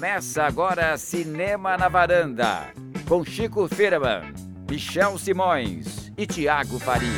[0.00, 2.72] Começa agora Cinema na Varanda,
[3.06, 4.32] com Chico Firman,
[4.66, 7.10] Michel Simões e Tiago Faria.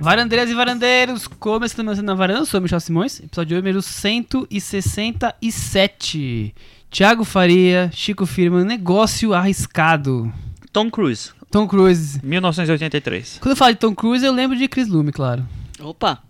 [0.00, 6.52] Varandeiras e varandeiros, começando na varanda, eu sou o Michel Simões, episódio número 167.
[6.90, 10.32] Tiago Faria, Chico Firman, negócio arriscado.
[10.72, 12.18] Tom Cruise, Tom Cruise.
[12.24, 13.38] 1983.
[13.40, 15.46] Quando eu falo de Tom Cruise, eu lembro de Chris Lume, claro.
[15.78, 16.20] Opa!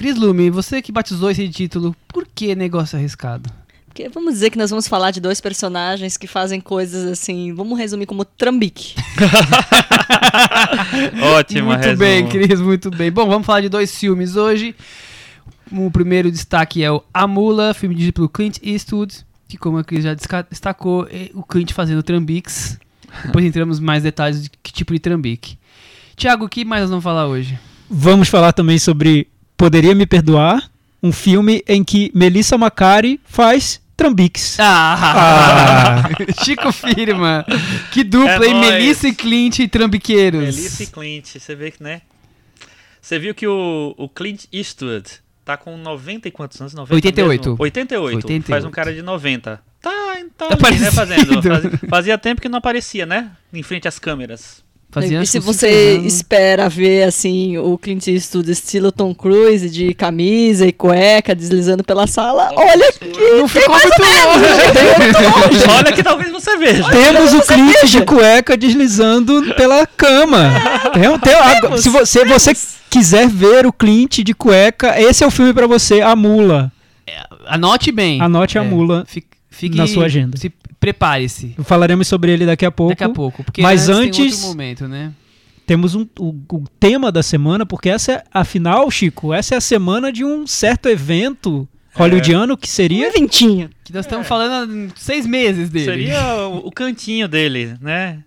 [0.00, 1.94] Chris Lume, você que batizou esse título,
[2.40, 3.50] que negócio arriscado?
[3.84, 7.78] Porque vamos dizer que nós vamos falar de dois personagens que fazem coisas assim, vamos
[7.78, 8.94] resumir como trambique.
[11.36, 11.98] Ótima muito resumo.
[11.98, 13.10] bem, Cris, muito bem.
[13.10, 14.74] Bom, vamos falar de dois filmes hoje.
[15.70, 19.14] O primeiro destaque é o A Mula, filme dirigido pelo Clint Eastwood,
[19.46, 20.14] que como a Cris já
[20.48, 22.78] destacou, é o Clint fazendo trambiques.
[23.26, 25.58] Depois entramos em mais detalhes de que tipo de trambique.
[26.16, 27.58] Tiago, o que mais nós vamos falar hoje?
[27.90, 30.69] Vamos falar também sobre Poderia Me Perdoar,
[31.02, 34.58] um filme em que Melissa Macari faz trambiques.
[34.60, 36.02] Ah!
[36.44, 37.44] Chico Firma!
[37.92, 38.54] Que dupla, É hein?
[38.54, 38.70] nóis.
[38.72, 40.40] Melissa e Clint e trambiqueiros.
[40.56, 42.02] Melissa e Clint, você vê que, né?
[43.00, 45.04] Você viu que o, o Clint Eastwood
[45.44, 46.74] tá com 90 e quantos anos?
[46.74, 47.40] 90 88.
[47.50, 47.56] mesmo?
[47.62, 48.16] 88.
[48.16, 48.46] 88.
[48.46, 49.60] Faz um cara de 90.
[49.80, 49.90] Tá,
[50.36, 51.42] tá, Tá ali, né, fazendo.
[51.42, 53.30] Faz- fazia tempo que não aparecia, né?
[53.52, 54.62] Em frente às câmeras.
[54.92, 56.14] Fazia e se você 50 anos.
[56.14, 62.08] espera ver assim o Clint Eastwood estilo Tom Cruise de camisa e cueca deslizando pela
[62.08, 65.64] sala, olha que Não ficou muito longe.
[65.78, 66.84] Olha que talvez você veja.
[66.90, 70.50] Temos o Clint de cueca deslizando pela cama.
[70.92, 72.52] Tem- tem- agora, se você, você
[72.88, 76.72] quiser ver o Clint de cueca, esse é o filme pra você, A Mula.
[77.46, 78.20] Anote bem.
[78.20, 80.36] Anote a É, mula Fique, fique- na sua agenda.
[80.36, 81.54] Se prepare-se.
[81.64, 82.90] Falaremos sobre ele daqui a pouco.
[82.92, 83.44] Daqui a pouco.
[83.44, 85.12] Porque Mas antes, tem momento, né?
[85.66, 89.60] Temos um, o, o tema da semana, porque essa é, afinal, Chico, essa é a
[89.60, 93.70] semana de um certo evento hollywoodiano que um seria eventinho.
[93.84, 95.84] Que nós estamos falando há seis meses dele.
[95.84, 98.18] Seria o, o cantinho dele, né?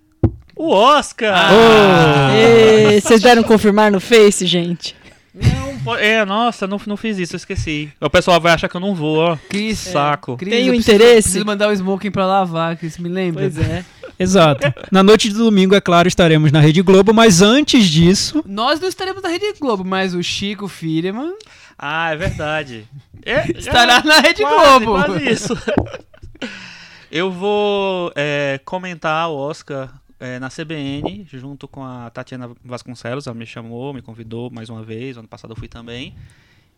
[0.55, 1.33] O Oscar!
[1.35, 2.31] Ah.
[2.37, 4.95] Ê, Vocês deram confirmar no Face, gente?
[5.33, 5.62] Não,
[5.99, 7.91] é, nossa, não, não fiz isso, eu esqueci.
[7.99, 9.37] O pessoal vai achar que eu não vou, ó.
[9.49, 10.37] Cris, Saco.
[10.37, 11.21] Cris, Tem eu o preciso- interesse?
[11.29, 13.41] Preciso mandar o smoking pra lavar, Cris, me lembra?
[13.43, 13.85] Pois é.
[14.19, 14.71] Exato.
[14.91, 18.87] Na noite de domingo, é claro, estaremos na Rede Globo, mas antes disso, Nós não
[18.87, 21.33] estaremos na Rede Globo, mas o Chico Firman
[21.77, 22.87] Ah, é verdade.
[23.25, 25.03] É, estará é, na Rede quase, Globo.
[25.05, 25.57] Quase isso.
[27.11, 29.89] Eu vou é, comentar o Oscar
[30.23, 33.27] é, na CBN, junto com a Tatiana Vasconcelos.
[33.27, 35.17] Ela me chamou, me convidou mais uma vez.
[35.17, 36.15] Ano passado eu fui também.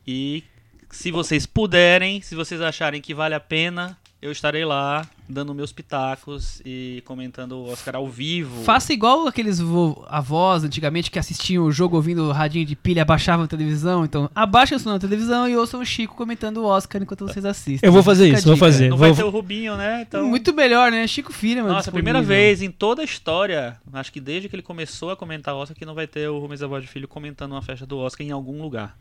[0.05, 0.43] E
[0.89, 5.71] se vocês puderem, se vocês acharem que vale a pena, eu estarei lá dando meus
[5.71, 8.63] pitacos e comentando o Oscar ao vivo.
[8.63, 13.03] Faça igual aqueles vo- avós antigamente que assistiam o jogo ouvindo o radinho de pilha,
[13.03, 14.03] abaixavam a televisão.
[14.03, 17.45] Então, abaixem o som na televisão e ouçam o Chico comentando o Oscar enquanto vocês
[17.45, 17.87] assistem.
[17.87, 18.89] eu vou fazer Fica isso, vou fazer.
[18.89, 20.01] Não vou- vai ter o Rubinho, né?
[20.07, 20.27] Então...
[20.27, 21.05] Muito melhor, né?
[21.07, 21.71] Chico Firman.
[21.71, 25.15] Nossa, a primeira vez em toda a história, acho que desde que ele começou a
[25.15, 27.85] comentar o Oscar, que não vai ter o Rubens Avó de Filho comentando uma festa
[27.85, 28.97] do Oscar em algum lugar.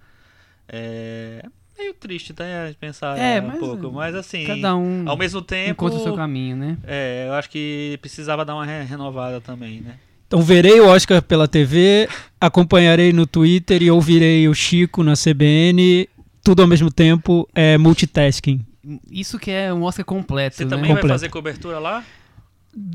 [0.68, 1.44] É
[1.78, 2.68] meio triste, né?
[2.70, 6.02] de Pensar É, um mas, pouco, mas assim, Cada um ao mesmo tempo, encontra o
[6.02, 6.76] seu caminho, né?
[6.86, 9.94] é, eu acho que precisava dar uma re- renovada também, né?
[10.26, 12.08] Então verei o Oscar pela TV,
[12.40, 16.08] acompanharei no Twitter e ouvirei o Chico na CBN,
[16.42, 18.64] tudo ao mesmo tempo, é multitasking.
[19.10, 20.70] Isso que é um Oscar completo, Você né?
[20.70, 21.14] também vai Completo.
[21.14, 22.02] fazer cobertura lá?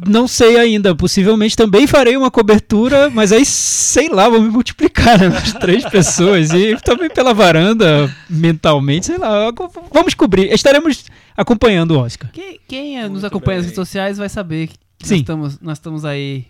[0.07, 5.19] Não sei ainda, possivelmente também farei uma cobertura, mas aí, sei lá, vou me multiplicar
[5.19, 9.51] né, nas três pessoas e também pela varanda, mentalmente, sei lá,
[9.91, 12.29] vamos cobrir, estaremos acompanhando o Oscar.
[12.31, 13.69] Quem, quem eh, nos acompanha nas bem.
[13.71, 15.15] redes sociais vai saber que nós Sim.
[15.17, 16.45] estamos, nós estamos aí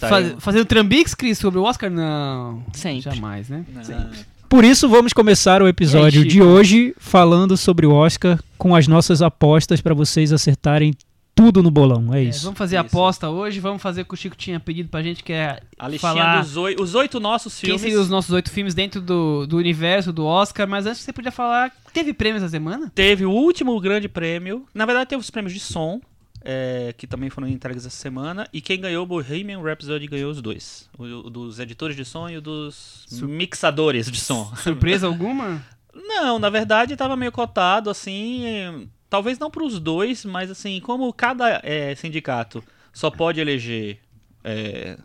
[0.00, 1.90] faz- fazendo trambiques, Cris, sobre o Oscar?
[1.90, 2.62] Não.
[2.72, 3.02] Sempre.
[3.02, 3.64] Jamais, né?
[3.72, 4.10] Não.
[4.48, 8.86] Por isso, vamos começar o episódio aí, de hoje falando sobre o Oscar com as
[8.86, 10.92] nossas apostas para vocês acertarem
[11.34, 12.12] tudo no bolão.
[12.14, 12.44] É É, isso.
[12.44, 12.88] vamos fazer a Isso.
[12.94, 15.88] aposta hoje, vamos fazer o que o Chico tinha pedido pra gente, que é A
[15.88, 17.80] listinha falar dos oito, os oito nossos quem filmes.
[17.82, 21.32] seriam os nossos oito filmes dentro do, do universo do Oscar, mas antes você podia
[21.32, 22.90] falar, teve prêmios essa semana?
[22.94, 24.66] Teve o último grande prêmio.
[24.74, 26.00] Na verdade, teve os prêmios de som,
[26.44, 28.46] é, que também foram entregues essa semana.
[28.52, 30.88] E quem ganhou, o Bohemian Rhapsody ganhou os dois.
[30.98, 34.52] O, o dos editores de som e o dos Sur- mixadores de som.
[34.56, 35.64] Surpresa alguma?
[35.94, 38.88] Não, na verdade, tava meio cotado, assim.
[39.12, 42.64] Talvez não para os dois, mas assim, como cada é, sindicato
[42.94, 43.98] só pode eleger
[44.42, 44.96] é,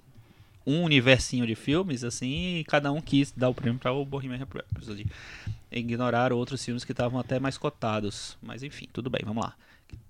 [0.66, 5.08] um universinho de filmes, assim, cada um quis dar o prêmio para o Bohemian Rhapsody.
[5.70, 8.38] Ignoraram outros filmes que estavam até mais cotados.
[8.42, 9.54] Mas enfim, tudo bem, vamos lá.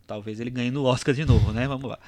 [0.07, 1.67] Talvez ele ganhe no Oscar de novo, né?
[1.67, 1.99] Vamos lá.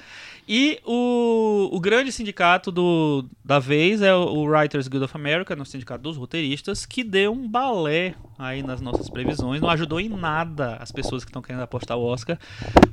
[0.48, 5.66] E o, o grande sindicato do, da vez é o, Writers Guild of America, no
[5.66, 10.76] sindicato dos roteiristas, que deu um balé aí nas nossas previsões, não ajudou em nada
[10.76, 12.38] as pessoas que estão querendo apostar o Oscar,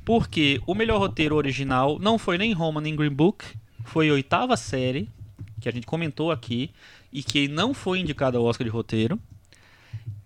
[0.04, 3.46] porque o melhor roteiro original não foi nem Roma nem Green Book,
[3.86, 5.10] foi a oitava série,
[5.62, 6.70] que a gente comentou aqui,
[7.12, 9.20] e que não foi indicado ao Oscar de roteiro.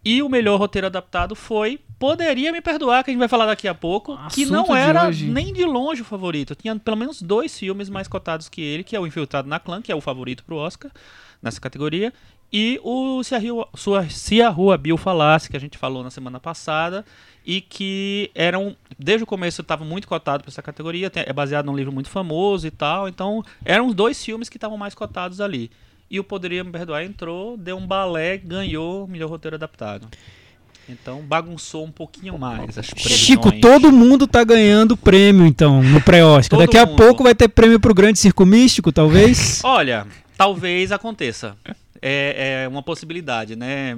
[0.04, 3.68] E o melhor roteiro adaptado foi Poderia Me Perdoar, que a gente vai falar daqui
[3.68, 5.26] a pouco, que Assunto não de era hoje.
[5.28, 6.56] nem de longe o favorito.
[6.56, 9.80] Tinha pelo menos dois filmes mais cotados que ele, que é o Infiltrado na Clã,
[9.82, 10.90] que é o favorito pro Oscar
[11.42, 12.12] nessa categoria,
[12.52, 16.04] e o Se a Rua, Sua- Se a Rua Bill Falasse, que a gente falou
[16.04, 17.06] na semana passada,
[17.46, 21.76] e que eram, desde o começo estava muito cotado para essa categoria, é baseado num
[21.76, 25.70] livro muito famoso e tal, então eram os dois filmes que estavam mais cotados ali.
[26.12, 30.10] E o Poderia Me Perdoar entrou, deu um balé, ganhou o melhor roteiro adaptado.
[30.90, 33.18] Então bagunçou um pouquinho mais as previsões.
[33.18, 36.60] Chico, todo mundo tá ganhando prêmio, então, no pré-Oscar.
[36.60, 36.98] Daqui a mundo.
[36.98, 39.62] pouco vai ter prêmio pro Grande Circo Místico, talvez.
[39.64, 40.06] Olha,
[40.36, 41.56] talvez aconteça.
[42.02, 43.98] É, é uma possibilidade, né?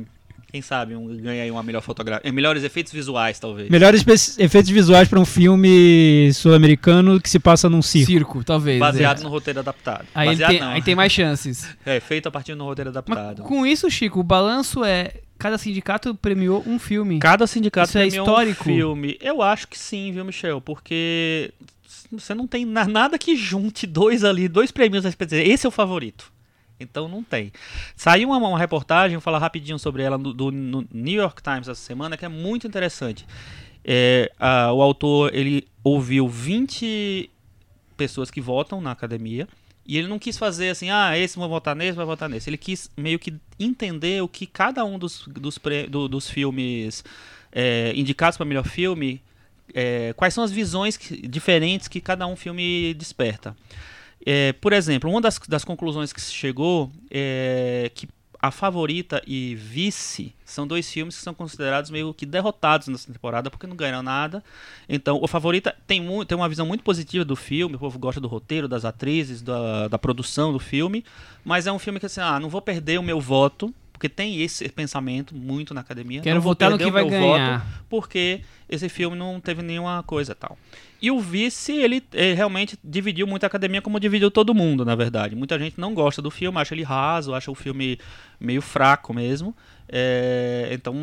[0.53, 2.31] Quem sabe um, ganha aí uma melhor fotografia.
[2.31, 3.71] Melhores efeitos visuais, talvez.
[3.71, 4.05] Melhores
[4.37, 8.11] efeitos visuais para um filme sul-americano que se passa num circo.
[8.11, 8.79] Circo, talvez.
[8.79, 9.23] Baseado é.
[9.23, 10.05] no roteiro adaptado.
[10.13, 10.67] Aí, Baseado tem, não.
[10.69, 11.67] aí tem mais chances.
[11.83, 13.41] É, feito a partir do roteiro Mas adaptado.
[13.41, 15.15] com isso, Chico, o balanço é.
[15.39, 17.17] Cada sindicato premiou um filme.
[17.17, 18.61] Cada sindicato Isso é premiou histórico?
[18.69, 19.17] um filme.
[19.19, 20.61] Eu acho que sim, viu, Michel?
[20.61, 21.51] Porque
[22.11, 26.31] você não tem na- nada que junte dois ali, dois prêmios, esse é o favorito.
[26.79, 27.51] Então não tem.
[27.95, 31.75] Saiu uma, uma reportagem, vou falar rapidinho sobre ela, do, do- New York Times essa
[31.81, 33.25] semana, que é muito interessante.
[33.85, 37.29] É, a- o autor, ele ouviu 20
[37.95, 39.47] pessoas que votam na academia,
[39.85, 42.49] e ele não quis fazer assim, ah, esse vai votar nesse, vai votar nesse.
[42.49, 45.59] Ele quis meio que entender o que cada um dos, dos,
[45.89, 47.03] do- dos filmes
[47.51, 49.21] é, indicados para melhor filme,
[49.73, 53.55] é, quais são as visões que- diferentes que cada um filme desperta.
[54.25, 58.07] É, por exemplo, uma das, das conclusões que se chegou é que
[58.41, 63.49] a favorita e vice são dois filmes que são considerados meio que derrotados nessa temporada
[63.49, 64.43] porque não ganharam nada.
[64.87, 68.19] Então, o favorita tem, mu- tem uma visão muito positiva do filme, o povo gosta
[68.19, 71.05] do roteiro, das atrizes, da, da produção do filme,
[71.45, 74.41] mas é um filme que assim, ah, não vou perder o meu voto, porque tem
[74.41, 76.19] esse pensamento muito na academia.
[76.19, 77.59] Quero não vou votar no que o vai meu ganhar.
[77.59, 80.57] voto porque esse filme não teve nenhuma coisa tal.
[81.03, 84.95] E o vice, ele, eh, realmente dividiu muito a academia, como dividiu todo mundo, na
[84.95, 85.35] verdade.
[85.35, 87.99] Muita gente não gosta do filme, acha ele raso, acha o filme
[88.39, 89.53] meio fraco mesmo.
[89.89, 90.95] É, então,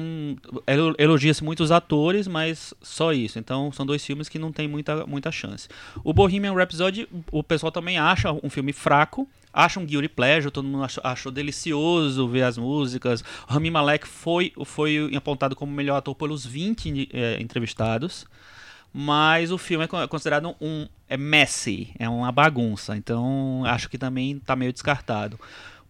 [0.67, 3.39] elo- elogia-se muito os atores, mas só isso.
[3.39, 5.69] Então, são dois filmes que não tem muita, muita chance.
[6.03, 10.67] O Bohemian Rhapsody, o pessoal também acha um filme fraco, acha um guilty pleasure, todo
[10.67, 13.23] mundo achou, achou delicioso ver as músicas.
[13.47, 18.25] Rami Malek foi, foi apontado como melhor ator pelos 20 eh, entrevistados.
[18.93, 22.97] Mas o filme é é considerado um é messy, é uma bagunça.
[22.97, 25.39] Então acho que também está meio descartado.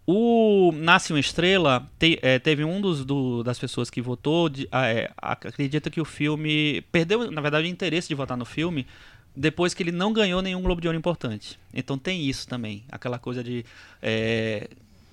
[0.07, 4.67] O Nasce uma Estrela te- eh, teve um dos do- das pessoas que votou de-
[4.73, 8.45] ah, é, ac- acredita que o filme perdeu na verdade o interesse de votar no
[8.45, 8.87] filme
[9.37, 11.59] depois que ele não ganhou nenhum Globo de Ouro importante.
[11.73, 13.65] Então tem isso também, aquela coisa de
[14.03, 14.69] é,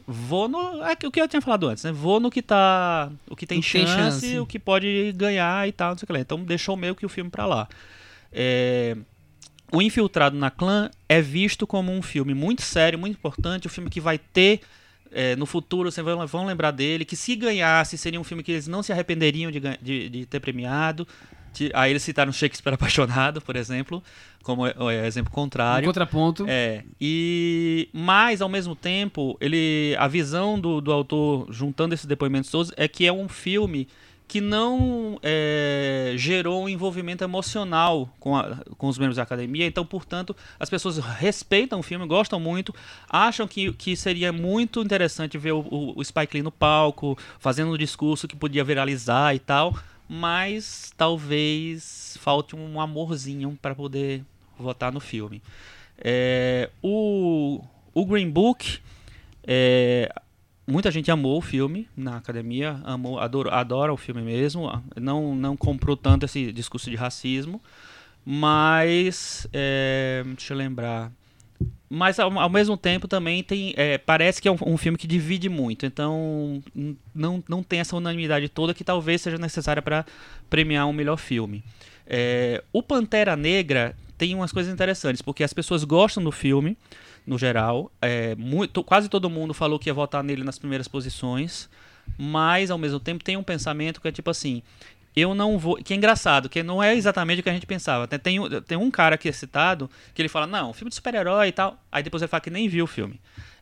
[0.08, 1.92] vou no é o que eu tinha falado antes, né?
[1.92, 4.40] Vou no que tá o que tem, O que tem chance, chance.
[4.40, 6.20] o que pode ganhar e tal, não sei o que lá.
[6.20, 7.68] Então deixou meio que o filme pra lá.
[8.32, 8.96] É,
[9.72, 13.90] o Infiltrado na Clã é visto como um filme muito sério, muito importante, um filme
[13.90, 14.62] que vai ter
[15.12, 18.52] é, no futuro, vocês vão, vão lembrar dele, que se ganhasse seria um filme que
[18.54, 21.08] eles não se arrependeriam de, de, de ter premiado.
[21.74, 24.04] Aí eles citaram Shakespeare Apaixonado, por exemplo,
[24.44, 25.86] como é, é, exemplo Um contrário.
[25.86, 26.46] contraponto.
[26.48, 32.50] É, e mas ao mesmo tempo, ele a visão do, do autor juntando esses depoimentos
[32.50, 33.88] todos é que é um filme
[34.30, 39.86] que não é, gerou um envolvimento emocional com, a- com os membros da academia, então,
[39.86, 42.76] portanto, as pessoas respeitam o filme, gostam muito,
[43.10, 47.72] acham que, que seria muito interessante ver o, o- o Spike Lee no palco, fazendo
[47.72, 49.74] um discurso que podia viralizar e tal,
[50.08, 54.24] mas talvez falte um amorzinho para poder
[54.58, 55.42] votar no filme.
[55.98, 57.62] É, o,
[57.94, 58.80] o Green Book,
[59.44, 60.14] é,
[60.66, 65.58] muita gente amou o filme na academia, amou, adoro, adora o filme mesmo, não, não
[65.58, 67.62] comprou tanto esse discurso de racismo,
[68.26, 71.12] mas é, deixa eu lembrar.
[71.90, 73.74] Mas ao, ao mesmo tempo também tem.
[73.78, 75.86] é, parece que é um, um filme que divide muito.
[75.86, 76.62] Então
[77.16, 80.06] não, não tem essa unanimidade toda que talvez seja necessária para
[80.50, 81.64] premiar um melhor filme.
[82.06, 86.78] É, o Pantera Negra tem umas coisas interessantes, porque as pessoas gostam do filme,
[87.26, 87.92] no geral.
[88.02, 91.70] É, muito, quase todo mundo falou que ia votar nele nas primeiras posições.
[92.18, 94.64] Mas ao mesmo tempo tem um pensamento que é tipo assim.
[95.18, 95.78] Eu não vou.
[95.78, 98.08] Que é engraçado, que não é exatamente o que a gente pensava.
[98.08, 101.48] Tem, tem, tem um cara que é citado que ele fala, não, filme de super-herói
[101.48, 101.84] e tal.
[101.92, 103.20] Aí depois ele fala que nem viu o filme.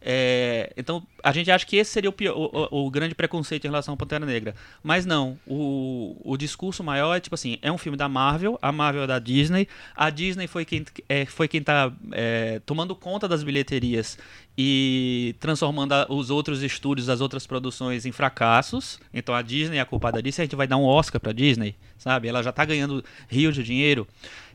[0.07, 3.67] É, então, a gente acha que esse seria o, pior- o- o- grande preconceito em
[3.69, 4.53] relação ao Pantera Negra.
[4.83, 8.71] Mas não, o, o discurso maior é tipo assim: é um filme da Marvel, a
[8.71, 9.67] Marvel é da Disney.
[9.95, 14.15] A Disney foi quem, é, foi quem tá é, tomando conta das bilheterias
[14.55, 19.00] e transformando os outros estúdios, as outras produções em fracassos.
[19.12, 21.75] Então a Disney é a culpada disso a gente vai dar um Oscar pra Disney,
[21.97, 22.27] sabe?
[22.27, 24.07] Ela já tá ganhando rios de dinheiro.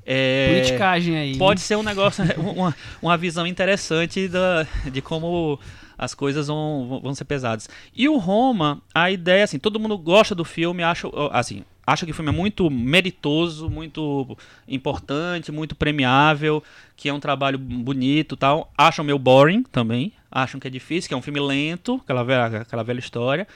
[0.05, 1.37] É, Politicagem aí.
[1.37, 5.59] Pode ser um negócio, uma, uma visão interessante da, de como
[5.97, 7.69] as coisas vão, vão ser pesadas.
[7.95, 12.13] E o Roma, a ideia, assim, todo mundo gosta do filme, acha, assim, acha que
[12.13, 16.63] o filme é muito meritoso, muito importante, muito premiável,
[16.97, 18.73] que é um trabalho bonito e tal.
[18.79, 22.63] Acham meio boring também, acham que é difícil, que é um filme lento, aquela velha,
[22.63, 23.47] aquela velha história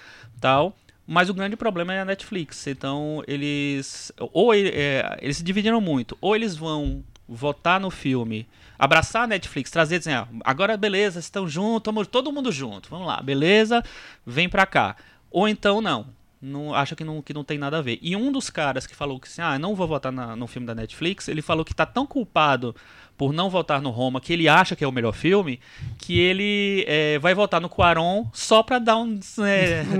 [0.44, 0.76] tal.
[1.06, 2.66] Mas o grande problema é a Netflix.
[2.66, 4.10] Então, eles.
[4.32, 6.16] Ou é, eles se dividiram muito.
[6.20, 8.46] Ou eles vão votar no filme,
[8.78, 12.88] abraçar a Netflix, trazer, dizer, ah, agora beleza, estão juntos, tamo todo mundo junto.
[12.90, 13.82] Vamos lá, beleza,
[14.26, 14.96] vem pra cá.
[15.30, 16.06] Ou então não.
[16.40, 17.98] Não, acha que não, que não tem nada a ver.
[18.02, 20.66] E um dos caras que falou que assim, ah, não vou votar na- no filme
[20.66, 22.76] da Netflix, ele falou que tá tão culpado
[23.16, 25.60] por não votar no Roma, que ele acha que é o melhor filme,
[25.98, 29.18] que ele é, vai votar no Quaron só pra dar um.
[29.46, 29.84] É,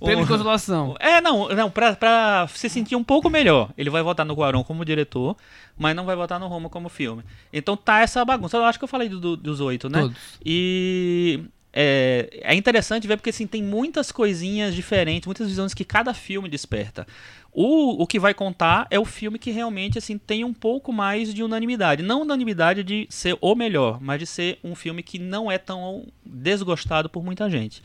[0.00, 0.94] Um, um, um- consolação.
[1.00, 3.70] é, não, não pra, pra se sentir um pouco melhor.
[3.76, 5.36] Ele vai votar no Guarão como diretor,
[5.76, 7.24] mas não vai votar no Roma como filme.
[7.52, 8.56] Então tá essa bagunça.
[8.56, 10.02] Eu acho que eu falei do- do- dos oito, né?
[10.02, 10.16] Todos.
[10.44, 11.40] E
[11.72, 16.48] é, é interessante ver porque assim, tem muitas coisinhas diferentes, muitas visões que cada filme
[16.48, 17.06] desperta.
[17.52, 21.32] O, o que vai contar é o filme que realmente assim tem um pouco mais
[21.32, 22.02] de unanimidade.
[22.02, 26.06] Não unanimidade de ser o melhor, mas de ser um filme que não é tão
[26.24, 27.82] desgostado por muita gente.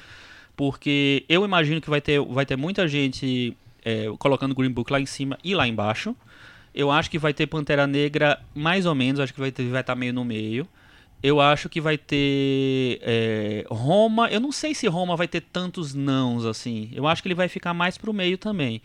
[0.55, 4.99] Porque eu imagino que vai ter, vai ter muita gente é, colocando Green Book lá
[4.99, 6.15] em cima e lá embaixo.
[6.73, 9.83] Eu acho que vai ter Pantera Negra mais ou menos, acho que vai estar vai
[9.83, 10.67] tá meio no meio.
[11.23, 14.27] Eu acho que vai ter é, Roma.
[14.29, 16.91] Eu não sei se Roma vai ter tantos nãos assim.
[16.93, 18.81] Eu acho que ele vai ficar mais pro meio também.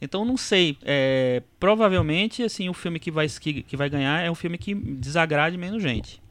[0.00, 0.78] Então não sei.
[0.84, 4.74] é, provavelmente assim o filme que vai, que, que vai ganhar é um filme que
[4.74, 6.21] desagrade menos gente.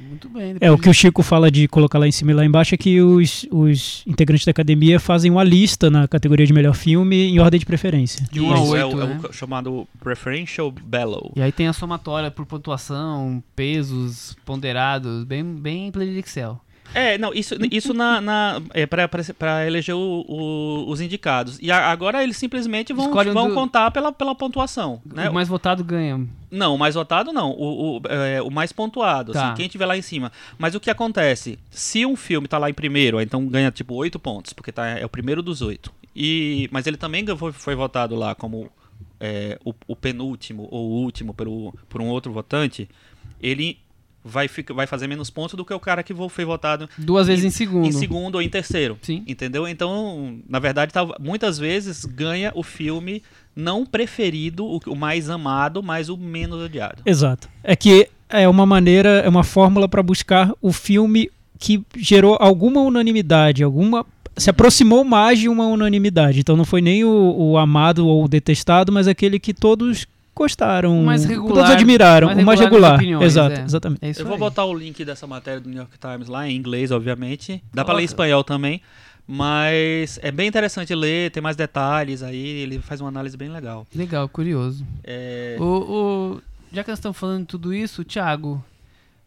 [0.00, 0.56] Muito bem.
[0.60, 2.78] É, o que o Chico fala de colocar lá em cima e lá embaixo é
[2.78, 7.38] que os, os integrantes da academia fazem uma lista na categoria de melhor filme em
[7.38, 8.26] ordem de preferência.
[8.30, 9.20] De um a Isso, é, oito, o, é né?
[9.28, 11.32] o chamado Preferential Bellow.
[11.36, 16.60] E aí tem a somatória por pontuação, pesos ponderados, bem, bem planilha Excel.
[16.94, 21.58] É, não, isso, isso na, na, é pra eleger o- o- os indicados.
[21.62, 25.00] E a- agora eles simplesmente vão, Escolhe vão do- contar pela, pela pontuação.
[25.06, 25.30] Né?
[25.30, 26.20] O mais votado ganha.
[26.50, 27.50] Não, o mais votado não.
[27.52, 29.32] O, o, é, o mais pontuado.
[29.32, 29.46] Tá.
[29.48, 30.30] Assim, quem tiver lá em cima.
[30.58, 31.58] Mas o que acontece?
[31.70, 35.04] Se um filme tá lá em primeiro, então ganha tipo oito pontos, porque tá, é
[35.06, 35.90] o primeiro dos oito.
[36.14, 38.68] E, mas ele também foi, foi votado lá como
[39.18, 42.86] é, o, o penúltimo ou o último pelo, por um outro votante.
[43.40, 43.78] Ele
[44.24, 47.44] vai, ficar, vai fazer menos pontos do que o cara que foi votado Duas vezes
[47.44, 47.86] em segundo.
[47.86, 48.98] em segundo ou em terceiro.
[49.02, 49.22] Sim.
[49.26, 49.66] Entendeu?
[49.66, 53.22] Então, na verdade, tá- muitas vezes ganha o filme
[53.54, 57.02] não preferido, o, o mais amado, mas o menos odiado.
[57.04, 57.48] Exato.
[57.62, 62.80] É que é uma maneira, é uma fórmula para buscar o filme que gerou alguma
[62.80, 64.04] unanimidade, alguma
[64.36, 66.40] se aproximou mais de uma unanimidade.
[66.40, 71.02] Então não foi nem o, o amado ou o detestado, mas aquele que todos gostaram,
[71.02, 73.64] mais regular- todos admiraram, mais o mais regular opiniões, Exato, é.
[73.64, 74.18] exatamente.
[74.18, 74.40] É Eu vou aí.
[74.40, 77.62] botar o link dessa matéria do New York Times lá, em inglês, obviamente.
[77.72, 77.96] Dá pra Coloca.
[77.96, 78.80] ler em espanhol também.
[79.26, 83.86] Mas é bem interessante ler, tem mais detalhes aí, ele faz uma análise bem legal.
[83.94, 84.84] Legal, curioso.
[85.04, 88.62] É, O, o- já que nós estamos falando de tudo isso, Thiago,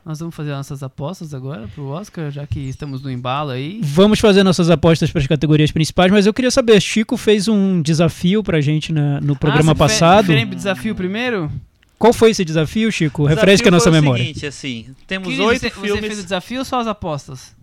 [0.05, 3.79] nós vamos fazer nossas apostas agora pro Oscar, já que estamos no embalo aí.
[3.81, 7.81] Vamos fazer nossas apostas para as categorias principais, mas eu queria saber, Chico fez um
[7.81, 10.25] desafio pra gente na- no programa ah, você passado.
[10.27, 11.51] Diferente do desafio primeiro?
[11.97, 13.25] Qual foi esse desafio, Chico?
[13.25, 14.21] Refresca a nossa foi memória.
[14.23, 16.05] O seguinte, assim, temos oito você, você filmes.
[16.05, 17.55] fez o desafio ou só as apostas?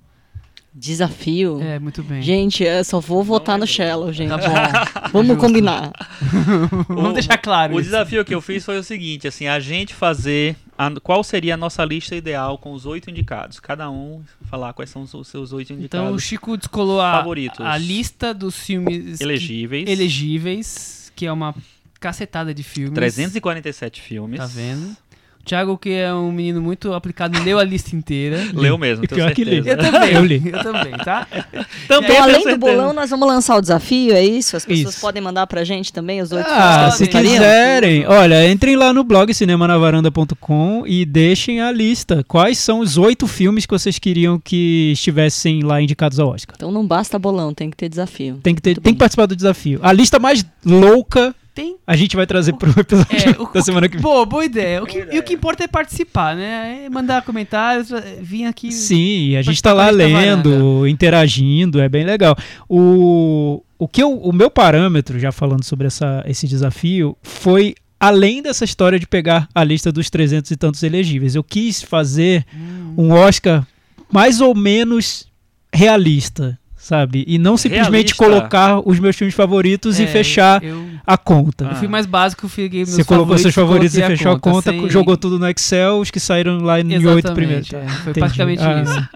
[0.74, 1.60] Desafio.
[1.62, 2.22] É, muito bem.
[2.22, 3.74] Gente, eu só vou votar no lembro.
[3.74, 4.30] Shallow, gente.
[4.30, 5.10] Tá bom.
[5.12, 5.92] Vamos combinar.
[6.88, 7.90] Vamos O- deixar claro O isso.
[7.90, 11.56] desafio que eu fiz foi o seguinte, assim, a gente fazer a- qual seria a
[11.56, 13.60] nossa lista ideal com os oito indicados.
[13.60, 17.24] Cada um falar quais são os seus oito Então o indicados Chico descolou a,
[17.60, 19.88] a lista dos filmes que- elegíveis.
[19.88, 21.54] elegíveis, que é uma
[22.00, 22.94] cacetada de filmes.
[22.94, 24.38] 347 filmes.
[24.38, 24.96] Tá vendo?
[25.42, 28.38] O Thiago, que é um menino muito aplicado, leu a lista inteira.
[28.54, 29.68] Leu mesmo, tenho pior que certeza.
[29.70, 30.42] Eu também, Eu li.
[30.46, 31.26] Eu também, tá?
[31.32, 32.58] Também Então, tenho além do certeza.
[32.58, 34.56] bolão, nós vamos lançar o desafio, é isso?
[34.56, 35.00] As pessoas Isso.
[35.00, 38.92] podem mandar pra gente também os oito Ah, filmes que se quiserem, olha, entrem lá
[38.92, 42.24] no blog cinemanavaranda.com e deixem a lista.
[42.26, 46.54] Quais são os oito filmes que vocês queriam que estivessem lá indicados ao Oscar?
[46.56, 48.38] Então não basta bolão, tem que ter desafio.
[48.42, 48.94] Tem que, ter, Muito tem bem.
[48.94, 49.80] que participar do desafio.
[49.82, 51.76] A lista mais louca Tem.
[51.86, 54.02] a gente vai trazer pro episódio É, o, da semana que vem.
[54.02, 54.82] Boa, boa ideia.
[54.82, 56.84] O que, E o que importa é participar, né?
[56.86, 58.72] É mandar comentários, é, vir aqui.
[58.72, 62.36] Sim, a gente participar tá lá lendo, interagindo, é bem legal.
[62.68, 68.42] O, o, que eu, o meu parâmetro, já falando sobre essa, esse desafio, foi além
[68.42, 71.34] dessa história de pegar a lista dos 300 e tantos elegíveis.
[71.34, 72.94] Eu quis fazer Hum.
[72.96, 73.66] um Oscar
[74.10, 75.26] mais ou menos
[75.72, 77.24] realista, sabe?
[77.28, 78.24] E não simplesmente Realista?
[78.24, 81.64] colocar os meus filmes favoritos e É, fechar Eu, a conta.
[81.66, 84.72] eu fui mais básico, eu fiquei meus Você colocou seus favoritos e fechou a conta,
[84.72, 87.72] sem- jogou tudo no Excel, os que saíram lá em Exatamente, oito primeiros.
[87.72, 88.18] é, foi Entendi.
[88.20, 88.82] praticamente Ah.
[88.82, 89.08] isso.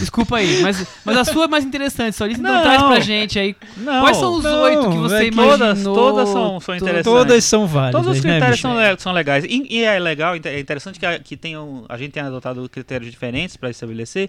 [0.00, 2.40] Desculpa aí, mas, mas a sua é mais interessante, só lista.
[2.42, 2.62] Então Não.
[2.62, 3.56] traz pra gente aí.
[3.78, 5.58] Não, Quais são os não, oito que você é que imaginou?
[5.58, 7.04] todas- todas são- são interessantes.
[7.04, 8.68] Todas são válidas, Todos os né, critérios bicho?
[8.68, 9.44] são, são legais.
[9.44, 13.10] E, e é legal, é interessante que, a, que tenham, a gente tenha adotado critérios
[13.10, 14.28] diferentes para estabelecer,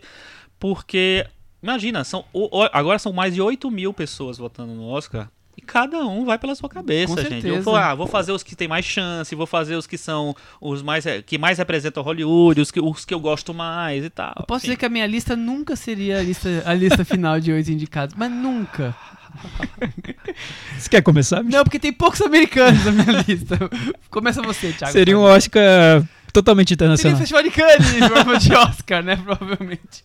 [0.58, 1.26] porque,
[1.62, 2.26] imagina, são,
[2.72, 5.30] agora são mais de 8 mil pessoas votando no Oscar.
[5.58, 7.46] E cada um vai pela sua cabeça, Com gente.
[7.46, 10.34] Eu vou, ah, vou fazer os que tem mais chance, vou fazer os que são
[10.62, 14.34] os mais que mais representam Hollywood, os que, os que eu gosto mais e tal.
[14.38, 14.68] Eu posso Enfim.
[14.68, 18.16] dizer que a minha lista nunca seria a lista, a lista final de oito indicados,
[18.18, 18.96] mas nunca.
[20.78, 21.44] Você quer começar?
[21.44, 21.58] bicho?
[21.58, 23.58] Não, porque tem poucos americanos na minha lista.
[24.10, 24.94] Começa você, Thiago.
[24.94, 27.18] Seria um Oscar totalmente Seria o internacional.
[27.20, 29.16] Festival de Cannes, prova de Oscar, né?
[29.24, 30.04] Provavelmente.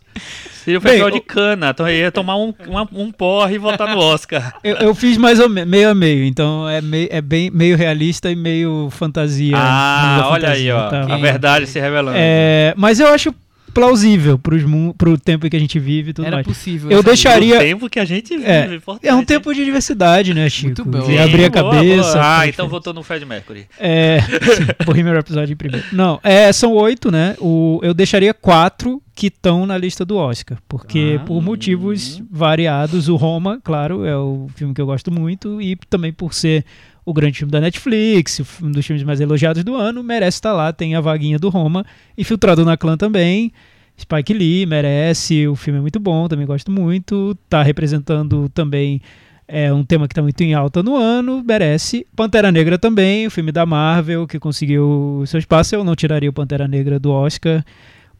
[0.64, 3.56] Seria o Bem, festival o- de cana, então eu ia tomar um, uma- um porre
[3.56, 4.54] e votar no Oscar.
[4.64, 7.76] Eu, eu fiz mais ou menos, meio a meio, então é, meio, é bem meio
[7.76, 9.54] realista e meio fantasia.
[9.56, 10.88] ah, olha aí, fantasia, ó.
[10.88, 11.14] tá?
[11.14, 12.16] A verdade se revelando.
[12.18, 13.34] É, mas eu acho
[13.74, 16.46] plausível mu- pro tempo em que a gente vive e tudo Era mais.
[16.46, 16.90] possível.
[16.90, 19.64] Eu essa deixaria- O tempo que a gente vive, É, importante, É um tempo de
[19.64, 20.66] diversidade, né, Chico?
[20.66, 21.00] Muito bom.
[21.00, 22.12] De Sim, abrir a boa, cabeça.
[22.12, 22.20] boa.
[22.24, 23.66] Ah, pra então votou no Fred Mercury.
[23.78, 24.18] É,
[24.86, 25.84] Bohemian Rhapsody em primeiro.
[25.92, 27.36] Não, é, são oito, né?
[27.40, 31.24] O, eu deixaria quatro que estão na lista do Oscar, porque Ah.
[31.24, 36.12] por motivos variados, o Roma, claro, é o filme que eu gosto muito e também
[36.12, 36.64] por ser
[37.04, 40.72] o grande filme da Netflix, um dos filmes mais elogiados do ano, merece estar lá,
[40.72, 41.84] tem a vaguinha do Roma,
[42.16, 43.52] Infiltrado na Clã também,
[43.98, 49.00] Spike Lee merece, o filme é muito bom, também gosto muito, tá representando também
[49.46, 52.06] é um tema que está muito em alta no ano, merece.
[52.16, 55.74] Pantera Negra também, o filme da Marvel que conseguiu o seu espaço.
[55.74, 57.64] Eu não tiraria o Pantera Negra do Oscar.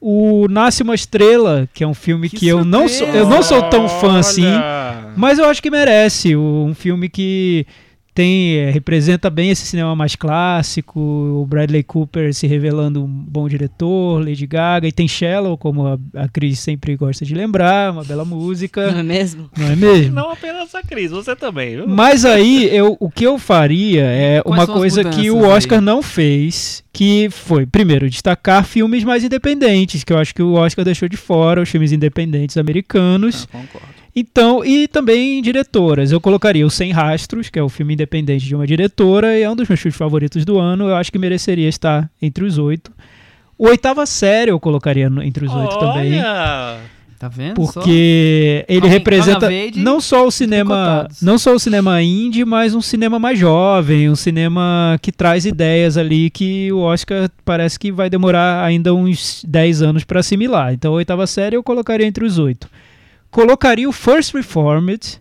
[0.00, 3.42] O Nasce uma Estrela, que é um filme que, Que eu não sou, eu não
[3.42, 5.12] sou tão fã assim, Olha!
[5.16, 6.36] mas eu acho que merece.
[6.36, 7.66] Um filme que
[8.14, 13.48] tem é, representa bem esse cinema mais clássico, o Bradley Cooper se revelando um bom
[13.48, 18.04] diretor, Lady Gaga, e tem Shallow, como a, a Cris sempre gosta de lembrar, uma
[18.04, 19.50] bela música, Não é mesmo?
[19.58, 20.14] não é mesmo?
[20.14, 21.88] Não apenas a Cris, você também, viu?
[21.88, 25.84] Mas aí, eu, o que eu faria é Quais uma coisa que o Oscar aí?
[25.84, 30.84] não fez, que foi, primeiro, destacar filmes mais independentes, que eu acho que o Oscar
[30.84, 33.48] deixou de fora, os filmes independentes americanos.
[33.52, 34.03] Ah, concordo.
[34.16, 36.12] Então, e também diretoras.
[36.12, 39.50] Eu colocaria o Sem Rastros, que é o filme independente de uma diretora, e é
[39.50, 40.88] um dos meus filmes favoritos do ano.
[40.88, 42.92] Eu acho que mereceria estar entre os oito.
[43.58, 46.12] O Oitava Série eu colocaria entre os oito também.
[47.18, 47.64] Tá vendo?
[47.64, 47.72] só?
[47.72, 52.82] Porque ele Coming- representa não só o cinema, não só o cinema indie, mas um
[52.82, 58.10] cinema mais jovem, um cinema que traz ideias ali que o Oscar parece que vai
[58.10, 60.74] demorar ainda uns 10 anos para assimilar.
[60.74, 62.68] Então, a oitava série eu colocaria entre os oito.
[63.34, 65.20] Colocaria o First Reformed,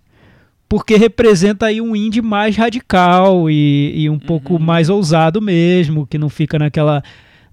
[0.70, 6.20] porque representa aí um indie mais radical e, e um pouco mais ousado mesmo, que
[6.20, 7.04] não fica naquela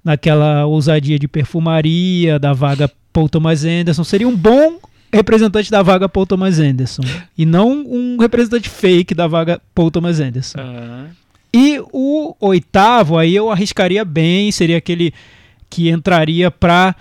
[0.04, 4.04] naquela ousadia de perfumaria da vaga Paul Thomas Anderson.
[4.04, 4.78] Seria um bom
[5.10, 7.02] representante da vaga Paul Thomas Anderson
[7.38, 10.58] e não um representante fake da vaga Paul Thomas Anderson.
[10.60, 11.06] Ah,
[11.54, 15.14] E o oitavo aí eu arriscaria bem, seria aquele
[15.70, 16.94] que entraria pra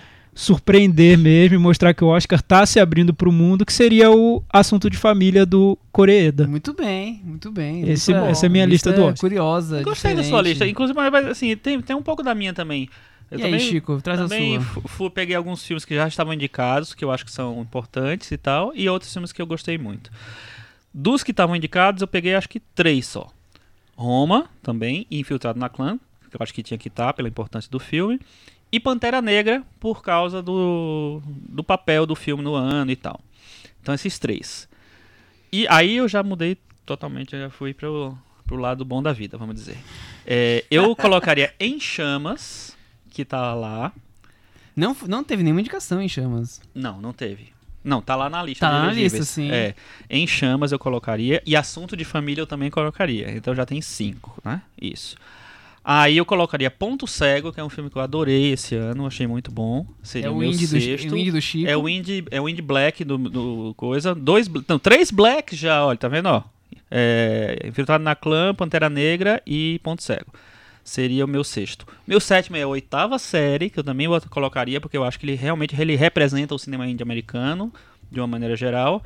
[0.44, 4.42] surpreender mesmo e mostrar que o Oscar tá se abrindo pro mundo, que seria o
[4.50, 6.46] assunto de família do Coreeda.
[6.46, 7.82] Muito bem, muito bem.
[7.82, 9.18] Esse- Lista- essa é a minha lista do Oscar.
[9.20, 9.82] curiosa.
[9.82, 10.48] Gostei da sua diferente.
[10.48, 10.66] lista.
[10.66, 12.88] Inclusive, mas, assim, tem, tem um pouco da minha também.
[13.30, 14.64] Eu E também, aí, Chico, traz a também sua.
[14.64, 18.30] fu- fu- peguei alguns filmes que já estavam indicados, que eu acho que são importantes
[18.32, 20.10] e tal, e outros filmes que eu gostei muito.
[20.92, 23.28] Dos que estavam indicados, eu peguei acho que três só.
[23.94, 25.98] Roma, também, Infiltrado na Clã,
[26.30, 28.18] que eu acho que tinha que estar pela importância do filme.
[28.72, 33.20] E Pantera Negra, por causa do, do papel do filme no ano e tal.
[33.82, 34.68] Então, esses três.
[35.52, 36.56] E aí eu já mudei
[36.86, 39.78] totalmente, eu já fui pro, pro lado bom da vida, vamos dizer.
[40.26, 42.76] É, eu colocaria Em Chamas,
[43.10, 43.92] que tá lá.
[44.74, 46.60] Não, não teve nenhuma indicação em chamas.
[46.74, 47.52] Não, não teve.
[47.82, 48.66] Não, tá lá na lista.
[48.66, 49.50] Tá na lista, sim.
[49.50, 49.74] É.
[50.08, 51.42] Em chamas eu colocaria.
[51.44, 53.30] E assunto de família eu também colocaria.
[53.32, 54.62] Então já tem cinco, né?
[54.80, 55.16] Isso.
[55.82, 59.26] Aí eu colocaria Ponto Cego, que é um filme que eu adorei esse ano, achei
[59.26, 59.86] muito bom.
[60.02, 61.12] Seria É o o, meu indie do, sexto.
[61.12, 61.70] o indie do Chico.
[61.70, 64.14] É o Indie, é o indie Black do, do coisa.
[64.14, 66.42] Dois, não, três Black já, olha, tá vendo, ó?
[66.90, 70.32] É, Infiltrado na Clã, Pantera Negra e Ponto Cego.
[70.84, 71.86] Seria o meu sexto.
[72.06, 75.34] Meu sétimo é a oitava série, que eu também colocaria, porque eu acho que ele
[75.34, 77.72] realmente ele representa o cinema indie americano,
[78.10, 79.02] de uma maneira geral.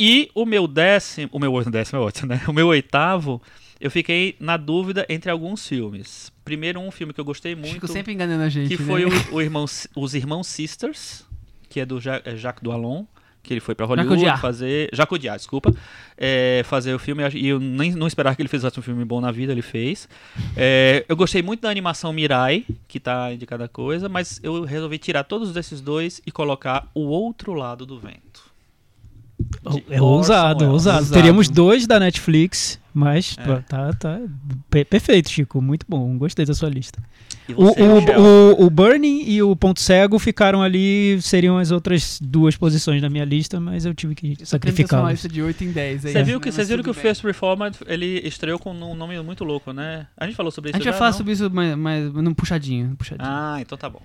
[0.00, 2.42] E o meu décimo, o meu décimo é ótimo, né?
[2.48, 3.40] O meu oitavo,
[3.82, 6.32] eu fiquei na dúvida entre alguns filmes.
[6.44, 8.68] Primeiro um filme que eu gostei muito Chico sempre enganando a gente.
[8.68, 8.86] que né?
[8.86, 9.64] foi o, o irmão,
[9.96, 11.24] os Irmãos Sisters,
[11.68, 13.04] que é do Ja- é Jacques Dualon,
[13.42, 14.88] que ele foi pra Hollywood fazer...
[14.92, 15.74] Jacques Audiard, desculpa.
[16.16, 19.20] é, fazer o filme, e eu nem não esperava que ele fizesse um filme bom
[19.20, 20.08] na vida, ele fez.
[20.56, 24.96] É, eu gostei muito da animação Mirai, que tá de cada coisa, mas eu resolvi
[24.96, 28.51] tirar todos desses dois e colocar o outro lado do vento.
[29.90, 31.10] É ousado, ousado.
[31.10, 33.56] Teríamos dois da Netflix, mas É.
[33.62, 34.20] tá, tá
[34.70, 35.60] pe- perfeito, Chico.
[35.60, 36.16] Muito bom.
[36.18, 37.02] Gostei da sua lista.
[37.56, 37.72] O, o,
[38.62, 43.10] o, o Burning e o Ponto Cego ficaram ali, seriam as outras duas posições da
[43.10, 44.36] minha lista, mas eu tive que
[45.12, 46.06] lista de 8 em 10.
[46.06, 46.94] aí, Você viu que, Mas vocês viram que o.
[46.94, 50.06] First Reformed ele estreou com um nome muito louco, né?
[50.16, 51.18] A gente falou sobre isso A gente vai já, falar não?
[51.18, 52.88] sobre isso mais, mais num puxadinho.
[52.88, 53.28] num puxadinho.
[53.28, 54.00] Ah, então tá bom.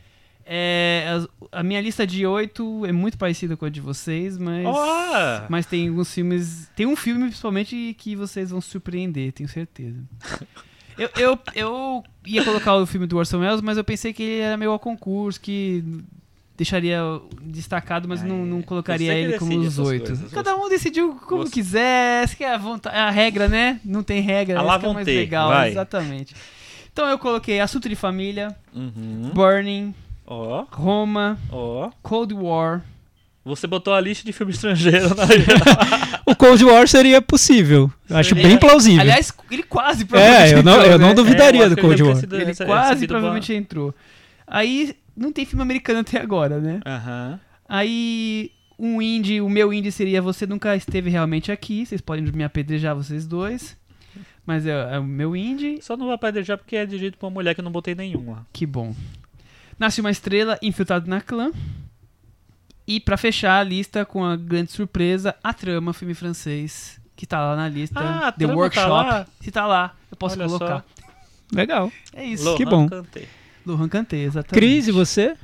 [0.50, 4.66] É, as- a minha lista de 8 é muito parecida com a de vocês, mas.
[4.66, 5.46] Oh!
[5.50, 6.70] Mas tem alguns filmes.
[6.76, 10.00] Tem um filme, principalmente, que vocês vão surpreender, tenho certeza.
[11.00, 14.42] Eu, eu, eu ia colocar o filme do Orson Welles, mas eu pensei que ele
[14.42, 15.84] era meio ao concurso, que
[16.58, 17.00] deixaria
[17.44, 18.64] destacado, mas Ah, não, não é.
[18.64, 20.18] colocaria ele como os oito.
[20.32, 23.80] Cada um decidiu como Você- quiser, essa que é a, vontade, a regra, né?
[23.86, 25.70] Não tem regra, A essa é mais legal, vai.
[25.70, 26.36] exatamente.
[26.92, 29.30] Então eu coloquei Assunto de Família, Uhum.
[29.36, 29.94] Burning,
[30.28, 31.90] Ó, Roma, ó.
[32.04, 32.84] Cold War,
[33.46, 35.24] Você botou a lista de filme estrangeiro na
[36.28, 37.90] O Cold War seria possível.
[38.10, 39.00] Eu Acho Seria- bem plausível.
[39.00, 41.14] Aliás, ele quase é, provavelmente eu não, entrou, eu não né?
[41.14, 42.18] duvidaria É, do que Cold ele War.
[42.20, 43.96] sido- Ele quase provavelmente entrou.
[44.46, 46.82] Aí, não tem filme americano até agora, né?
[46.84, 47.40] boa- Aham.
[47.70, 51.86] Aí, um indie, o meu indie seria Você Nunca Esteve Realmente Aqui.
[51.86, 53.78] Vocês podem me apedrejar, vocês dois.
[54.46, 55.80] Mas é, é o meu indie.
[55.82, 58.32] Só não vai apedrejar porque é dirigido por uma mulher que eu não botei nenhum
[58.32, 58.46] lá.
[58.54, 58.94] Que bom.
[59.80, 61.52] Nasce uma estrela, infiltrado na clã.
[62.88, 67.40] E pra fechar a lista com a grande surpresa, a trama, filme francês, que tá
[67.42, 68.00] lá na lista.
[68.00, 68.90] Ah, a The Trama tá Workshop.
[68.90, 69.28] lá?
[69.42, 70.86] Se tá lá, eu posso Olha colocar.
[71.54, 71.92] Legal.
[72.14, 72.46] É isso.
[72.46, 72.88] Laurent que bom.
[72.88, 73.26] Canté.
[73.66, 74.54] Lohan Kanté, exatamente.
[74.54, 75.36] Cris, e você?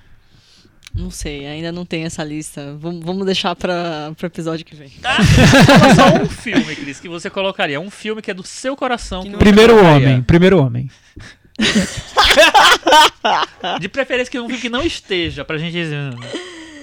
[0.96, 2.78] Não sei, ainda não tem essa lista.
[2.80, 4.90] Vamos, vamos deixar para o episódio que vem.
[5.02, 7.80] Fala só um filme, Cris, que você colocaria.
[7.82, 9.24] Um filme que é do seu coração.
[9.24, 10.08] Primeiro colocaria.
[10.08, 10.22] homem.
[10.22, 10.90] Primeiro homem.
[13.80, 16.20] De preferência que um filme que não esteja, pra gente hum,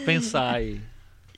[0.05, 0.81] pensar aí.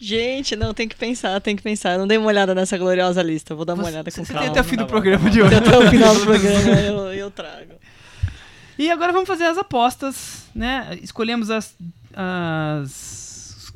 [0.05, 1.93] Gente, não, tem que pensar, tem que pensar.
[1.93, 3.55] Eu não dei uma olhada nessa gloriosa lista.
[3.55, 4.41] Vou dar uma Você, olhada com você calma.
[4.41, 5.55] tem até o fim tá do bom, programa tá de hoje.
[5.55, 7.75] Até o final do programa eu, eu trago.
[8.77, 10.99] E agora vamos fazer as apostas, né?
[11.01, 11.77] Escolhemos as.
[12.17, 13.73] as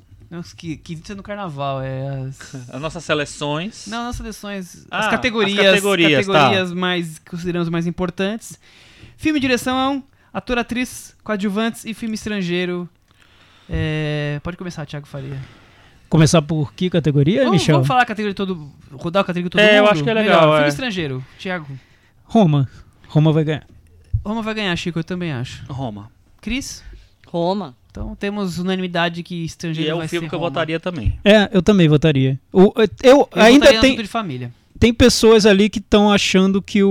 [0.56, 2.54] que, que isso é no carnaval, é as.
[2.70, 3.86] As nossas seleções.
[3.86, 4.84] Não, as seleções.
[4.90, 5.60] Ah, as categorias.
[5.60, 6.32] as categorias, tá.
[6.32, 8.58] categorias mais que consideramos mais importantes.
[9.16, 10.02] Filme e direção,
[10.32, 12.88] ator, atriz, coadjuvantes e filme estrangeiro.
[13.68, 15.38] É, pode começar, Thiago Faria.
[16.08, 17.74] Começar por que categoria, Vamos, Michel?
[17.76, 18.70] vamos falar a categoria todo.
[18.92, 19.92] Rodar a categoria todo É, eu mundo?
[19.92, 20.52] acho que é legal, Melhor.
[20.54, 20.56] é.
[20.58, 21.66] Filme estrangeiro, Thiago.
[22.24, 22.68] Roma.
[23.08, 23.66] Roma vai ganhar.
[24.24, 25.64] Roma vai ganhar, Chico, eu também acho.
[25.68, 26.10] Roma.
[26.40, 26.84] Cris?
[27.26, 27.74] Roma.
[27.90, 30.50] Então temos unanimidade que E estrangeiro é um filme que eu Roma.
[30.50, 31.18] votaria também.
[31.24, 32.38] É, eu também votaria.
[32.52, 34.52] O, Eu eu, ainda votaria no tem, Assunto de família.
[34.78, 36.88] Tem pessoas ali que estão achando que o,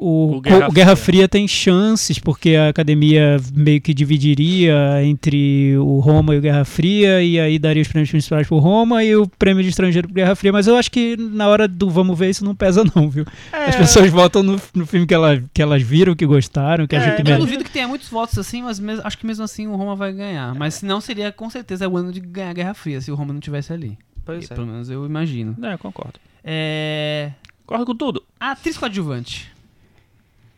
[0.00, 1.10] o, O Guerra o Guerra Fria.
[1.20, 6.64] Fria tem chances, porque a academia meio que dividiria entre o Roma e o Guerra
[6.64, 10.14] Fria, e aí daria os prêmios principais pro Roma e o prêmio de estrangeiro pro
[10.14, 10.52] Guerra Fria.
[10.52, 13.24] Mas eu acho que na hora do vamos ver isso não pesa, não, viu?
[13.52, 13.64] É.
[13.70, 16.98] As pessoas votam no, no filme que, ela, que elas viram, que gostaram, que É,
[16.98, 19.66] acham que eu duvido que tenha muitos votos assim, mas mes- acho que mesmo assim
[19.66, 20.54] o Roma vai ganhar.
[20.54, 23.14] Mas se não, seria com certeza o ano de ganhar a Guerra Fria, se o
[23.14, 23.98] Roma não tivesse ali.
[24.24, 24.54] Pois E, é.
[24.54, 25.56] Pelo menos eu imagino.
[25.62, 26.14] É, eu concordo.
[26.44, 27.32] É...
[27.66, 28.24] Concordo com tudo.
[28.38, 29.50] Atriz coadjuvante.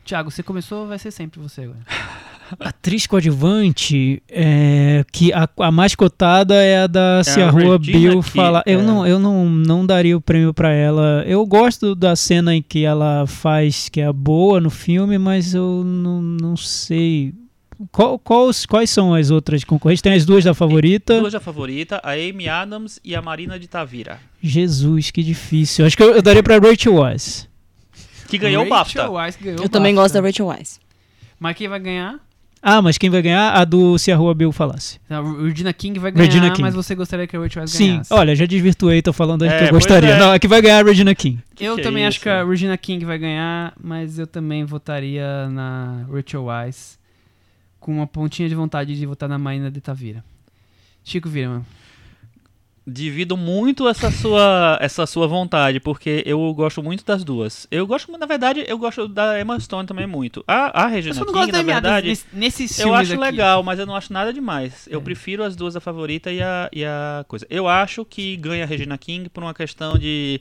[0.04, 1.78] Tiago, você começou, vai ser sempre você agora.
[2.60, 8.20] Atriz coadjuvante, é, que a, a mais cotada é a da Se a Rua Bill
[8.20, 8.62] fala.
[8.66, 8.82] Eu, é.
[8.82, 11.24] não, eu não, não daria o prêmio pra ela.
[11.26, 15.82] Eu gosto da cena em que ela faz, que é boa no filme, mas eu
[15.84, 17.32] não, não sei.
[17.90, 20.02] Qual- quais, quais são as outras concorrentes?
[20.02, 21.18] Tem as duas da favorita.
[21.20, 24.20] Duas da favorita, a Amy Adams e a Marina de Tavira.
[24.42, 25.84] Jesus, que difícil.
[25.86, 27.48] Acho que eu, eu daria pra Rachel Weisz.
[28.28, 29.10] Que ganhou o BAFTA.
[29.10, 30.02] Weisz ganhou Eu o também BAFTA.
[30.02, 30.80] gosto da Rachel Weisz.
[31.38, 32.18] Mas quem vai ganhar?
[32.64, 33.50] Ah, mas quem vai ganhar?
[33.54, 35.00] A do Se a Rua Bill falasse.
[35.10, 36.62] A Regina King vai ganhar, Regina King.
[36.62, 38.14] mas você gostaria que a Rachel Sim, ganhasse.
[38.14, 40.10] olha, já desvirtuei, tô falando É, que eu gostaria.
[40.10, 40.18] é.
[40.18, 41.40] Não, é que vai ganhar a Regina King.
[41.58, 42.22] eu que é também acho isso?
[42.22, 46.98] que a Regina King vai ganhar, mas eu também votaria na Rachel Weisz
[47.82, 50.24] com uma pontinha de vontade de votar na Marina de Tavira.
[51.04, 51.60] Chico Vira,
[52.84, 57.64] Divido muito essa sua, essa sua vontade, porque eu gosto muito das duas.
[57.70, 60.42] Eu gosto, na verdade, eu gosto da Emma Stone também muito.
[60.48, 63.20] A, a Eu Regina não King, na verdade, nesse- nesses eu acho aqui.
[63.20, 64.88] legal, mas eu não acho nada demais.
[64.90, 65.02] Eu É.
[65.02, 67.46] prefiro as duas, a favorita e a, e a coisa.
[67.48, 70.40] Eu acho que ganha a Regina King por uma questão de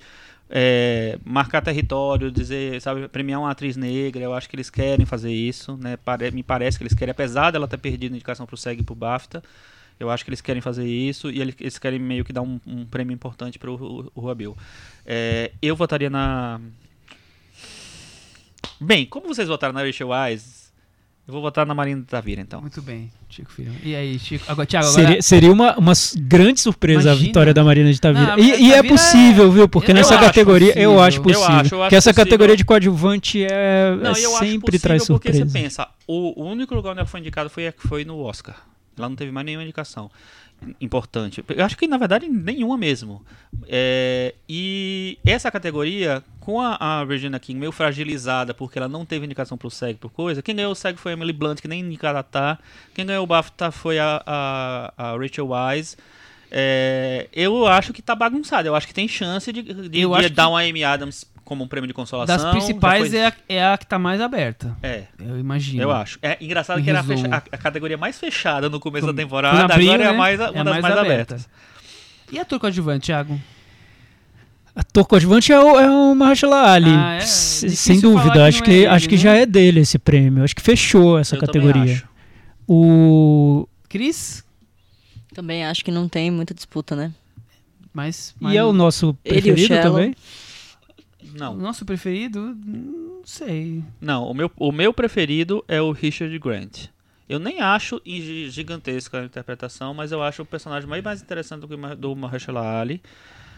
[0.54, 4.22] é, marcar território, dizer, sabe, premiar uma atriz negra.
[4.22, 5.98] Eu acho que eles querem fazer isso, né?
[6.34, 8.94] Me parece que eles querem, apesar dela ter perdido a indicação pro SEG e pro
[8.94, 9.42] BAFTA.
[9.98, 12.86] Eu acho que eles querem fazer isso e eles, querem meio que dar um, um
[12.86, 14.58] prêmio importante pro o.
[15.06, 16.60] É, eu votaria na.
[18.80, 20.61] Bem, como vocês votaram na Rachel Wise,
[21.27, 22.60] eu vou votar na Marina Tavira, então.
[22.62, 23.71] Muito bem, Chico Filho.
[23.84, 24.43] E aí, Chico?
[24.47, 25.05] Agora, Thiago, agora...
[25.07, 27.13] Seria, seria uma, uma grande surpresa Imagina.
[27.15, 28.36] a vitória da Marina de Tavira.
[28.36, 29.69] Não, e Marina e é Tavira possível, é- viu?
[29.69, 30.99] Porque eu nessa acho categoria eu possível.
[31.03, 31.43] acho Eu possível.
[31.45, 32.25] acho, eu acho Porque essa possível.
[32.25, 35.49] categoria de coadjuvante é, Não, é eu acho sempre possível traz porque surpresa.
[35.51, 38.55] você pensa, o, o único lugar onde ela foi indicada foi, foi no Oscar.
[38.97, 40.12] Ela não teve mais nenhuma indicação
[40.80, 41.43] importante.
[41.50, 43.26] Eu acho que, na verdade, nenhuma mesmo.
[43.67, 49.26] É, e essa categoria, com a, a Regina King meio fragilizada, porque ela não teve
[49.26, 51.82] indicação pro SEG por coisa, quem ganhou o SEG foi a Emily Blunt, que nem
[51.82, 52.60] indicada tá.
[52.93, 55.97] Quem ganhou o BAFTA foi a, a, a Rachel Wise.
[56.52, 58.67] É, eu acho que tá bagunçado.
[58.67, 61.68] Eu acho que tem chance de, de, de dar que- uma Amy Adams como um
[61.68, 62.34] prêmio de consolação.
[62.38, 64.74] Das principais foi- é a, é a que tá mais aberta.
[64.82, 65.84] É, Eu imagino.
[65.84, 66.18] eu acho.
[66.22, 69.12] É engraçado Em que era a, fecha- a- a categoria mais fechada no começo Com-
[69.14, 70.18] da temporada, abril, agora é a né?
[70.18, 71.34] mais, uma É a das mais mais, aberta.
[71.36, 71.50] abertas.
[72.32, 73.38] E ator coadjuvante, Thiago?
[74.74, 76.90] Ator coadjuvante é o, é o Mahershala Ali.
[76.90, 77.18] Ah, é?
[77.20, 78.32] Difícil Sem dúvida.
[78.32, 79.22] que Acho que, é ele, acho que né?
[79.22, 80.46] já é dele esse prêmio.
[80.46, 81.96] Acho que fechou essa Eu categoria.
[81.96, 82.08] acho.
[82.66, 83.68] O...
[83.90, 84.42] Cris?
[85.34, 87.12] Também acho que não tem muita disputa, né?
[87.94, 90.16] Mas, E é o nosso Ele e o preferido também?
[91.36, 92.56] O Não, nosso preferido?
[92.65, 93.84] Não sei.
[94.00, 94.26] não.
[94.26, 96.88] O meu, o meu preferido é o Richard Grant.
[97.30, 101.62] Eu nem acho gi- gigantesca a interpretação, mas eu acho o personagem mais, mais interessante
[101.62, 103.02] do que o do Mahershala Ali.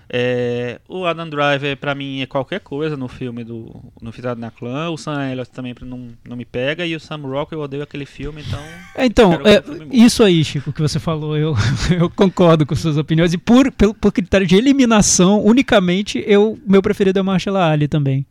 [0.10, 4.52] É, o Adam Driver, pra mim, é qualquer coisa no filme do no Fitado na
[4.52, 4.90] Clã.
[4.90, 6.86] O Sam Elliott também não, não me pega.
[6.86, 8.60] E o Sam Rockwell, eu odeio aquele filme, então...
[8.96, 11.56] É, Então, é, o filme isso aí, Chico, que você falou, eu,
[11.98, 13.34] eu concordo com suas opiniões.
[13.34, 17.88] E por, pelo, por critério de eliminação, unicamente, eu, meu preferido é o Mahershala Ali
[17.88, 18.26] também.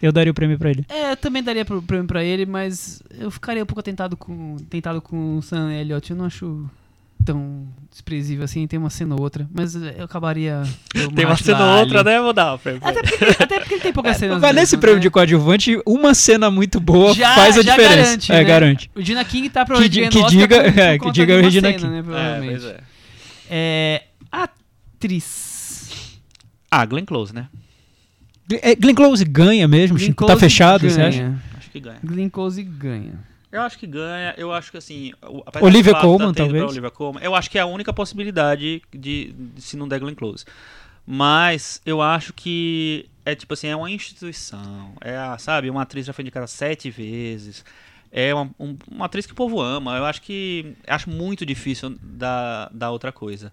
[0.00, 0.84] Eu daria o prêmio pra ele.
[0.88, 4.56] É, eu também daria pro prêmio pra ele, mas eu ficaria um pouco tentado com,
[4.68, 6.10] tentado com o Sam Elliott.
[6.10, 6.68] Eu não acho
[7.24, 9.48] tão desprezível assim, tem uma cena ou outra.
[9.52, 10.62] Mas eu acabaria...
[10.94, 12.10] eu Tem uma cena ou outra, ali.
[12.10, 12.20] né?
[12.20, 12.80] Vou dar o prêmio.
[12.84, 15.02] Até porque, até porque ele tem poucas cenas Mas nesse prêmio né?
[15.02, 17.96] de coadjuvante, uma cena muito boa Já- faz a já diferença.
[18.04, 18.44] garante, é, né?
[18.44, 18.90] garante.
[18.94, 21.36] O Gina King tá Que ganhando que Oscar diga- por- é, que diga de o
[21.36, 21.90] uma Regina cena, King.
[21.90, 22.60] né, É, provavelmente.
[22.60, 22.80] pois é.
[23.48, 26.18] É, atriz.
[26.70, 27.46] Ah, Glenn Close, né?
[28.62, 30.18] É, Glenn Close ganha mesmo, Glenn Chico?
[30.24, 31.18] Close Tá fechado, você acha?
[31.18, 31.42] ganha.
[31.58, 31.98] Acho que ganha.
[32.04, 33.14] Glenn Close ganha.
[33.56, 34.34] Eu acho que ganha.
[34.36, 35.12] Eu acho que assim.
[35.60, 36.64] Olivia Colman, talvez?
[36.70, 40.14] Olivia Colman, eu acho que é a única possibilidade de, de se não der Glenn
[40.14, 40.44] Close.
[41.06, 44.92] Mas eu acho que é tipo assim, é uma instituição.
[45.00, 47.64] É, a, sabe, uma atriz já foi indicada sete vezes.
[48.10, 49.96] É uma, um- uma atriz que o povo ama.
[49.96, 50.74] Eu acho que.
[50.86, 53.52] Acho muito difícil dar, dar outra coisa.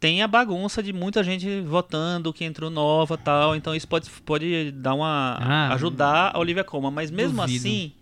[0.00, 3.54] Tem a bagunça de muita gente votando que entrou nova tal.
[3.56, 5.36] Então isso pode, pode dar uma.
[5.40, 6.90] Ah, ajudar a Olivia Colman.
[6.92, 7.58] Mas mesmo duvido.
[7.58, 7.92] assim,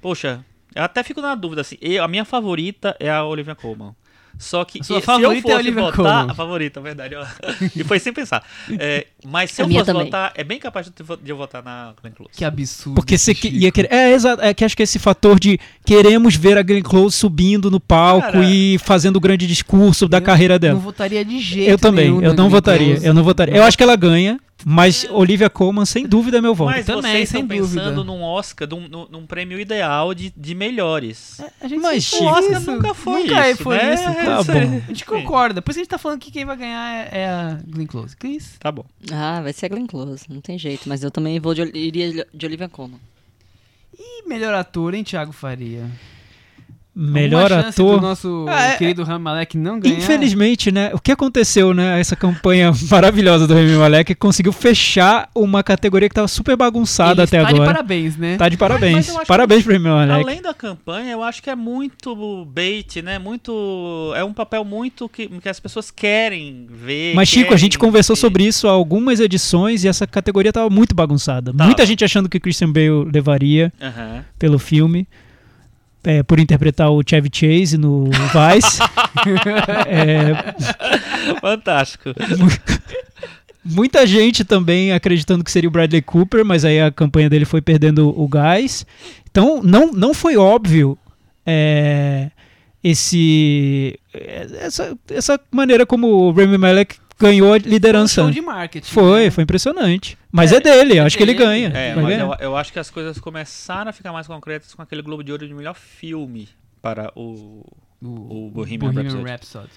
[0.00, 1.76] poxa, eu até fico na dúvida assim.
[1.80, 3.94] Eu, a minha favorita é a Olivia Colman.
[4.38, 6.30] Só que A sua e- favorita se é eu fosse Olivia votar, Colman.
[6.30, 7.14] a favorita, verdade.
[7.14, 7.26] ó.
[7.76, 8.42] e foi sem pensar.
[8.78, 10.04] É, mas se A eu fosse também.
[10.04, 12.32] votar, é bem capaz de, eu- de eu votar na Glenn Close.
[12.34, 12.94] Que absurdo.
[12.94, 13.92] Porque você que- ia querer.
[13.92, 14.42] É, exato.
[14.42, 18.32] É que acho que esse fator de queremos ver a Glenn Close subindo no palco
[18.32, 20.74] Cara, e fazendo o grande discurso da Eu carreira dela.
[20.74, 22.98] Não votaria de jeito Eu também, eu não votaria.
[23.02, 23.54] Eu não votaria.
[23.54, 26.70] Eu acho que ela ganha, mas Olivia Colman, sem dúvida, é meu voto.
[26.70, 28.04] Mas Também, vocês sem estão pensando dúvida.
[28.04, 31.40] num Oscar, num, num- num prêmio ideal de, de melhores.
[31.60, 32.70] A gente Mas, o Oscar isso.
[32.72, 33.94] nunca foi Nunca isso, foi né?
[33.94, 34.04] isso.
[34.04, 34.58] Tá Isso bom.
[34.84, 35.62] A gente concorda.
[35.62, 38.16] Por isso a gente tá falando que quem vai ganhar é, é a Glenn Close.
[38.16, 38.56] Cris?
[38.58, 38.84] Tá bom.
[39.12, 40.88] Ah, vai ser a Glenn Close, não tem jeito.
[40.88, 43.00] Mas eu também vou de, iria de Olivia Colman.
[43.98, 45.90] E melhor ator, hein, Thiago Faria?
[47.02, 47.96] Melhor Alguma ator.
[47.96, 49.96] do nosso Ah, é- querido Rami Malek não ganhar?
[49.96, 50.90] Infelizmente, né?
[50.92, 51.98] O que aconteceu, né?
[51.98, 57.22] Essa campanha maravilhosa do Remy Malek conseguiu fechar uma categoria que tava super bagunçada Ele
[57.22, 57.72] até está de agora.
[57.72, 58.36] parabéns, né?
[58.36, 59.08] Tá de parabéns.
[59.08, 60.22] mas acho parabéns pro Remy Malek.
[60.22, 63.18] Além da campanha, eu acho que é muito bait, né?
[63.18, 64.12] Muito.
[64.14, 67.14] É um papel muito que, que as pessoas querem ver.
[67.14, 68.20] Mas, Chico, a gente conversou ver.
[68.20, 71.50] sobre isso há algumas edições e essa categoria tava muito bagunçada.
[71.52, 71.64] Tava.
[71.64, 73.72] Muita gente achando que Christian Bale levaria
[74.38, 75.08] pelo filme.
[76.04, 78.80] É, por interpretar o Chevy Chase no Vice.
[79.86, 80.54] É,
[81.40, 82.10] Fantástico.
[83.64, 87.60] Muita gente também acreditando que seria o Bradley Cooper, mas aí a campanha dele foi
[87.60, 88.86] perdendo o gás.
[89.30, 90.96] Então não, não foi óbvio
[91.44, 92.30] é,
[92.82, 93.98] esse
[94.60, 98.22] essa, essa maneira como o Rami Malek ganhou a liderança.
[98.22, 98.90] Show de marketing.
[98.90, 99.30] Foi, né?
[99.30, 100.16] foi impressionante.
[100.32, 101.44] Mas é, dele, acho que ele dele.
[101.44, 101.68] ganha.
[101.68, 105.02] É, mas eu, eu acho que as coisas começaram a ficar mais concretas com aquele
[105.02, 106.48] Globo de Ouro de melhor filme
[106.80, 107.64] para o,
[108.02, 109.24] o Bohemian, Rhapsody.
[109.24, 109.68] Rhapsody.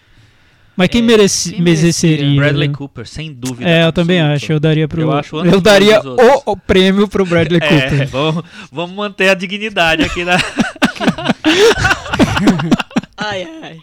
[0.76, 2.42] Mas quem, É, merece, quem mereceria?
[2.42, 2.74] Bradley né?
[2.74, 3.70] Cooper, sem dúvida.
[3.70, 4.44] É, eu também absoluta.
[4.46, 4.54] acho.
[4.54, 5.02] Eu daria pro.
[5.02, 8.08] Eu acho eu daria o, o prêmio pro Bradley É, Cooper.
[8.08, 10.38] vamos, vamos manter a dignidade aqui na.
[13.18, 13.78] Ai, ai.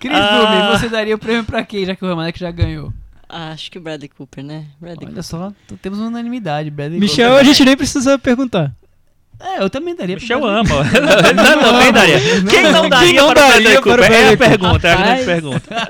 [0.00, 0.66] Cris Ah.
[0.66, 2.92] Lume, você daria o prêmio pra quem, já que o Ramalek já ganhou?
[3.28, 4.66] Acho que o Bradley Cooper, né?
[4.80, 6.70] Bradley Olha só, t- temos uma unanimidade.
[6.70, 7.44] Bradley Michel, Cooper.
[7.44, 8.72] a gente nem precisa perguntar.
[9.38, 10.86] É, eu também daria Michel Bradley ama.
[11.28, 12.18] Ele também daria.
[12.48, 14.12] Quem não daria, Quem não para o daria Bradley para o Cooper?
[14.12, 15.88] É a Bradley pergunta, é a grande pergunta.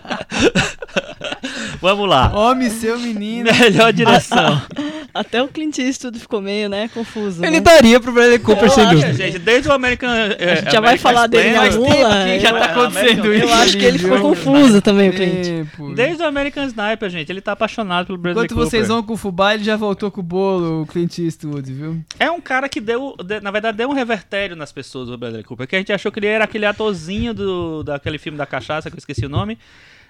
[1.86, 2.32] Vamos lá.
[2.34, 3.48] Homem, seu menino.
[3.60, 4.60] Melhor direção.
[5.14, 7.42] Até o Clint Eastwood ficou meio, né, confuso.
[7.44, 7.60] Ele né?
[7.60, 9.14] daria pro Bradley Cooper, Eu sem dúvida.
[9.14, 10.10] Gente, desde o American.
[10.10, 13.54] é, A gente já vai falar dele na que já tá eu- acontecendo Eu isso
[13.54, 15.66] acho que ele ficou confuso também, o Clint.
[15.94, 18.70] Desde o American Sniper, gente, ele tá apaixonado pelo Bradley Enquanto Cooper.
[18.70, 22.00] vocês vão com o fubá, ele já voltou com o bolo, o Clint Eastwood, viu?
[22.18, 25.44] É um cara que deu, de- na verdade, deu um revertério nas pessoas, o Bradley
[25.44, 28.90] Cooper, que a gente achou que ele era aquele atorzinho do, daquele filme da cachaça,
[28.90, 29.56] que eu esqueci o nome.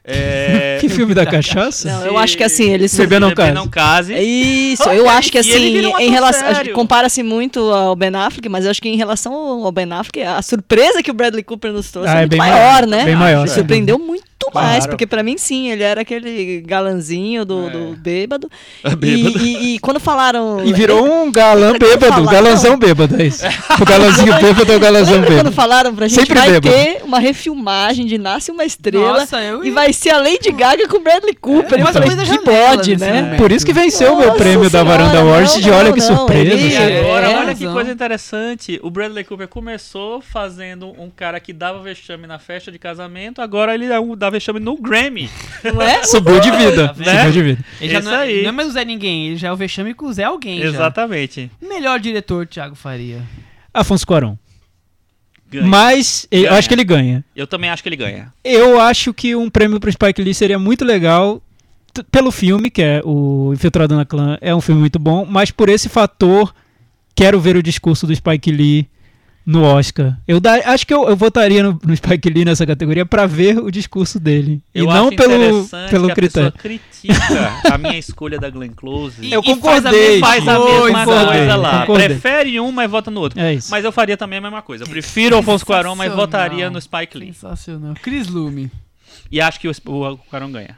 [0.07, 0.79] É...
[0.81, 1.91] Que filme da cachaça?
[1.91, 3.55] Não, eu acho que assim, ele Se Bebê não Bebê case.
[3.55, 4.15] não case.
[4.15, 6.47] É Isso, eu acho que assim, em relação.
[6.75, 10.41] Compara-se muito ao Ben Affleck, mas eu acho que em relação ao Ben Affleck, a
[10.43, 13.05] surpresa que o Bradley Cooper nos trouxe Ah, é é bem maior, maior, né?
[13.05, 14.91] bem maior, surpreendeu muito mais, Claro.
[14.91, 17.71] porque pra mim sim, ele era aquele galanzinho do, É.
[17.71, 18.49] do bêbado.
[18.97, 19.39] Bêbado.
[19.39, 20.65] E, e- e quando falaram.
[20.65, 23.45] E virou um galã bêbado, falaram- galãzão bêbado, é isso.
[23.81, 25.53] O galãzinho bêbado é o galãzão Lembra quando bêbado.
[25.57, 26.69] falaram pra gente Sempre vai bêbado.
[26.75, 30.87] ter uma refilmagem de Nasce uma Estrela Nossa, eu e vai ser a Lady Gaga
[30.89, 31.79] com o Bradley Cooper.
[31.79, 33.23] eu mas falei, da que pode, nesse né?
[33.23, 33.39] momento.
[33.39, 35.93] Por isso que venceu o meu Nossa prêmio da senhora, Varanda Awards de olha não,
[35.93, 36.41] que surpresa.
[36.53, 38.79] ele- É, agora, é, olha que coisa interessante.
[38.83, 43.75] O Bradley Cooper começou fazendo um cara que dava vexame na festa de casamento, agora
[43.75, 45.31] ele dá, um- dá vexame no Grammy.
[45.65, 46.03] Não é?
[46.05, 46.95] Subiu de vida.
[46.97, 47.19] Né?
[47.19, 47.65] Subiu de vida.
[47.81, 48.43] Ele já Isso não, é, aí.
[48.43, 50.61] não é mais o Zé Ninguém, ele já é o vexame com o Zé Alguém.
[50.61, 50.67] já.
[50.67, 51.51] Exatamente.
[51.61, 53.23] Melhor diretor, Thiago Faria.
[53.73, 54.37] Afonso Cuarón.
[55.49, 55.67] Ganha.
[55.67, 56.59] Mas eu Ganha.
[56.59, 57.25] acho que ele ganha.
[57.35, 58.33] Eu também acho que ele ganha.
[58.43, 61.41] Eu acho que um prêmio pro Spike Lee seria muito legal
[62.11, 65.69] pelo filme, que é o Infiltrado na Clã, é um filme muito bom, mas por
[65.69, 66.55] esse fator,
[67.15, 68.89] quero ver o discurso do Spike Lee
[69.47, 70.19] no Oscar.
[70.27, 73.59] Eu dar, acho que eu, eu votaria no, no Spike Lee nessa categoria pra ver
[73.59, 74.61] o discurso dele.
[74.75, 76.49] Eu e não pelo, pelo que critério.
[76.49, 79.25] a pessoa critica a minha escolha da Glenn Close.
[79.25, 80.11] E- Eu e faz a concordei.
[80.11, 80.83] mesma faz a coisa.
[80.83, 81.81] mesma concordei, coisa lá.
[81.81, 82.09] concordei.
[82.09, 83.39] Prefere um, mas vota no outro.
[83.41, 83.71] É isso.
[83.71, 84.83] Mas eu faria também a mesma coisa.
[84.83, 87.33] Eu prefiro o Alfonso Cuarón, mas votaria no Spike Lee.
[87.33, 87.95] Sensacional.
[88.03, 88.69] Cris Lume.
[89.31, 90.77] E acho que o, o Cuarón ganha.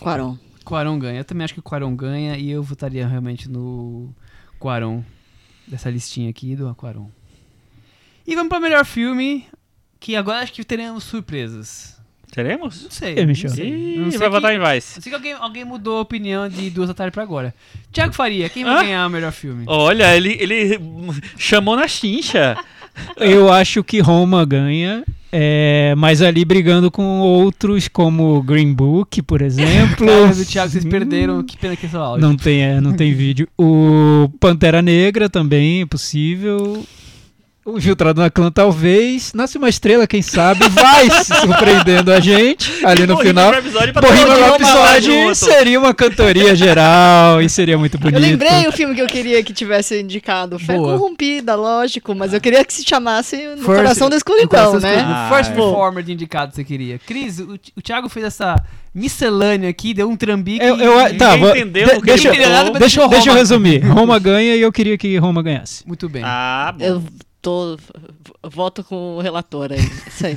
[0.00, 0.36] Quaron.
[0.64, 1.20] Quaron ganha.
[1.20, 4.12] Eu também acho que o Quaron ganha e eu votaria realmente no
[4.58, 5.02] Quaron.
[5.66, 7.08] Dessa listinha aqui do Quaron.
[8.28, 9.44] E vamos para melhor filme,
[9.98, 11.96] que agora acho que teremos surpresas.
[12.30, 12.82] Teremos?
[12.82, 13.14] Não sei.
[13.18, 13.48] É, Michel.
[13.48, 13.68] Não sei.
[13.68, 14.96] Ih, Não sei vai que- votar em Vice.
[14.98, 17.54] Eu sei que alguém, alguém mudou a opinião de duas da tarde pra agora.
[17.90, 18.74] Tiago Faria, quem Hã?
[18.74, 19.64] vai ganhar o melhor filme?
[19.66, 20.78] Olha, ele, ele
[21.38, 22.56] chamou na chincha.
[23.16, 29.40] Eu acho que Roma ganha, é, mas ali brigando com outros como Green Book, por
[29.40, 30.04] exemplo.
[30.06, 31.42] Cara do Thiago, vocês perderam.
[31.44, 32.26] Que pena que é só áudio.
[32.28, 33.48] Não tem, é, não tem vídeo.
[33.56, 36.84] O Pantera Negra também é possível.
[37.70, 39.32] O Infiltrado na Clã talvez.
[39.34, 43.52] Nasce uma estrela, quem sabe, vai se surpreendendo a gente ali no final.
[43.52, 45.34] Falar Rhapsody junto.
[45.34, 48.14] seria uma cantoria geral e seria muito bonito.
[48.16, 50.58] Eu lembrei o filme que eu queria que tivesse indicado.
[50.58, 50.96] Fé Boa.
[50.96, 54.94] corrompida, lógico, mas eu queria que se chamasse No First- Coração da Escuridão, né?
[54.96, 55.12] Escuro.
[55.14, 55.54] Ah, First é.
[55.54, 56.98] Performer de indicado você queria.
[56.98, 58.56] Cris, o, o Thiago fez essa
[58.94, 60.64] miscelânea aqui, deu um trambique.
[60.64, 62.78] Eu, eu, tá, Ninguém vou, entendeu de- deixa, ele falou.
[62.78, 63.78] deixa, deixa eu resumir.
[63.86, 65.86] Roma ganha e eu queria que Roma ganhasse.
[65.86, 66.22] Muito bem.
[66.24, 66.84] Ah, bom.
[66.84, 67.02] Eu
[67.42, 67.76] tô.
[68.42, 69.78] Voto com o relator aí.
[70.06, 70.34] Isso aí.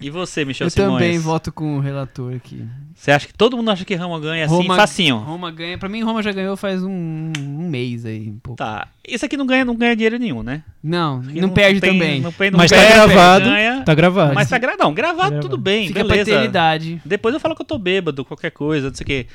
[0.00, 0.92] E você, Michel eu Simões?
[0.92, 2.64] também voto com o relator aqui.
[2.94, 5.16] Você acha que todo mundo acha que Roma ganha assim, Roma- facinho?
[5.16, 5.76] Roma ganha.
[5.78, 8.28] Pra mim, Roma já ganhou faz um, um mês aí.
[8.28, 8.56] Um pouco.
[8.56, 8.88] Tá.
[9.06, 10.62] Isso aqui não ganha, não ganha dinheiro nenhum, né?
[10.82, 12.20] Não, Porque não, perde tem- também.
[12.20, 13.44] Não, não Mas perde, tá gravado.
[13.46, 14.34] ganha, Tá gravado.
[14.34, 14.76] mas tá gra...
[14.78, 15.58] Não, gravado Tá tudo gravado.
[15.58, 16.30] bem, Fica pra beleza.
[16.30, 17.02] eternidade.
[17.04, 19.26] Depois eu falo que eu tô bêbado, qualquer coisa, não sei o quê.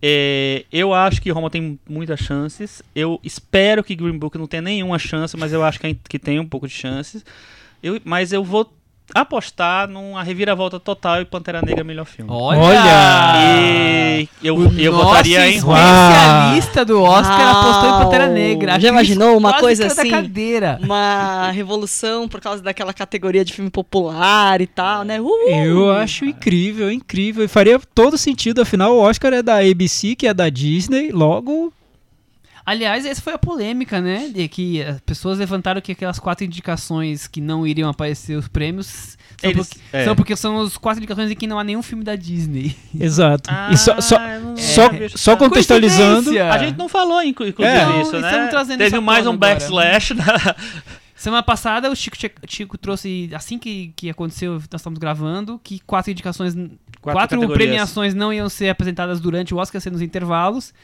[0.00, 2.82] É, eu acho que Roma tem muitas chances.
[2.94, 6.38] Eu espero que Green Book não tenha nenhuma chance, mas eu acho que, que tem
[6.38, 7.24] um pouco de chances.
[7.82, 8.72] Eu, mas eu vou
[9.14, 12.30] apostar numa reviravolta total e Pantera Negra é melhor filme.
[12.32, 12.60] Olha!
[12.60, 14.20] Olha!
[14.20, 15.76] E eu, O eu votaria em Juan.
[15.78, 17.60] especialista do Oscar Uau!
[17.60, 18.80] apostou em Pantera Negra.
[18.80, 20.10] Já imaginou uma quase coisa assim?
[20.10, 20.78] cadeira.
[20.82, 25.20] Uma revolução por causa daquela categoria de filme popular e tal, né?
[25.20, 25.48] Uh!
[25.48, 27.44] Eu acho incrível, incrível.
[27.44, 31.72] E faria todo sentido, afinal, o Oscar é da ABC, que é da Disney, logo.
[32.66, 34.28] Aliás, essa foi a polêmica, né?
[34.34, 39.16] De que as pessoas levantaram que aquelas quatro indicações que não iriam aparecer os prêmios
[39.40, 40.04] são, Eles- porque, é.
[40.04, 42.76] são porque são as quatro indicações em que não há nenhum filme da Disney.
[42.98, 43.48] Exato.
[43.70, 45.08] e só, só, Ah, só, é.
[45.10, 46.24] só contextualizando.
[46.24, 46.52] Coincidência!
[46.52, 47.84] A gente não falou, inclu- inclusive, É.
[47.86, 48.28] Não, isso, né?
[48.28, 49.54] estamos trazendo Teve mais um agora.
[49.54, 50.14] backslash.
[50.14, 50.56] Da...
[51.14, 52.14] Semana passada, o Chico,
[52.46, 56.54] Chico trouxe, assim que, que aconteceu, nós estamos gravando, que quatro indicações,
[57.00, 57.56] quatro, categorias.
[57.56, 60.74] premiações não iam ser apresentadas durante o Oscar, sendo nos intervalos.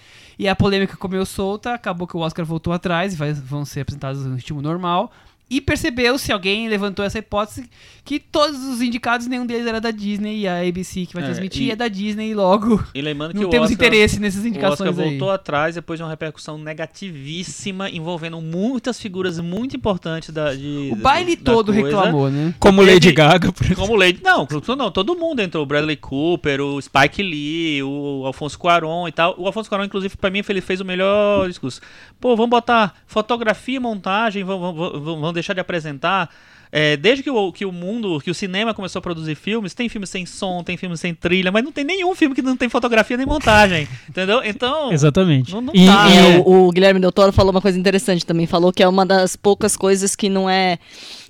[0.43, 3.83] E a polêmica comeu solta, acabou que o Oscar voltou atrás e vai- vão ser
[3.83, 5.13] apresentadas no ritmo normal.
[5.53, 7.69] E percebeu-se, alguém levantou essa hipótese,
[8.05, 11.27] que todos os indicados, nenhum deles era da Disney, e a ABC que vai É,
[11.27, 14.19] transmitir e- é da Disney, e logo E lembrando que não o temos Oscar, interesse
[14.19, 15.11] nessas o Oscar indicações aí.
[15.11, 20.97] voltou atrás depois de uma repercussão negativíssima envolvendo muitas figuras muito importantes da de, O
[20.97, 21.87] baile da todo coisa.
[21.87, 22.55] reclamou, né?
[22.59, 23.83] Como Teve- Lady Gaga, por exemplo.
[23.87, 24.21] Como Lady.
[24.23, 25.63] Não, não, todo mundo entrou.
[25.63, 29.35] O Bradley Cooper, o Spike Lee, o Alfonso Cuarón e tal.
[29.39, 31.81] O Alfonso Cuarón, inclusive, pra mim, ele fez o melhor discurso.
[32.21, 36.31] Pô, vamos botar fotografia e montagem, vamos, vamos, vamos- vamos deixar de apresentar.
[36.75, 39.91] É, desde que o, que o mundo, que o cinema começou a produzir filmes, tem
[39.91, 42.67] filmes sem som, tem filmes sem trilha, mas não tem nenhum filme que não tem
[42.71, 43.87] fotografia nem montagem.
[44.09, 44.41] entendeu?
[44.43, 44.91] Então.
[44.91, 45.53] Exatamente.
[45.53, 46.07] Não- não E- dá.
[46.09, 48.47] e- É, o, o Guilherme Del Toro falou uma coisa interessante também.
[48.47, 50.79] Falou que é uma das poucas coisas que não é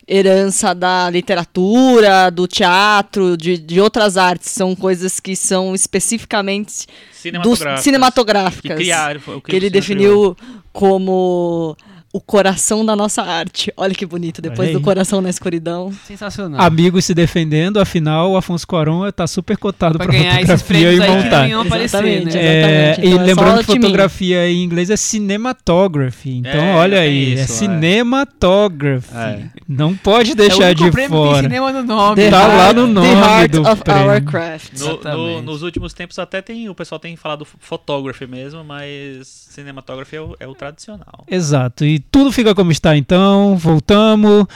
[0.09, 4.49] herança da literatura, do teatro, de, de outras artes.
[4.53, 7.83] São coisas que são especificamente Cinematográficas.
[7.85, 8.77] cinematográficas.
[8.79, 9.21] Que criaram.
[9.21, 9.71] que ele cinema criou.
[9.73, 10.37] definiu
[10.73, 11.77] como
[12.13, 13.73] o coração da nossa arte.
[13.77, 15.91] Olha que bonito, depois do coração na escuridão.
[16.07, 16.61] Sensacional.
[16.61, 20.99] Amigos se defendendo, afinal, o Afonso Cuarón tá super cotado Pra pra ganhar esses fotografia
[20.99, 22.43] prêmios e iam aparecer, Exatamente, né?
[22.45, 22.59] É,
[22.91, 26.31] Exatamente, e então é lembrando que fotografia em inglês é cinematography.
[26.39, 27.47] Então, É, olha tem aí, é isso, é.
[27.47, 29.17] cinematography.
[29.17, 29.43] É.
[29.69, 31.43] Não pode é o deixar de prêmio que tem fora.
[31.43, 32.17] cinema no nome.
[32.17, 32.57] The Tá né?
[32.57, 34.11] lá no heart- nome The Heart do of prêmio.
[34.13, 34.73] Our Craft.
[34.79, 40.17] No- no- nos últimos tempos até tem, o pessoal tem falado photography mesmo, mas cinematography
[40.17, 41.25] é o, é o tradicional.
[41.31, 41.85] Exato.
[41.85, 43.57] E tudo fica como está então.
[43.57, 44.47] Voltamos.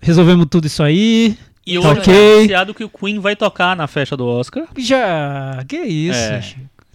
[0.00, 1.36] Resolvemos tudo isso aí.
[1.66, 2.12] E hoje Ok.
[2.14, 4.64] é anunciado que o Queen vai tocar na festa do Oscar.
[4.76, 5.62] Já.
[5.68, 6.42] Que isso, É.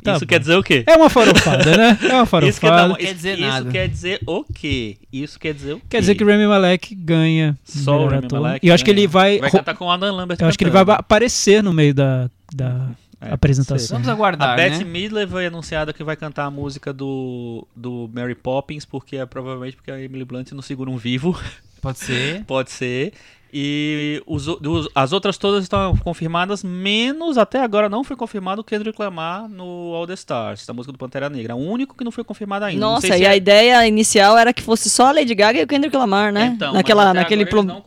[0.03, 0.27] Tá Isso bom.
[0.27, 0.83] quer dizer o quê?
[0.87, 1.97] É uma farofada, né?
[2.03, 2.47] É uma farofada.
[2.49, 3.71] Isso quer, uma- Quer dizer isso nada.
[3.71, 4.97] quer dizer o quê?
[5.11, 5.83] Isso quer dizer o quê?
[5.89, 7.57] Quer dizer que o Rami Malek ganha.
[7.65, 8.39] Só o ator.
[8.39, 9.39] Malek E eu acho que ele vai.
[9.39, 12.29] Vai cantar com o Adam Lambert Eu acho que ele vai aparecer no meio da,
[12.53, 12.87] da
[13.19, 13.97] É, apresentação.
[13.97, 14.83] Vamos aguardar, A Bette né?
[14.83, 19.75] Midler foi anunciada que vai cantar a música do, do Mary Poppins, porque é provavelmente
[19.75, 21.35] porque a Emily Blunt não segura um vivo.
[21.81, 22.43] Pode ser.
[22.45, 23.13] Pode ser.
[23.51, 28.63] E os os- as outras todas estão confirmadas, menos até agora não foi confirmado o
[28.63, 31.55] Kendrick Lamar no All the Stars, da música do Pantera Negra.
[31.55, 32.79] O único que não foi confirmado ainda.
[32.81, 35.33] Não Nossa, sei e se a é- ideia inicial era que fosse só a Lady
[35.33, 36.51] Gaga e o Kendrick Lamar, né?
[36.55, 37.45] Então, Naquela, naquele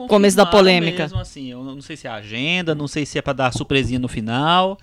[0.08, 1.02] começo da polêmica.
[1.04, 3.98] Mesmo assim, eu não sei se é agenda, não sei se é pra dar surpresinha
[3.98, 4.78] no final.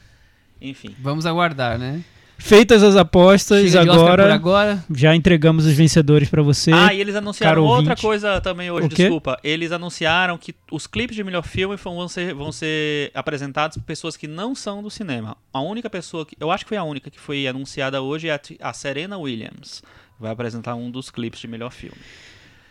[0.62, 0.96] Enfim.
[1.00, 2.04] Vamos aguardar, né?
[2.40, 4.84] Feitas as apostas, agora agora.
[4.94, 6.72] já entregamos os vencedores pra você.
[6.72, 8.02] Ah, e eles anunciaram outra ouvinte.
[8.02, 9.40] coisa também hoje, desculpa.
[9.44, 14.16] Eles anunciaram que os clipes de melhor filme vão ser, vão ser apresentados por pessoas
[14.16, 15.36] que não são do cinema.
[15.52, 16.38] A única pessoa que.
[16.40, 19.82] Eu acho que foi a única que foi anunciada hoje é a, a Serena Williams.
[20.20, 21.98] Vai apresentar um dos clipes de melhor filme.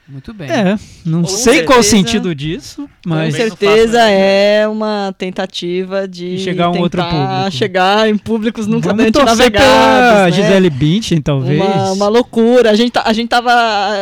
[0.09, 0.48] Muito bem.
[0.48, 4.61] É, não Com sei qual o certeza- sentido disso, Com mas não certeza né?
[4.62, 7.50] é uma tentativa de chegar a um outro público.
[7.50, 10.30] chegar em públicos nunca vamos antes navegados, né?
[10.32, 11.61] Gisele Bündchen, talvez.
[11.61, 12.70] Uma, uma loucura.
[12.70, 13.50] A gente, tá- a, gente tava,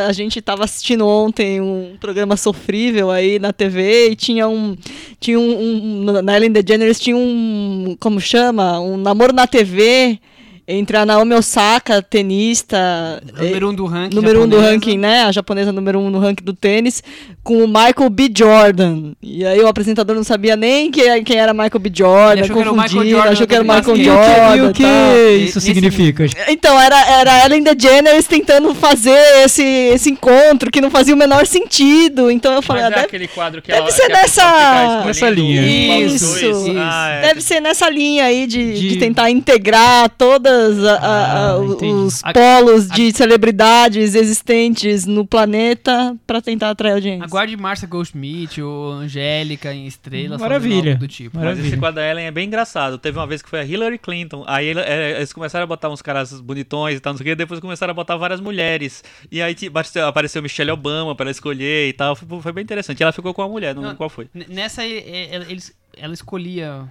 [0.06, 4.76] a gente tava assistindo ontem um programa sofrível aí na TV e tinha um.
[5.18, 6.02] Tinha um.
[6.04, 7.96] um na Ellen DeGeneres tinha um.
[7.98, 8.78] Como chama?
[8.78, 10.18] Um namoro na TV
[10.66, 13.22] entre a Naomi Osaka, tenista.
[13.38, 14.14] Número um do ranking.
[14.16, 14.72] Número um do japonesa.
[14.72, 15.22] ranking, né?
[15.24, 17.02] A japonesa número um no ranking do tênis,
[17.42, 18.30] com o Michael B.
[18.34, 19.12] Jordan.
[19.22, 21.90] E aí o apresentador não sabia nem quem, quem era Michael B.
[21.94, 23.96] Jordan, achou que era o Michael confundido, Jordan achou que era o Michael E o
[23.96, 24.56] que, Jordan.
[24.56, 25.30] e o que tal.
[25.38, 26.26] isso significa?
[26.48, 31.46] Então, era, era Ellen DeGeneres tentando fazer esse, esse encontro que não fazia o menor
[31.46, 32.30] sentido.
[32.30, 35.04] Então eu falei, Mas ah, é deve, aquele quadro que deve ela, ser que nessa-
[35.04, 35.62] nessa linha.
[36.06, 36.42] Isso, dois.
[36.42, 36.74] isso.
[36.78, 37.20] Ah, é.
[37.28, 41.64] deve ser nessa linha aí de, De- de tentar integrar toda, todas a- a- Ah,
[41.64, 41.92] entendi.
[41.92, 47.24] os A- polos de celebridades existentes no planeta pra tentar atrair audiência.
[47.24, 50.40] Aguarde Marcia Goldschmidt ou Angélica em Estrelas.
[50.40, 50.96] Maravilha.
[50.96, 51.36] do tipo.
[51.36, 51.66] Mas Maravilha.
[51.68, 52.98] esse quadro da Ellen é bem engraçado.
[52.98, 54.44] Teve uma vez que foi a Hillary Clinton.
[54.46, 57.34] Aí é, eles começaram a botar uns caras bonitões e tal, não sei o quê.
[57.34, 59.02] Depois começaram a botar várias mulheres.
[59.30, 62.14] E aí apareceu, apareceu Michelle Obama pra ela escolher e tal.
[62.14, 63.02] Foi, foi bem interessante.
[63.02, 64.28] Ela ficou com a mulher, não Não, qual foi.
[64.48, 66.82] Nessa, eles, ela escolhia.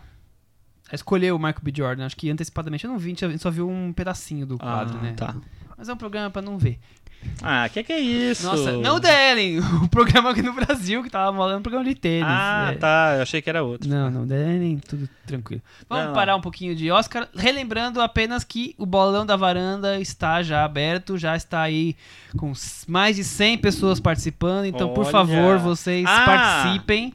[0.93, 1.73] Ela escolheu o Michael B.
[1.75, 2.85] Jordan, acho que antecipadamente.
[2.85, 5.13] Eu não vi, a gente só viu um pedacinho do quadro, né?
[5.17, 5.35] tá.
[5.75, 6.77] Mas é um programa pra não ver.
[7.41, 8.45] Ah, que que é isso?
[8.45, 11.83] Nossa, não o da Ellen, o programa aqui no Brasil que tava falando, um programa
[11.89, 12.27] de tênis.
[12.27, 12.77] Ah, é.
[12.77, 13.13] tá.
[13.15, 13.89] Eu achei que era outro.
[13.89, 15.61] Não, não, da Ellen, tudo tranquilo.
[15.89, 16.13] Vamos Não.
[16.13, 21.17] parar um pouquinho de Oscar, relembrando apenas que o bolão da varanda está já aberto,
[21.17, 21.95] já está aí
[22.37, 22.51] com
[22.87, 25.11] mais de 100 pessoas participando, então por Olha.
[25.11, 27.13] favor, vocês Ah, participem.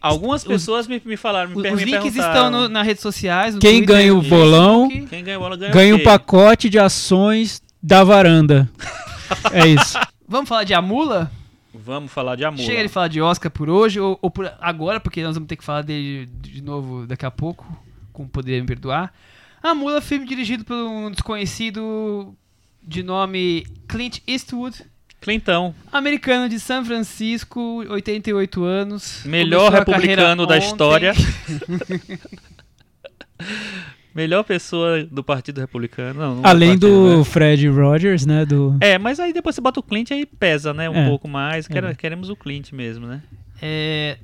[0.00, 3.54] Algumas Os- pessoas me, me falaram, me, Os, os links estão no- nas redes sociais.
[3.54, 4.88] no Quem Twitter, ganha o bolão.
[4.88, 8.70] Quem ganha bola ganha, Ganha o um pacote de ações da varanda.
[9.52, 9.98] É isso.
[10.28, 11.30] Vamos falar de Amula?
[11.74, 12.60] Vamos falar de amor.
[12.60, 15.56] Chega de falar de Oscar por hoje, ou, ou por agora, porque nós vamos ter
[15.56, 17.66] que falar dele de novo daqui a pouco,
[18.12, 19.12] com Poder Me Perdoar.
[19.62, 22.34] A Mula, filme dirigido por um desconhecido
[22.82, 24.84] de nome Clint Eastwood,
[25.24, 29.22] Clintão, americano de São Francisco, 88 anos.
[29.24, 31.14] Melhor republicano da história.
[34.14, 36.20] melhor pessoa do Partido Republicano.
[36.20, 37.24] Não, não Além partido, do né?
[37.24, 38.44] Fred Rogers, né?
[38.44, 38.76] Do...
[38.80, 40.88] É, mas aí depois você bota o Clint aí pesa, né?
[40.88, 41.08] Um É.
[41.08, 41.66] pouco mais.
[41.66, 41.94] Quer- É.
[41.94, 43.22] Queremos o Clint mesmo, né?
[43.60, 44.18] É,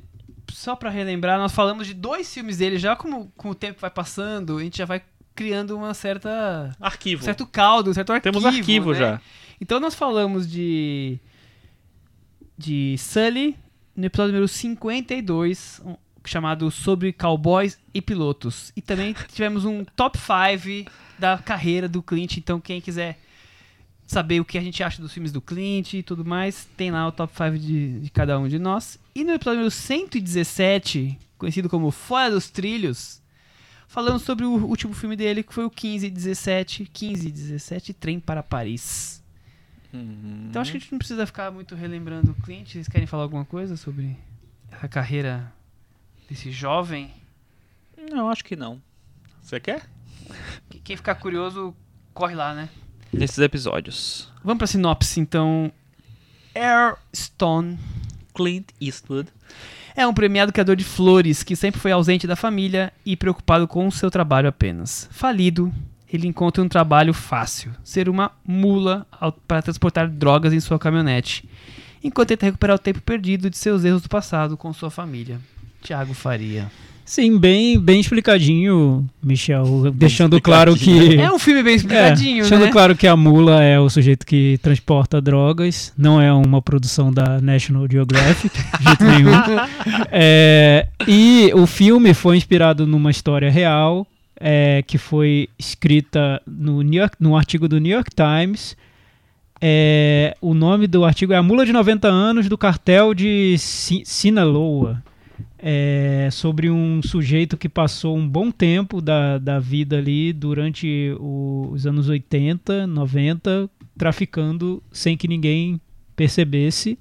[0.53, 3.91] só pra relembrar, nós falamos de dois filmes dele, já como com o tempo vai
[3.91, 5.03] passando, a gente já vai
[5.35, 7.23] criando uma certa Arquivo.
[7.23, 8.33] um certo caldo, um certo arquivo.
[8.41, 8.99] Temos arquivo né?
[8.99, 9.21] já.
[9.61, 11.19] Então nós falamos de
[12.57, 13.57] de Sully
[13.97, 18.71] no episódio número 52, um- chamado Sobre Cowboys e Pilotos.
[18.77, 23.19] E também tivemos um top 5 da carreira do Clint, então quem quiser
[24.07, 27.07] saber o que a gente acha dos filmes do Clint e tudo mais, tem lá
[27.07, 28.99] o top 5 de, de cada um de nós.
[29.15, 33.23] E no episódio número 117, conhecido como Fora dos Trilhos,
[33.89, 39.20] falamos sobre o último filme dele, que foi o 1517, 1517 Trem para Paris.
[39.93, 40.47] Uhum.
[40.49, 42.73] Então acho que a gente não precisa ficar muito relembrando o Clint.
[42.73, 44.17] Vocês querem falar alguma coisa sobre
[44.81, 45.53] a carreira
[46.29, 47.11] desse jovem?
[48.11, 48.81] Não, acho que não.
[49.43, 49.83] Você quer?
[50.69, 51.75] Que- Quem ficar curioso,
[52.15, 52.69] corre lá, né?
[53.13, 54.33] Nesses episódios.
[54.45, 55.73] Vamos pra sinopse, então.
[56.55, 57.79] Air Stone
[58.35, 59.29] Clint Eastwood.
[59.97, 63.87] é um premiado criador de flores que sempre foi ausente da família e preocupado com
[63.87, 65.09] o seu trabalho apenas.
[65.13, 65.73] Falido,
[66.13, 69.07] ele encontra um trabalho fácil: ser uma mula
[69.47, 71.49] para transportar drogas em sua caminhonete,
[72.03, 75.39] enquanto tenta recuperar o tempo perdido de seus erros do passado com sua família.
[75.83, 76.71] Tiago Faria.
[77.03, 79.91] Sim, bem, bem explicadinho, Michel.
[79.93, 81.17] deixando claro que.
[81.19, 82.71] É um filme bem explicadinho, É, deixando né?
[82.71, 87.41] claro que a mula é o sujeito que transporta drogas, não é uma produção da
[87.41, 89.31] National Geographic, de jeito nenhum.
[90.13, 94.07] É, e o filme foi inspirado numa história real,
[94.41, 98.77] é, que foi escrita no, New York, no artigo do New York Times.
[99.61, 104.03] É, o nome do artigo é A Mula de 90 Anos do Cartel de Si-
[104.07, 105.03] Sinaloa
[105.59, 111.69] é, sobre um sujeito que passou um bom tempo da, da vida ali durante o-
[111.73, 113.69] os anos 80, 90,
[113.99, 115.79] traficando sem que ninguém
[116.17, 116.99] percebesse.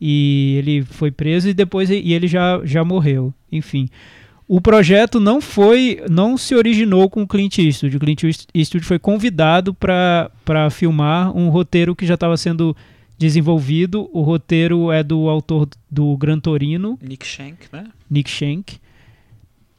[0.00, 3.34] E ele foi preso e depois e ele já, já morreu.
[3.52, 3.90] Enfim.
[4.52, 7.96] O projeto não foi, não se originou com o Clint Eastwood.
[7.96, 10.28] O Clint Eastwood foi convidado para
[10.72, 12.76] filmar um roteiro que já estava sendo
[13.16, 14.10] desenvolvido.
[14.12, 17.84] O roteiro é do autor do Gran Torino, Nick Shank, né?
[18.10, 18.78] Nick Shank.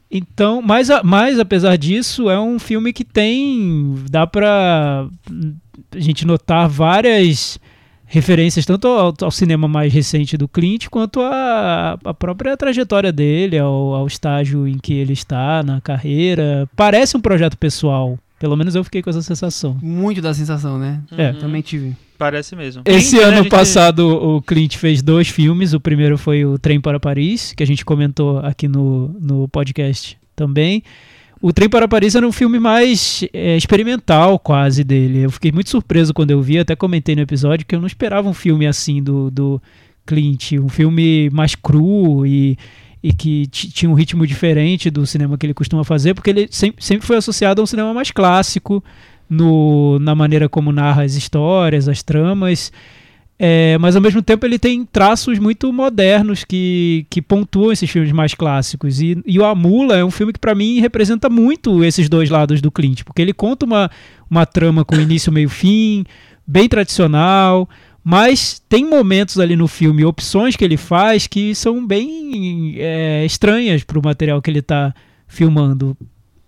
[0.09, 3.95] Então, mas, a- mas apesar disso, é um filme que tem.
[4.09, 5.05] dá pra
[5.93, 7.59] a gente notar várias
[8.12, 13.57] referências, tanto ao, ao cinema mais recente do Clint, quanto à a, própria trajetória dele,
[13.57, 16.70] ao, ao estágio em que ele está na carreira.
[16.76, 18.20] Parece um projeto pessoal.
[18.38, 19.78] Pelo menos eu fiquei com essa sensação.
[19.82, 20.99] Muito da sensação, né?
[21.18, 21.32] É.
[21.32, 21.95] Também tive.
[22.18, 22.82] Parece mesmo.
[22.86, 25.74] Esse Clint, né, ano a gente- passado o Clint fez dois filmes.
[25.74, 30.18] O primeiro foi o Trem para Paris, que a gente comentou aqui no, no podcast
[30.36, 30.84] também.
[31.42, 35.20] O Trem para Paris era um filme mais é, experimental, quase, dele.
[35.22, 38.30] Eu fiquei muito surpreso quando eu vi, até comentei no episódio, que eu não esperava
[38.30, 39.62] um filme assim do, do
[40.06, 40.52] Clint.
[40.54, 42.56] Um filme mais cru e,
[43.02, 46.48] e que ti- tinha um ritmo diferente do cinema que ele costuma fazer, porque ele
[46.52, 48.84] sempre, sempre foi associado a um cinema mais clássico,
[49.28, 52.72] no, na maneira como narra as histórias, as tramas.
[53.44, 58.12] É, mas ao mesmo tempo ele tem traços muito modernos que, que pontuam esses filmes
[58.12, 59.02] mais clássicos.
[59.02, 62.62] E, e o Amula é um filme que para mim representa muito esses dois lados
[62.62, 63.89] do Clint, porque ele conta uma,
[64.30, 66.06] uma trama com início, meio fim,
[66.46, 67.68] bem tradicional,
[68.04, 73.84] mas tem momentos ali no filme, opções que ele faz que são bem é, estranhas
[73.84, 74.94] para o material que ele está
[75.28, 75.98] filmando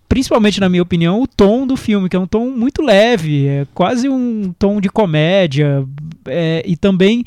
[0.08, 3.66] principalmente na minha opinião, o tom do filme, que é um tom muito leve, é
[3.74, 5.84] quase um tom de comédia,
[6.26, 7.24] é, e também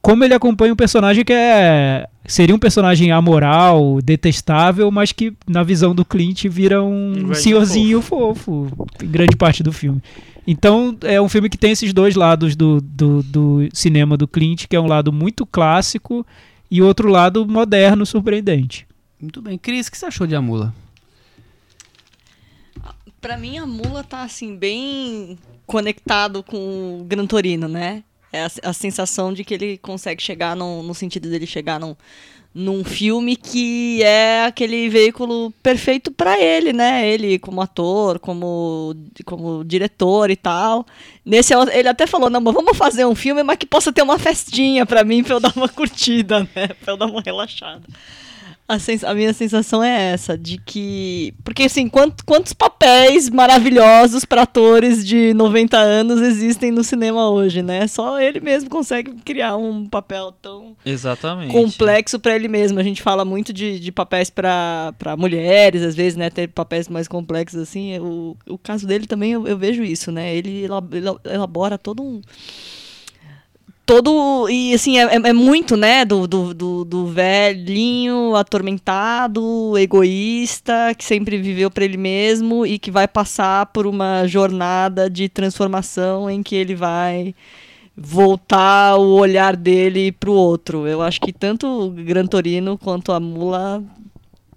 [0.00, 5.62] como ele acompanha um personagem que é seria um personagem amoral, detestável, mas que na
[5.62, 8.70] visão do Clint vira um, Um senhorzinho fofo.
[9.02, 10.02] em grande parte do filme.
[10.46, 14.66] Então é um filme que tem esses dois lados do, do, do cinema do Clint,
[14.66, 16.26] que é um lado muito clássico
[16.70, 18.86] e outro lado moderno, surpreendente.
[19.20, 19.56] Muito bem.
[19.56, 20.74] Cris, o que você achou de Amula?
[23.24, 28.04] Pra mim, a mula tá, assim, bem conectado com o Gran Torino, né?
[28.30, 31.96] É a, a sensação de que ele consegue chegar, num, no sentido dele chegar num,
[32.54, 37.08] num filme que é aquele veículo perfeito pra ele, né?
[37.08, 38.94] Ele como ator, como,
[39.24, 40.84] como diretor e tal.
[41.24, 44.18] Nesse, ele até falou, não, mas vamos fazer um filme, mas que possa ter uma
[44.18, 46.68] festinha pra mim, pra eu dar uma curtida, né?
[46.78, 47.84] Pra eu dar uma relaxada.
[48.66, 51.34] A, sens- a minha sensação é essa, de que.
[51.44, 57.60] Porque, assim, quant- quantos papéis maravilhosos para atores de 90 anos existem no cinema hoje,
[57.62, 57.86] né?
[57.86, 61.52] Só ele mesmo consegue criar um papel tão Exatamente.
[61.52, 62.80] complexo para ele mesmo.
[62.80, 66.30] A gente fala muito de, de papéis para mulheres, às vezes, né?
[66.30, 67.98] Ter papéis mais complexos, assim.
[67.98, 70.34] O, o caso dele também eu, eu vejo isso, né?
[70.34, 72.22] Ele ela- ela- elabora todo um
[73.86, 80.94] todo e assim é, é- é muito né do, do, do, do velhinho atormentado egoísta
[80.96, 86.30] que sempre viveu para ele mesmo e que vai passar por uma jornada de transformação
[86.30, 87.34] em que ele vai
[87.96, 90.86] voltar o olhar dele pro outro.
[90.86, 93.82] Eu acho que tanto o Gran Torino quanto a Mula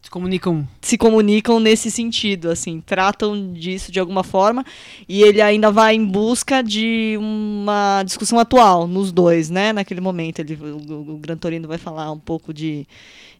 [0.07, 0.65] Se comunicam.
[0.81, 4.63] se comunicam nesse sentido, assim, tratam disso de alguma forma,
[5.07, 9.73] e ele ainda vai em busca de uma discussão atual nos dois, né?
[9.73, 12.87] Naquele momento, ele, o, o Gran Torino vai falar um pouco de,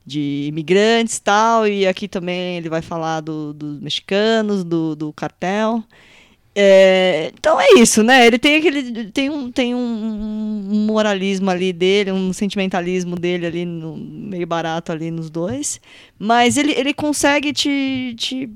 [0.06, 5.82] de imigrantes tal, e aqui também ele vai falar do- dos mexicanos, do, do cartel.
[6.60, 8.26] É, então é isso, né?
[8.26, 13.96] Ele tem aquele tem um tem um, moralismo ali dele, um sentimentalismo dele ali no,
[13.96, 15.80] meio barato ali nos dois,
[16.18, 18.50] mas ele, ele consegue te, te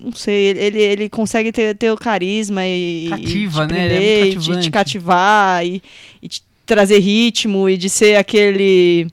[0.00, 3.84] não sei, ele, ele consegue ter, ter o carisma e Cativa, e te né?
[3.84, 4.70] Ele é prender, muito e de te cativante.
[4.70, 5.82] cativar e,
[6.22, 9.08] e te trazer ritmo e de ser aquele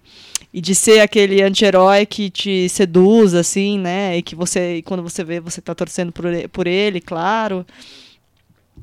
[0.54, 4.18] e de ser aquele anti-herói que te seduz, assim, né?
[4.18, 6.24] E que você, e quando você vê, você tá torcendo por
[6.54, 7.66] por ele claro.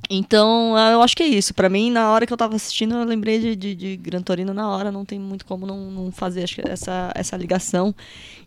[0.09, 1.53] Então, ah, eu acho que é isso.
[1.53, 4.55] Pra mim, na hora que eu tava assistindo, eu lembrei de, de, de Gran Torino
[4.55, 4.92] na hora.
[4.92, 7.94] Não tem muito como não, não fazer essa, essa ligação.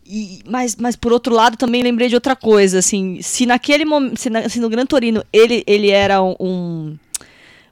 [0.06, 2.78] E, mas, mas, por outro lado, também lembrei de outra coisa.
[2.78, 6.96] Assim, se naquele momento, se, na- se no Gran Torino ele, ele era um,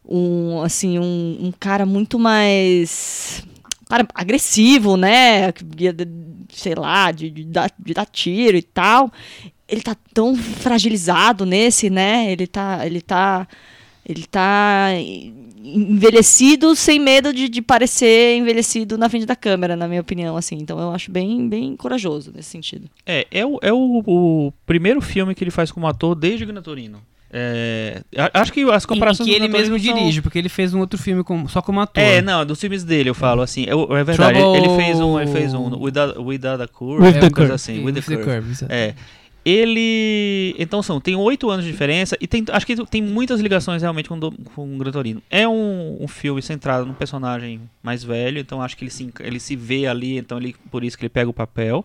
[0.08, 3.42] um assim, um, um cara muito mais
[3.88, 5.52] cara agressivo, né?
[6.52, 9.10] Sei lá, de, de, dar, de dar tiro e tal.
[9.68, 12.30] Ele tá tão fragilizado nesse, né?
[12.32, 12.86] Ele tá.
[12.86, 13.46] Ele tá.
[14.06, 14.88] Ele tá
[15.62, 20.56] envelhecido sem medo de, de parecer envelhecido na frente da câmera, na minha opinião, assim.
[20.56, 22.88] Então eu acho bem, bem corajoso nesse sentido.
[23.06, 26.62] É, é, o, é o, o primeiro filme que ele faz como ator desde Gran
[26.62, 27.02] Torino.
[27.30, 28.00] É,
[28.32, 31.22] acho que as comparações que ele mesmo são- dirige, porque ele fez um outro filme
[31.22, 32.02] com, só como ator.
[32.02, 33.64] É, não, dos filmes dele eu falo assim.
[33.64, 34.38] É, é verdade.
[34.38, 37.30] Trouble- Ele fez um, ele fez um Without, Without a Curve, With é, the uma
[37.30, 37.52] coisa Curve.
[37.52, 38.50] assim, With the Curve.
[38.50, 38.72] exato.
[38.72, 38.94] É.
[39.48, 40.54] Ele.
[40.58, 44.08] Então são, tem oito anos de diferença e tem, acho que tem muitas ligações realmente
[44.08, 45.22] com, do, com o Gran Torino.
[45.30, 49.40] É um, um filme centrado num personagem mais velho, então acho que ele se, ele
[49.40, 51.84] se vê ali, então ele, por isso que ele pega o papel.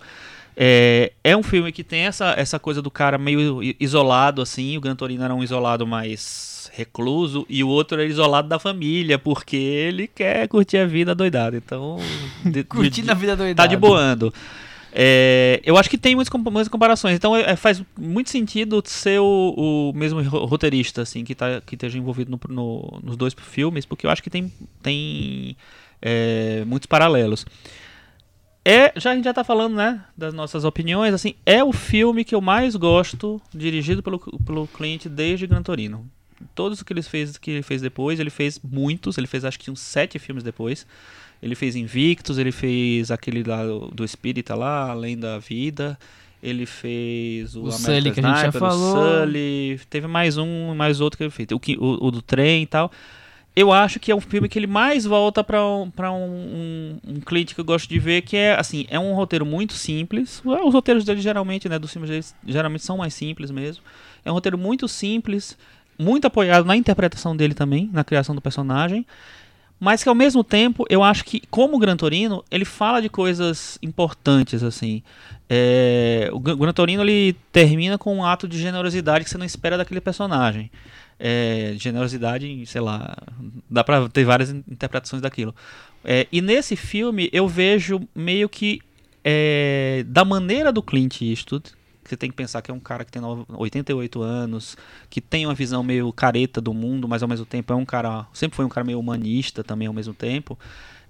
[0.55, 4.78] É, é um filme que tem essa, essa coisa do cara meio isolado, assim.
[4.78, 9.18] O Gran Torino era um isolado mais recluso e o outro era isolado da família,
[9.18, 11.57] porque ele quer curtir a vida doidada.
[11.57, 11.97] Então.
[12.45, 13.55] de- de- a vida doidada.
[13.55, 14.34] tá de boando.
[14.95, 17.15] É, eu acho que tem muitas, muitas comparações.
[17.15, 21.73] Então é, faz muito sentido ser o, o mesmo ro- roteirista, assim, que, tá, que
[21.75, 25.57] esteja envolvido no- no- nos dois filmes, porque eu acho que tem, tem
[26.01, 27.43] é, muitos paralelos.
[28.65, 32.23] É, já a gente já tá falando, né, das nossas opiniões, assim, é o filme
[32.23, 36.09] que eu mais gosto, dirigido pelo, pelo Clint desde Gran Torino.
[36.55, 39.71] Todos que ele fez que ele fez depois, ele fez muitos, ele fez acho que
[39.71, 40.85] uns sete filmes depois.
[41.43, 43.61] Ele fez Invictus, ele fez aquele lá
[43.93, 45.99] do Espírita lá, Além da Vida.
[46.41, 48.95] Ele fez o, O American Sully, que a gente já falou.
[49.21, 49.79] Sully.
[49.89, 51.47] Teve mais um, mais outro que ele fez.
[51.51, 52.91] O, que- o, o do trem e tal.
[53.55, 56.97] eu acho que é um filme que ele mais volta para um, pra um, um,
[57.15, 60.41] um Clint que eu gosto de ver, que é assim, é um roteiro muito simples.
[60.45, 63.83] Os roteiros dele geralmente, né, dos filmes deles, geralmente são mais simples mesmo.
[64.25, 65.57] É um roteiro muito simples,
[65.99, 69.05] muito apoiado na interpretação dele também, na criação do personagem.
[69.84, 73.09] Mas que ao mesmo tempo, eu acho que, como o Gran Torino, ele fala de
[73.09, 75.03] coisas importantes, assim.
[75.49, 79.77] É, o Gran Torino, ele termina com um ato de generosidade que você não espera
[79.77, 80.71] daquele personagem
[81.19, 83.15] é, generosidade, sei lá,
[83.69, 85.55] dá pra ter várias interpretações daquilo.
[86.03, 88.81] É, e nesse filme eu vejo meio que
[89.23, 91.71] é, da maneira do Clint Eastwood,
[92.10, 94.78] você tem que pensar que é um cara que tem 88 anos,
[95.10, 98.26] que tem uma visão meio careta do mundo, mas ao mesmo tempo é um cara,
[98.34, 100.58] sempre foi um cara meio humanista também ao mesmo tempo.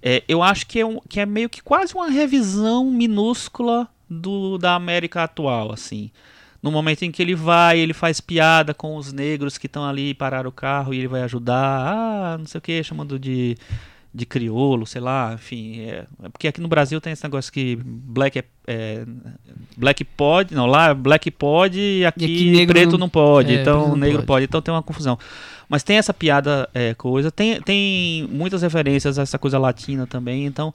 [0.02, 4.58] É, eu acho que é, um, que é meio que quase uma revisão minúscula do,
[4.58, 6.12] da América atual, assim
[6.64, 10.14] no momento em que ele vai, ele faz piada com os negros que estão ali
[10.14, 13.58] parar o carro e ele vai ajudar, ah, não sei o que, chamando de,
[14.14, 15.82] de crioulo, sei lá, enfim.
[15.82, 19.06] É, é porque aqui no Brasil tem esse negócio que black é, é
[19.76, 23.62] black pode, não, lá black pode e aqui, e aqui preto não, não pode, é,
[23.62, 24.28] então não negro pode.
[24.28, 24.46] pode.
[24.46, 25.18] então tem uma confusão.
[25.68, 30.46] Mas tem essa piada é, coisa, tem, tem muitas referências a essa coisa latina também,
[30.46, 30.72] então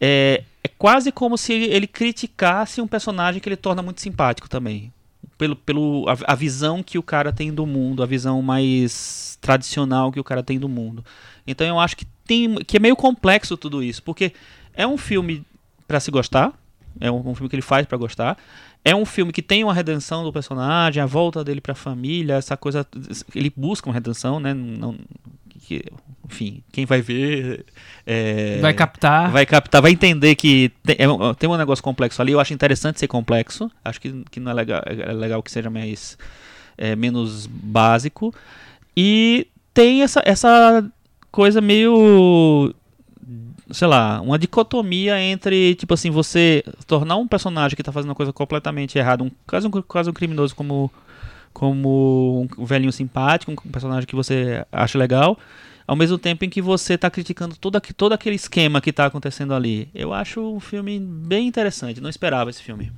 [0.00, 4.48] é, é quase como se ele, ele criticasse um personagem que ele torna muito simpático
[4.48, 4.92] também
[5.38, 10.10] pelo, pelo a, a, visão que o cara tem do mundo, a visão mais tradicional
[10.10, 11.04] que o cara tem do mundo.
[11.46, 14.32] Então eu acho que tem que é meio complexo tudo isso, porque
[14.74, 15.44] é um filme
[15.86, 16.52] para se gostar,
[17.00, 18.36] é um, um, filme que ele faz para gostar.
[18.84, 22.34] É um filme que tem uma redenção do personagem, a volta dele para a família,
[22.34, 22.86] essa coisa
[23.34, 24.54] ele busca uma redenção, né?
[24.54, 24.96] Não,
[25.66, 25.84] que,
[26.24, 27.66] enfim, quem vai ver.
[28.06, 29.32] É, vai captar.
[29.32, 32.32] Vai captar, vai entender que tem, é, tem um negócio complexo ali.
[32.32, 33.70] Eu acho interessante ser complexo.
[33.84, 36.16] Acho que, que não é legal, é legal que seja mais.
[36.78, 38.34] É, menos básico.
[38.96, 40.84] E tem essa, essa
[41.32, 42.72] coisa meio.
[43.72, 48.14] Sei lá, uma dicotomia entre, tipo assim, você tornar um personagem que está fazendo uma
[48.14, 50.92] coisa completamente errada, um, quase, um, quase um criminoso como
[51.56, 55.38] como um velhinho simpático, um personagem que você acha legal,
[55.86, 59.54] ao mesmo tempo em que você está criticando todo, todo aquele esquema que está acontecendo
[59.54, 59.88] ali.
[59.94, 62.92] Eu acho um filme bem interessante, não esperava esse filme.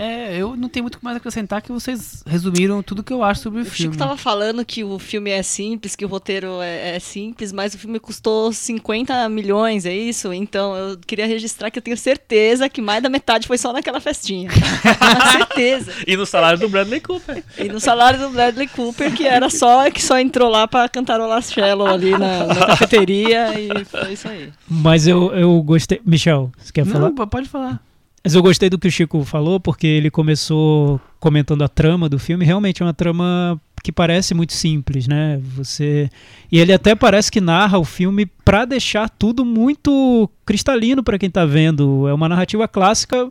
[0.00, 3.42] É, eu não tenho muito mais a acrescentar que vocês resumiram tudo que eu acho
[3.42, 3.90] sobre o, o filme.
[3.90, 7.52] O Chico tava falando que o filme é simples, que o roteiro é, é, simples,
[7.52, 10.32] mas o filme custou 50 milhões, é isso?
[10.32, 14.00] Então eu queria registrar que eu tenho certeza que mais da metade foi só naquela
[14.00, 14.50] festinha.
[15.36, 15.92] certeza.
[16.06, 17.44] E no salário do Bradley Cooper.
[17.58, 21.42] E no salário do Bradley Cooper, que era só que só entrou lá pra cantarolar
[21.42, 24.50] cello ali na, na cafeteria e foi isso aí.
[24.66, 26.00] Mas eu, eu gostei.
[26.06, 27.26] Michel, você quer não, falar?
[27.26, 27.89] Pode falar.
[28.22, 32.18] Mas eu gostei do que o Chico falou, porque ele começou comentando a trama do
[32.18, 32.44] filme.
[32.44, 35.40] Realmente é uma trama que parece muito simples, né?
[35.56, 36.10] Você
[36.52, 41.28] e ele até parece que narra o filme para deixar tudo muito cristalino para quem
[41.28, 42.06] está vendo.
[42.06, 43.30] É uma narrativa clássica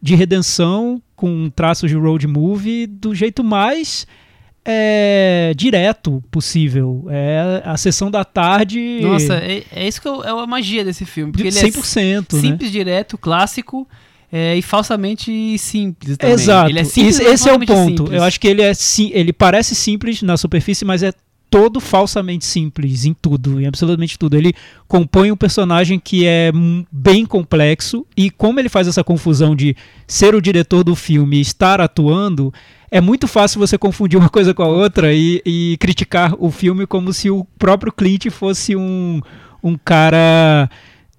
[0.00, 4.06] de redenção com traços de road movie do jeito mais
[4.64, 7.06] é, direto possível.
[7.10, 9.00] É a sessão da tarde.
[9.02, 11.32] Nossa, é, é isso que eu, é a magia desse filme.
[11.32, 12.78] Porque ele 100%, é simples, né?
[12.78, 13.88] direto, clássico
[14.32, 16.34] é, e falsamente simples também.
[16.34, 16.70] Exato.
[16.70, 18.02] Ele é simples, esse, esse é o ponto.
[18.02, 18.12] Simples.
[18.12, 21.12] Eu acho que ele é sim, ele parece simples na superfície, mas é
[21.50, 24.36] todo falsamente simples em tudo, em absolutamente tudo.
[24.36, 24.54] Ele
[24.86, 26.52] compõe um personagem que é
[26.92, 29.76] bem complexo e como ele faz essa confusão de
[30.06, 32.54] ser o diretor do filme e estar atuando,
[32.88, 36.86] é muito fácil você confundir uma coisa com a outra e, e criticar o filme
[36.86, 39.20] como se o próprio Clint fosse um,
[39.62, 40.70] um cara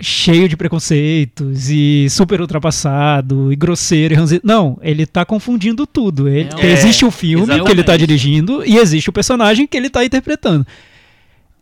[0.01, 4.15] cheio de preconceitos e super ultrapassado e grosseiro.
[4.15, 6.27] E não, ele tá confundindo tudo.
[6.27, 7.65] Ele, é, existe o filme exatamente.
[7.65, 10.65] que ele tá dirigindo e existe o personagem que ele tá interpretando.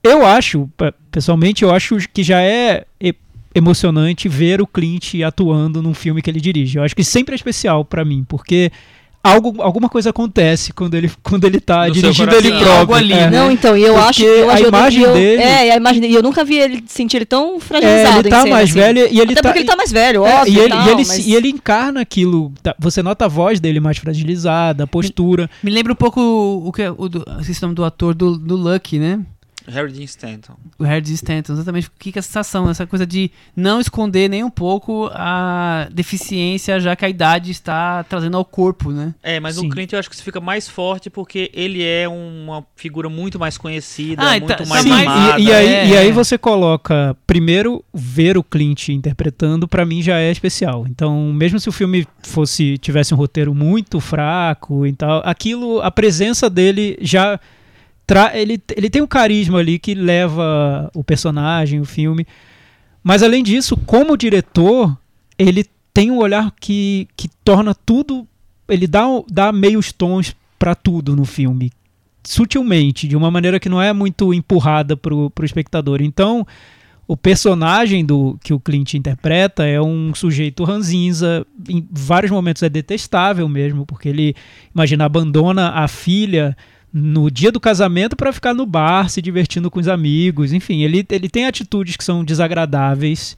[0.01, 0.69] Eu acho,
[1.11, 2.85] pessoalmente, eu acho que já é
[3.53, 6.77] emocionante ver o Clint atuando num filme que ele dirige.
[6.77, 8.71] Eu acho que sempre é especial para mim, porque
[9.23, 12.71] algo, alguma coisa acontece quando ele, quando ele tá no dirigindo ele próprio.
[12.71, 13.29] Algo ali, é.
[13.29, 15.41] Não, então, e eu Porque acho eu, a imagem eu, dele.
[15.41, 16.15] É, a imagem dele.
[16.15, 18.17] eu nunca vi ele sentir ele tão fragilizado.
[18.17, 18.79] É, ele tá mais assim.
[18.79, 19.49] velho e ele Até tá.
[19.49, 20.53] porque ele tá mais velho, é, óbvio.
[20.53, 21.27] E ele, tal, e, ele, mas...
[21.27, 22.51] e ele encarna aquilo.
[22.63, 25.49] Tá, você nota a voz dele mais fragilizada, a postura.
[25.61, 28.37] Me, me lembra um pouco o, o que o, do, esse nome do ator do,
[28.37, 29.19] do Lucky, né?
[29.69, 30.55] Harry Dean Stanton.
[30.77, 31.87] O Harry Dean Stanton, exatamente.
[31.87, 32.69] O que é a sensação?
[32.69, 38.03] Essa coisa de não esconder nem um pouco a deficiência, já que a idade está
[38.03, 39.13] trazendo ao corpo, né?
[39.21, 39.67] É, mas Sim.
[39.67, 43.57] o Clint eu acho que fica mais forte porque ele é uma figura muito mais
[43.57, 45.39] conhecida, ah, muito tá, mais sim, amada.
[45.39, 45.87] E, e, aí, é.
[45.87, 50.85] e aí você coloca, primeiro, ver o Clint interpretando, para mim já é especial.
[50.87, 55.91] Então, mesmo se o filme fosse tivesse um roteiro muito fraco e tal, aquilo, a
[55.91, 57.39] presença dele já
[58.09, 62.25] tra ele, ele tem um carisma ali que leva o personagem, o filme.
[63.03, 64.97] Mas além disso, como diretor,
[65.37, 68.27] ele tem um olhar que, que torna tudo.
[68.67, 71.71] Ele dá, dá meios tons para tudo no filme.
[72.23, 76.01] Sutilmente, de uma maneira que não é muito empurrada pro, pro espectador.
[76.01, 76.47] Então,
[77.07, 82.69] o personagem do que o Clint interpreta é um sujeito ranzinza, em vários momentos é
[82.69, 84.35] detestável mesmo, porque ele,
[84.73, 86.57] imagina, abandona a filha
[86.91, 91.05] no dia do casamento para ficar no bar se divertindo com os amigos, enfim, ele,
[91.09, 93.37] ele tem atitudes que são desagradáveis.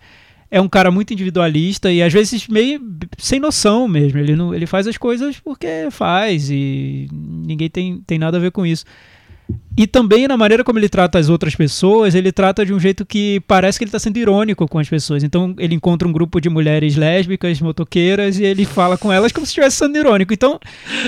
[0.49, 2.82] É um cara muito individualista e às vezes meio
[3.18, 4.20] sem noção mesmo.
[4.20, 8.52] Ele, não, ele faz as coisas porque faz e ninguém tem, tem nada a ver
[8.52, 8.86] com isso.
[9.78, 13.06] E também na maneira como ele trata as outras pessoas, ele trata de um jeito
[13.06, 15.24] que parece que ele está sendo irônico com as pessoas.
[15.24, 19.45] Então ele encontra um grupo de mulheres lésbicas, motoqueiras, e ele fala com elas como
[19.45, 20.34] se estivesse sendo irônico.
[20.34, 20.60] Então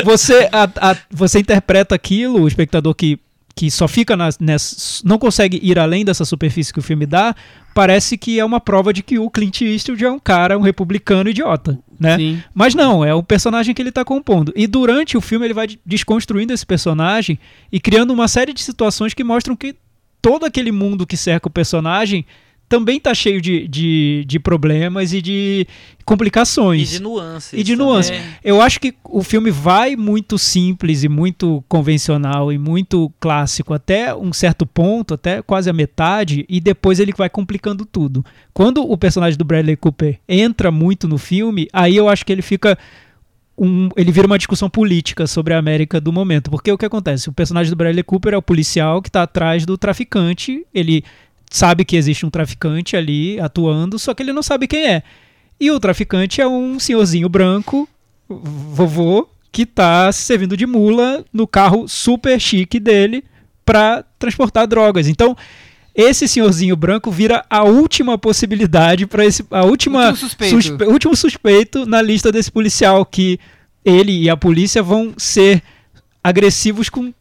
[0.04, 3.20] você, a, a, você interpreta aquilo, o espectador que
[3.56, 7.36] que só fica na, nessa, não consegue ir além dessa superfície que o filme dá,
[7.74, 11.30] parece que é uma prova de que o Clint Eastwood é um cara, um republicano
[11.30, 12.18] idiota, né?
[12.18, 12.44] Sim.
[12.54, 14.52] Mas não, é o personagem que ele está compondo.
[14.56, 17.40] E durante o filme ele vai desconstruindo esse personagem
[17.72, 19.76] e criando uma série de situações que mostram que
[20.22, 22.26] todo aquele mundo que cerca o personagem
[22.70, 25.68] também tá cheio de, de, de problemas e de
[26.06, 26.90] complicações.
[26.92, 27.60] E de nuances.
[27.60, 28.20] E de nuances.
[28.44, 34.16] Eu acho que o filme vai muito simples e muito convencional e muito clássico até
[34.16, 38.26] um certo ponto, até quase a metade, e depois ele vai complicando tudo.
[38.54, 42.42] Quando o personagem do Bradley Cooper entra muito no filme, aí eu acho que ele
[42.42, 42.78] fica
[43.56, 46.50] um- ele vira uma discussão política sobre a América do momento.
[46.50, 47.30] Porque o que acontece?
[47.30, 50.66] O personagem do Bradley Cooper é o policial que está atrás do traficante.
[50.74, 51.04] Ele
[51.54, 55.04] sabe que existe um traficante ali atuando, só que ele não sabe quem é.
[55.60, 57.88] E o traficante é um senhorzinho branco,
[58.28, 63.24] vovô, que tá se servindo de mula no carro super chique dele
[63.64, 65.08] para transportar drogas.
[65.08, 65.38] Então,
[65.94, 70.56] esse senhorzinho branco vira a última possibilidade para esse a última Último suspeito.
[70.62, 73.40] suspe- último suspeito na lista desse policial que
[73.86, 75.62] ele e a polícia vão ser
[76.24, 77.14] agressivos com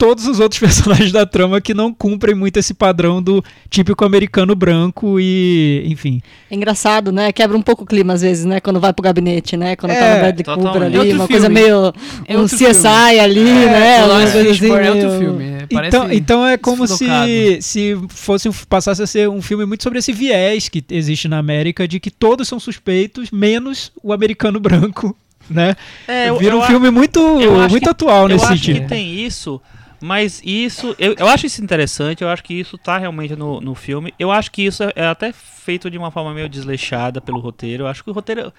[0.00, 4.54] todos os outros personagens da trama que não cumprem muito esse padrão do típico americano
[4.54, 6.22] branco e, enfim.
[6.50, 7.30] É engraçado, né?
[7.32, 8.60] Quebra um pouco o clima às vezes, né?
[8.60, 9.76] Quando vai pro gabinete, né?
[9.76, 10.72] Quando tá É, no Bradley totalmente.
[10.72, 11.60] Cooper É ali, uma coisa filme.
[11.60, 11.92] meio
[12.26, 13.20] É um CSI filme.
[13.20, 13.96] ali, né?
[13.96, 15.44] o Uma Lawrence coisa assim, Fishburne é outro filme.
[15.44, 17.26] é, Parece Então, então é como desfocado.
[17.26, 21.28] se, se fosse um- passasse a ser um filme muito sobre esse viés que existe
[21.28, 25.14] na América de que todos são suspeitos, menos o americano branco,
[25.48, 25.76] né?
[26.08, 28.54] É, eu- Vira um eu filme muito, eu acho muito que- atual Eu nesse acho
[28.54, 28.80] sentido.
[28.80, 29.60] que tem isso,
[30.00, 30.94] mas isso.
[30.98, 34.14] Eu, eu acho isso interessante, eu acho que isso tá realmente no, no filme.
[34.18, 37.84] Eu acho que isso é, é até feito de uma forma meio desleixada pelo roteiro.
[37.84, 38.52] Eu acho que o roteiro.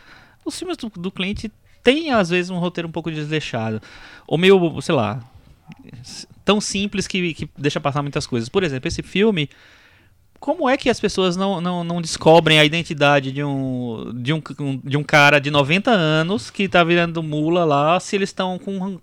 [0.46, 1.46] Os filmes do, do Clint
[1.84, 3.82] tem, às vezes, um roteiro um pouco desleixado.
[4.28, 5.20] Ou meio, sei lá.
[6.46, 8.50] Tão simples que, que deixa passar muitas coisas.
[8.50, 9.50] Por exemplo, esse filme.
[10.42, 14.42] Como é que as pessoas não, não, não descobrem a identidade de um, de, um,
[14.84, 18.60] de um cara de 90 anos que tá virando mula lá se eles estão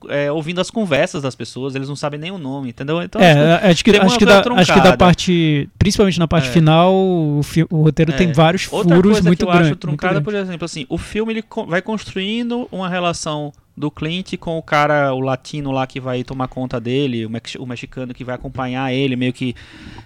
[0.08, 3.00] é, ouvindo as conversas das pessoas, eles não sabem nem o nome, entendeu?
[3.00, 6.26] Então, É, acho que, tem uma acho, que da, acho que da parte, principalmente na
[6.26, 6.52] parte É.
[6.52, 8.32] final, o, o roteiro tem É.
[8.32, 9.68] vários Outra furos coisa muito que eu grandes.
[9.70, 14.58] acho truncada, por exemplo, assim, o filme ele vai construindo uma relação do Clint com
[14.58, 18.24] o cara, o latino lá que vai tomar conta dele, o, mex- o mexicano que
[18.24, 19.54] vai acompanhar ele, meio que.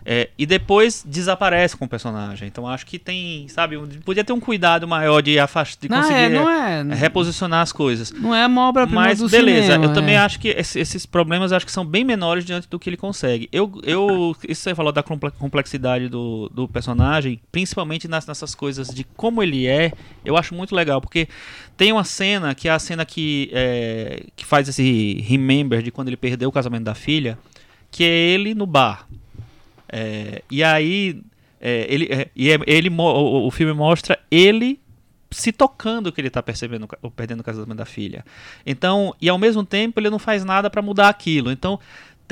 [0.05, 2.47] é, e depois desaparece com o personagem.
[2.49, 6.19] Então acho que tem, sabe, podia ter um cuidado maior de afastar, de Não conseguir
[6.21, 6.95] é, não é, é.
[6.95, 8.13] reposicionar as coisas.
[8.13, 10.19] Não é uma obra-prima Mas do beleza, cinema, eu também é.
[10.19, 13.49] acho que esse- esses problemas acho que são bem menores diante do que ele consegue.
[13.53, 18.89] Eu, eu isso você falou da comple- complexidade do, do personagem, principalmente nas- nessas coisas
[18.89, 19.93] de como ele é,
[20.25, 21.29] eu acho muito legal, porque
[21.77, 26.09] tem uma cena que é a cena que, é, que faz esse remember de quando
[26.09, 27.39] ele perdeu o casamento da filha,
[27.91, 29.07] que é ele no bar.
[29.89, 31.23] É, e aí
[31.61, 34.81] é, ele, é, e é- ele o, o filme mostra ele
[35.31, 38.25] se tocando que ele tá percebendo ou perdendo o casamento da filha.
[38.67, 41.51] Então, e ao mesmo tempo ele não faz nada pra mudar aquilo.
[41.51, 41.79] Então,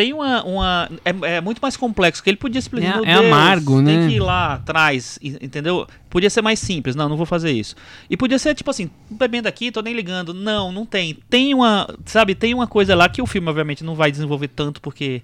[0.00, 0.42] tem uma.
[0.44, 2.92] uma é, é muito mais complexo, que ele podia explicar.
[2.92, 5.86] É- "Meu é Deus, amargo, tem né?" que ir lá atrás, entendeu?
[6.08, 6.96] Podia ser mais simples.
[6.96, 7.76] Não, não vou fazer isso.
[8.08, 10.32] E podia ser tipo assim, bebendo aqui, tô nem ligando.
[10.32, 11.18] Não, não tem.
[11.28, 11.86] Tem uma.
[12.06, 15.20] Sabe, tem uma coisa lá que o filme, obviamente, não vai desenvolver tanto porque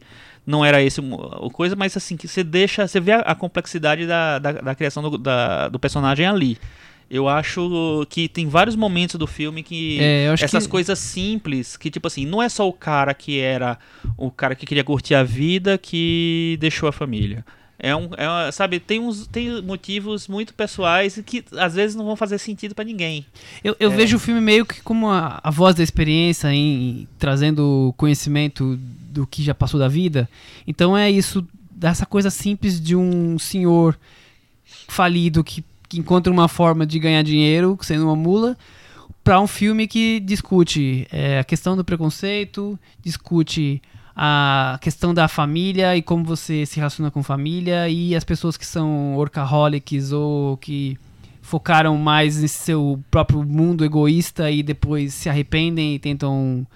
[0.47, 1.15] não era esse o
[1.47, 2.87] o coisa, mas assim, que você deixa.
[2.87, 6.59] Você vê a, a complexidade da, da, da criação do, da- do personagem ali.
[7.09, 11.89] Eu acho que tem vários momentos do filme que É, essas que- coisas simples, que
[11.91, 13.79] tipo assim, não é só o cara que era
[14.17, 17.45] o cara que queria curtir a vida que deixou a família.
[17.79, 22.07] É um, é uma- sabe, tem uns tem motivos muito pessoais que às vezes não
[22.07, 23.25] vão fazer sentido pra ninguém.
[23.63, 23.95] Eu, eu É.
[23.95, 28.77] vejo o filme meio que como a, a voz da experiência, em, trazendo conhecimento
[29.11, 30.29] do que já passou da vida.
[30.67, 33.97] Então é isso, dessa coisa simples de um senhor
[34.89, 38.57] falido que, que encontra uma forma de ganhar dinheiro sendo uma mula,
[39.23, 43.83] para um filme que discute é, a questão do preconceito, discute
[44.15, 48.65] a questão da família e como você se relaciona com família e as pessoas que
[48.65, 50.97] são workaholics ou que
[51.43, 56.67] focaram mais em seu próprio mundo egoísta e depois se arrependem e tentam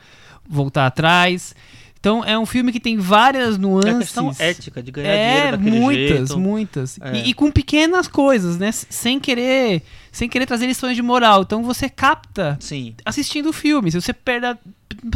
[0.48, 1.54] voltar atrás.
[2.00, 3.98] Então é um filme que tem várias É nuances.
[3.98, 6.38] questão ética de ganhar É, dinheiro daquele muitas, jeito.
[6.40, 6.98] muitas.
[7.00, 7.12] É.
[7.16, 8.72] E, e com pequenas coisas, né?
[8.72, 11.42] Sem querer, sem querer trazer lições de moral.
[11.42, 12.94] Então você capta Sim.
[13.04, 13.90] assistindo o filme.
[13.90, 14.56] Se você perder,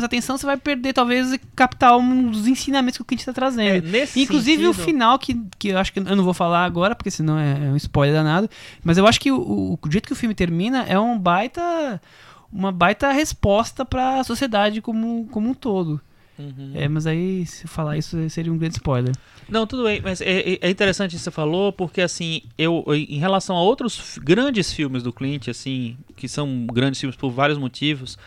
[0.03, 3.89] atenção, você vai perder talvez captar uns ensinamentos que o Clint está É, trazendo.
[3.89, 6.95] nesse Inclusive o sentido- final, que, que eu acho que eu não vou falar agora,
[6.95, 8.49] porque senão é, é um spoiler danado.
[8.85, 11.99] Mas eu acho que o, o, o jeito que o filme termina é um baita.
[12.53, 15.99] Uma baita resposta para a sociedade como, como um todo.
[16.39, 16.72] Uhum.
[16.74, 19.14] É, mas aí, se falar isso, seria um grande spoiler.
[19.49, 22.85] Não, tudo bem, mas é, é- é interessante isso que você falou, porque assim, eu
[22.89, 27.59] em relação a outros grandes filmes do Clint, assim, que são grandes filmes por vários
[27.59, 28.18] motivos,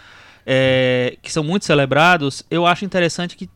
[0.46, 3.50] é, que são muito celebrados, eu acho interessante que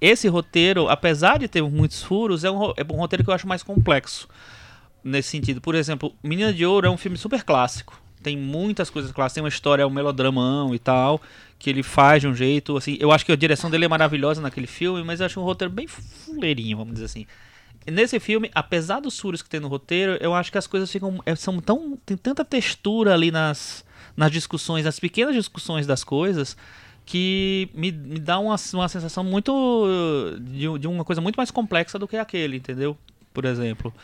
[0.00, 3.46] esse roteiro, apesar de ter muitos furos, é um, é um roteiro que eu acho
[3.46, 4.28] mais complexo
[5.04, 5.60] nesse sentido.
[5.60, 8.00] Por exemplo, Menina de Ouro é um filme super clássico.
[8.20, 11.20] Tem muitas coisas clássicas, tem uma história, um melodramão e tal,
[11.62, 14.42] que ele faz de um jeito, assim, eu acho que a direção dele é maravilhosa
[14.42, 17.24] naquele filme, mas eu acho um roteiro bem fuleirinho, vamos dizer assim.
[17.86, 21.20] Nesse filme, apesar dos furos que tem no roteiro, eu acho que as coisas ficam
[21.24, 23.84] é, são tão tem tanta textura ali nas
[24.16, 26.56] nas discussões, nas pequenas discussões das coisas,
[27.06, 29.86] que me, me dá uma, uma sensação muito
[30.40, 32.98] de, de uma coisa muito mais complexa do que aquele, entendeu?
[33.32, 33.94] Por exemplo.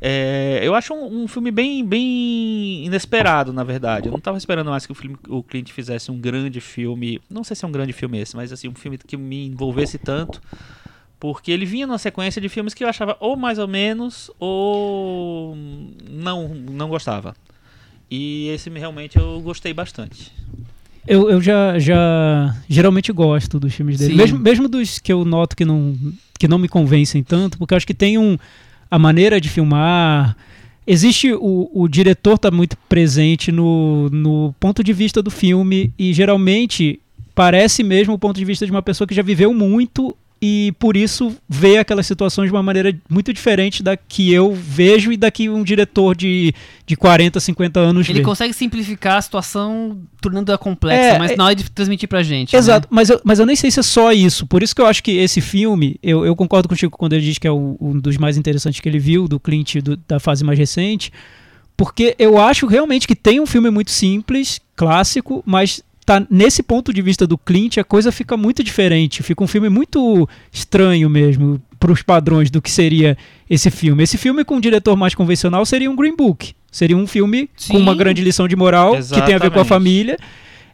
[0.00, 4.08] É, eu acho um, um filme bem, bem inesperado, na verdade.
[4.08, 7.20] Eu não estava esperando mais que o, filme, o Clint fizesse um grande filme.
[7.30, 9.98] Não sei se é um grande filme esse, mas assim, um filme que me envolvesse
[9.98, 10.40] tanto.
[11.18, 15.56] Porque ele vinha numa sequência de filmes que eu achava ou mais ou menos, ou
[16.10, 17.34] não, não gostava.
[18.10, 20.30] E esse me- realmente eu gostei bastante.
[21.06, 24.14] Eu, eu já, já geralmente gosto dos filmes dele.
[24.14, 25.96] Mesmo, mesmo dos que eu noto que não,
[26.38, 28.36] que não me convencem tanto, porque eu acho que tem um.
[28.90, 30.36] A maneira de filmar.
[30.86, 36.12] Existe o, o diretor tá muito presente no, no ponto de vista do filme e
[36.12, 37.00] geralmente
[37.34, 40.96] parece mesmo o ponto de vista de uma pessoa que já viveu muito e por
[40.96, 45.30] isso vê aquelas situações de uma maneira muito diferente da que eu vejo e da
[45.30, 46.52] que um diretor de,
[46.86, 48.24] de 40, 50 anos Ele vê.
[48.24, 52.52] consegue simplificar a situação, tornando-a complexa, É, mas é- na hora de transmitir pra gente.
[52.52, 52.58] né?
[52.58, 54.46] Exato, mas, eu, mas eu nem sei se é só isso.
[54.46, 57.38] Por isso que eu acho que esse filme, eu, eu concordo contigo quando ele diz
[57.38, 60.44] que é o- um dos mais interessantes que ele viu, do Clint do- da fase
[60.44, 61.10] mais recente,
[61.76, 66.92] porque eu acho realmente que tem um filme muito simples, clássico, mas tá nesse ponto
[66.92, 69.22] de vista do Clint a coisa fica muito diferente.
[69.22, 73.18] Fica um filme muito estranho mesmo para os padrões do que seria
[73.50, 74.02] esse filme.
[74.04, 76.54] Esse filme com um diretor mais convencional seria um Green Book.
[76.70, 77.72] Seria um filme Sim.
[77.72, 79.68] com uma grande lição de moral que tem a ver com a Exatamente.
[79.68, 80.16] família.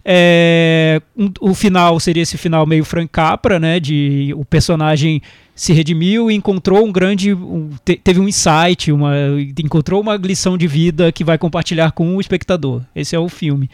[0.04, 3.78] É, um- o final seria esse final meio Frank Capra, né?
[3.78, 5.22] De o personagem
[5.54, 7.32] se redimiu e encontrou um grande.
[7.32, 9.12] um- te- teve um insight, uma,
[9.62, 12.82] encontrou uma lição de vida que vai compartilhar com o espectador.
[12.96, 13.70] Esse é o filme.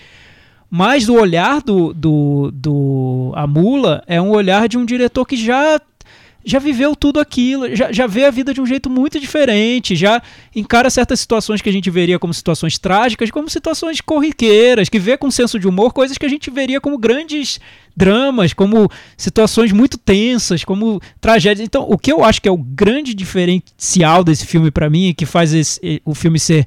[0.71, 5.37] Mas do olhar do, do, do A Mula é um olhar de um diretor que
[5.37, 5.81] já
[6.45, 10.23] já viveu tudo aquilo, já, já vê a vida de um jeito muito diferente, já
[10.57, 15.19] encara certas situações que a gente veria como situações trágicas, como situações corriqueiras, que vê
[15.19, 17.61] com senso de humor coisas que a gente veria como grandes
[17.95, 21.67] dramas, como situações muito tensas, como tragédias.
[21.67, 25.27] Então, o que eu acho que é o grande diferencial desse filme pra mim, que
[25.27, 26.67] faz esse- o filme ser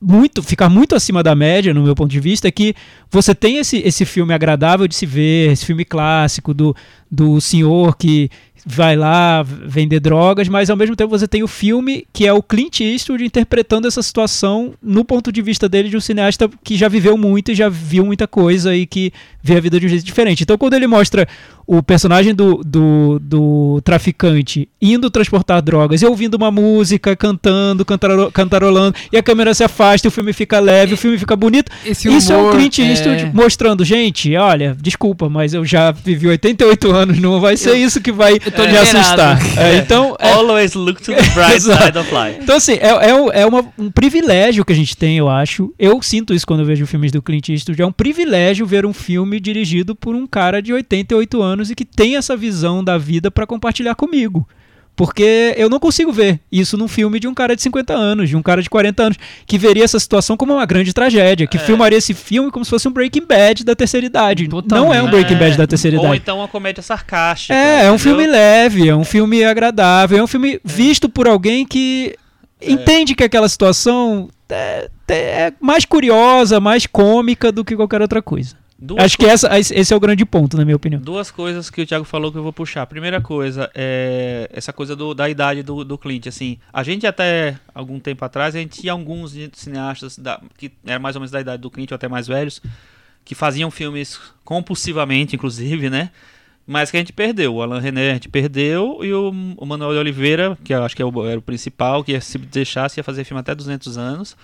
[0.00, 2.74] muito ficar muito acima da média no meu ponto de vista é que
[3.10, 6.76] você tem esse, esse filme agradável de se ver esse filme clássico do,
[7.10, 8.30] do senhor que
[8.66, 12.42] vai lá vender drogas mas ao mesmo tempo você tem o filme que é o
[12.42, 16.88] Clint Eastwood interpretando essa situação no ponto de vista dele de um cineasta que já
[16.88, 19.12] viveu muito e já viu muita coisa e que
[19.42, 20.42] vê a vida de um jeito diferente.
[20.42, 21.26] Então quando ele mostra
[21.66, 28.30] o personagem do, do, do traficante indo transportar drogas e ouvindo uma música, cantando, cantaro-
[28.32, 31.70] cantarolando, e a câmera se afasta, e o filme fica leve, o filme fica bonito.
[31.84, 35.90] Esse Isso é o humor, Clint Eastwood é- mostrando, gente, olha, desculpa, mas eu já
[35.90, 39.38] vivi 88 anos, não vai ser Eu- isso que vai me assustar.
[39.58, 42.40] É, então, é, Always look to the bright side of life.
[42.42, 45.72] então, assim, é, é, um- é uma- um privilégio que a gente tem, eu acho.
[45.78, 47.80] Eu sinto isso quando eu vejo filmes do Clint Eastwood.
[47.80, 51.84] É um privilégio ver um filme dirigido por um cara de 88 anos e que
[51.84, 54.46] tem essa visão da vida pra compartilhar comigo.
[54.96, 58.36] Porque eu não consigo ver isso num filme de um cara de 50 anos, de
[58.36, 61.60] um cara de 40 anos, que veria essa situação como uma grande tragédia, que É.
[61.60, 64.48] filmaria esse filme como se fosse um Breaking Bad da terceira idade.
[64.70, 65.10] Não é um.
[65.10, 66.20] Breaking Bad da terceira Ou idade.
[66.22, 67.52] então uma comédia sarcástica.
[67.54, 67.98] É, é um entendeu?
[67.98, 72.14] filme leve, é um filme agradável, é um filme visto por alguém que
[72.62, 78.54] entende que aquela situação é, é mais curiosa, mais cômica do que qualquer outra coisa.
[78.76, 81.00] Duas Acho que essa, esse é o grande ponto, na minha opinião.
[81.00, 82.84] Duas coisas que o Thiago falou que eu vou puxar.
[82.86, 86.26] Primeira coisa, é essa coisa do- da idade do, do Clint.
[86.26, 91.00] Assim, a gente até algum tempo atrás, a gente tinha alguns cineastas da- que eram
[91.00, 92.60] mais ou menos da idade do Clint ou até mais velhos,
[93.24, 96.10] que faziam filmes compulsivamente, inclusive, né?
[96.66, 97.54] Mas que a gente perdeu.
[97.54, 100.96] O Alan René a gente perdeu e o, o Manuel de Oliveira, que eu acho
[100.96, 104.36] que é o- era o principal, que se deixasse ia fazer filme até 200 anos.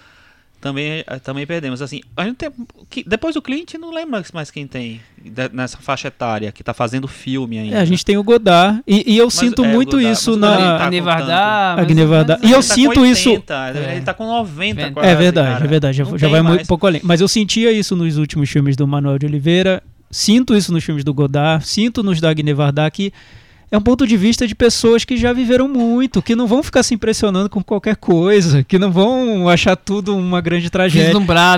[0.60, 1.80] Também, eh, também perdemos.
[1.80, 2.50] Assim, a gente tem,
[2.90, 6.74] que- depois do Clint, não lembro mais quem tem de- nessa faixa etária que tá
[6.74, 7.76] fazendo filme ainda.
[7.76, 10.34] É, a gente tem o Godard, e, e eu Mas, sinto é, muito Godard, isso
[10.34, 10.56] o na.
[10.56, 12.38] tá com Agni Vardar, Agni mais ou Vardar.
[12.40, 13.92] menos E eu Ele tá sinto com isso- 80, É.
[13.96, 15.64] Ele tá com 90 É quase, É verdade, cara.
[15.64, 15.96] é verdade.
[15.96, 16.68] Já, já vai muito mais.
[16.68, 17.00] pouco além.
[17.02, 21.04] Mas eu sentia isso nos últimos filmes do Manuel de Oliveira, sinto isso nos filmes
[21.04, 23.12] do Godard, sinto nos da Agne Varda que
[23.72, 26.82] é um ponto de vista de pessoas que já viveram muito, que não vão ficar
[26.82, 31.12] se impressionando com qualquer coisa, que não vão achar tudo uma grande tragédia.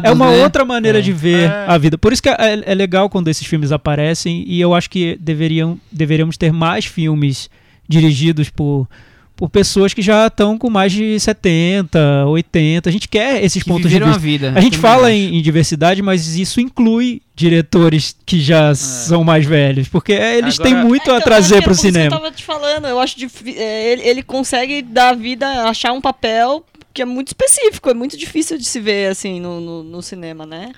[0.08, 0.42] É uma né?
[0.42, 1.00] outra maneira É.
[1.02, 1.64] de ver É.
[1.66, 1.96] a vida.
[1.96, 5.78] Por isso que é, é legal quando esses filmes aparecem e eu acho que deveriam,
[5.90, 7.48] deveríamos ter mais filmes
[7.88, 8.86] dirigidos por,
[9.42, 12.88] por pessoas que já estão com mais de 70, 80.
[12.88, 14.14] A gente quer esses Que pontos de vista.
[14.14, 14.52] a vida.
[14.54, 19.88] A gente fala em, em diversidade, mas isso inclui diretores que já são mais velhos,
[19.88, 21.82] porque é, eles Agora- têm muito É, a então, trazer eu acho pro que é
[21.82, 22.14] por isso que cinema.
[22.16, 26.00] Eu tava te falando, eu acho difí- é, ele, ele consegue dar vida, achar um
[26.00, 26.64] papel
[26.94, 30.46] que é muito específico, é muito difícil de se ver assim no, no, no cinema,
[30.46, 30.70] né?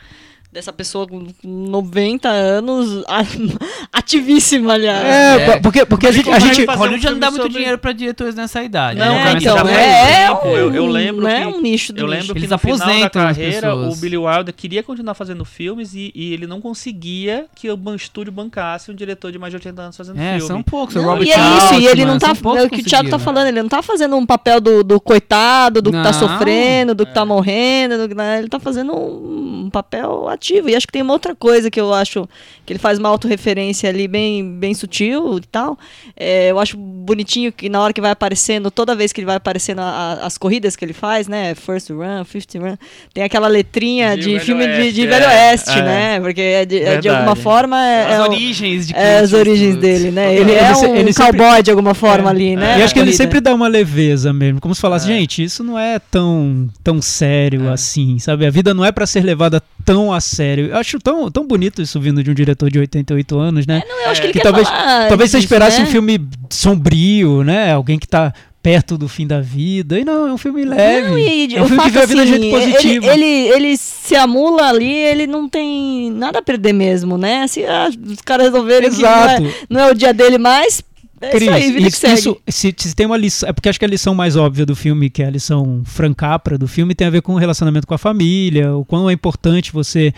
[0.54, 3.02] Dessa pessoa com 90 anos,
[3.92, 5.04] ativíssima, aliás.
[5.04, 5.60] É, É.
[5.60, 7.92] porque, porque a gente, a consegue gente Hollywood um não dá muito sobre- dinheiro pra
[7.92, 8.98] diretores nessa idade.
[8.98, 9.32] Não, né?
[9.32, 10.46] é, então, é, tempo.
[10.46, 12.18] um, Eu- eu lembro né, que- um nicho do Eu nicho.
[12.18, 13.96] lembro que Eles no final da carreira o.
[13.96, 18.90] Billy Wilder queria continuar fazendo filmes e, e ele não conseguia que o estúdio bancasse
[18.90, 20.46] um diretor de mais de 80 anos fazendo É, filme.
[20.46, 20.94] são poucos.
[20.94, 22.28] Não, Robert e é isso, e ele não tá.
[22.28, 23.18] É o que o Thiago tá conseguiram.
[23.18, 26.12] falando, ele não tá fazendo um papel do, do coitado, do que tá Não.
[26.12, 27.14] sofrendo, do que É.
[27.14, 30.43] tá morrendo, do que- né, ele tá fazendo um papel ativo.
[30.52, 32.28] E acho que tem uma outra coisa que eu acho
[32.66, 35.78] que ele faz uma autorreferência ali bem, bem sutil e tal.
[36.16, 39.36] É, eu acho bonitinho que na hora que vai aparecendo, toda vez que ele vai
[39.36, 41.54] aparecendo a- a- as corridas que ele faz, né?
[41.54, 42.76] First run, fifth run,
[43.12, 45.82] tem aquela letrinha De de, filme de, Oeste, de é, Velho Oeste, é.
[45.82, 46.20] né?
[46.20, 49.32] Porque é de, é de alguma forma é, As é o- origens de é as
[49.32, 50.34] origens dele, né?
[50.34, 52.32] Ele- é um ele sempre- cowboy de alguma forma É.
[52.32, 52.78] ali, né?
[52.78, 55.14] E acho que ele sempre dá uma leveza mesmo, como se falasse, É.
[55.16, 57.72] gente, isso não é tão, tão sério É.
[57.72, 58.46] assim, sabe?
[58.46, 60.66] A vida não é pra ser levada tão a sério.
[60.66, 63.82] Eu acho tão, tão bonito isso vindo de um diretor de 88 anos, né?
[63.88, 64.68] Não, eu acho que ele que talvez-
[65.08, 65.84] Talvez você esperasse né?
[65.84, 66.20] um filme
[66.50, 67.72] sombrio, né?
[67.72, 68.32] Alguém que tá
[68.64, 69.98] perto do fim da vida.
[69.98, 71.08] E não, é um filme leve.
[71.10, 73.06] Não, e é um filme que vê a vida de assim, jeito positivo.
[73.10, 77.46] Ele, ele, ele se amula ali, ele não tem nada a perder mesmo, né?
[77.46, 79.34] Se ah, os caras resolverem Exato.
[79.36, 80.82] que não é, não é o dia dele mais,
[81.20, 83.68] é Cris, isso aí, vida que isso, isso- se, se tem uma lição, é porque
[83.68, 86.94] acho que a lição mais óbvia do filme, que é a lição francapra do filme,
[86.94, 90.12] tem a ver com o relacionamento com a família, o quão é importante você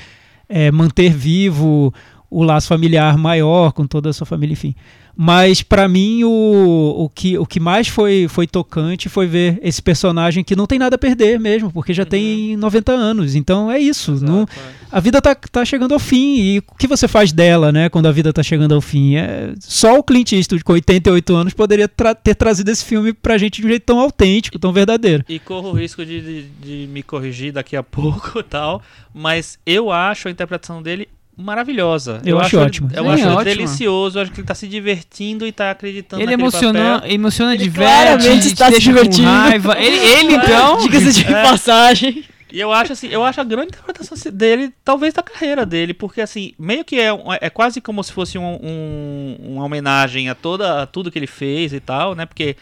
[0.49, 1.93] é, manter vivo
[2.31, 4.75] o laço familiar maior com toda a sua família, enfim.
[5.19, 9.81] Mas pra mim o, o, que, o que mais foi, foi tocante foi ver esse
[9.81, 13.35] personagem que não tem nada a perder mesmo, porque já tem 90 anos.
[13.35, 14.13] Então é isso.
[14.13, 14.47] Exato, Não, é.
[14.93, 16.37] a vida tá, tá chegando ao fim.
[16.39, 19.17] E o que você faz dela, né, quando a vida tá chegando ao fim?
[19.17, 23.39] É, só o Clint Eastwood, com 88 anos, poderia tra- ter trazido esse filme pra
[23.39, 25.25] gente de um jeito tão autêntico, tão verdadeiro.
[25.29, 28.83] E corro o risco de, de, de me corrigir daqui a pouco e tal,
[29.15, 32.21] mas eu acho a interpretação dele maravilhosa.
[32.25, 32.91] Eu acho ele- ótimo.
[32.93, 33.45] Eu Sim, acho ele ótimo.
[33.45, 37.11] delicioso, eu acho que ele tá se divertindo e tá acreditando Ele emociona, papel.
[37.13, 39.29] emociona Ele diverte, claramente te está se divertindo.
[39.29, 39.77] raiva.
[39.79, 40.79] Ele, ele então...
[40.79, 41.43] Diga-se de É.
[41.43, 42.25] passagem.
[42.51, 46.21] E eu acho assim, eu acho a grande interpretação dele, talvez da carreira dele, porque
[46.21, 47.09] assim, meio que é,
[47.41, 51.27] é quase como se fosse um, um- uma homenagem a toda a tudo que ele
[51.27, 52.25] fez e tal, né?
[52.25, 52.57] Porque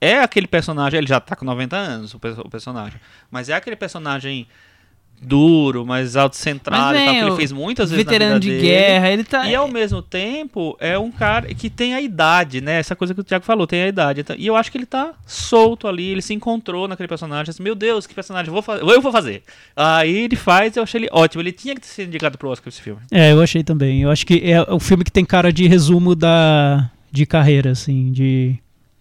[0.00, 3.00] é aquele personagem, ele já tá com 90 anos, o, o personagem,
[3.30, 4.46] mas é aquele personagem
[5.20, 8.48] duro, mais autocentrado Mas e tal, vem, que ele fez muitas vezes Veterano na de
[8.48, 8.72] vida dele.
[8.72, 9.46] guerra, ele tá...
[9.46, 12.78] E ao mesmo tempo, é um cara que tem a idade, né?
[12.78, 14.24] Essa coisa que o Thiago falou, tem a idade.
[14.38, 17.50] E eu acho que ele tá solto ali, ele se encontrou naquele personagem.
[17.50, 18.82] Assim, Meu Deus, que personagem eu vou fazer?
[18.82, 19.42] Eu vou fazer.
[19.76, 21.42] Aí ele faz, eu achei ele ótimo.
[21.42, 23.00] Ele tinha que ser indicado pro Oscar esse filme.
[23.10, 24.02] É, eu achei também.
[24.02, 28.12] Eu acho que é o filme que tem cara de resumo da de carreira, assim,
[28.12, 28.56] de,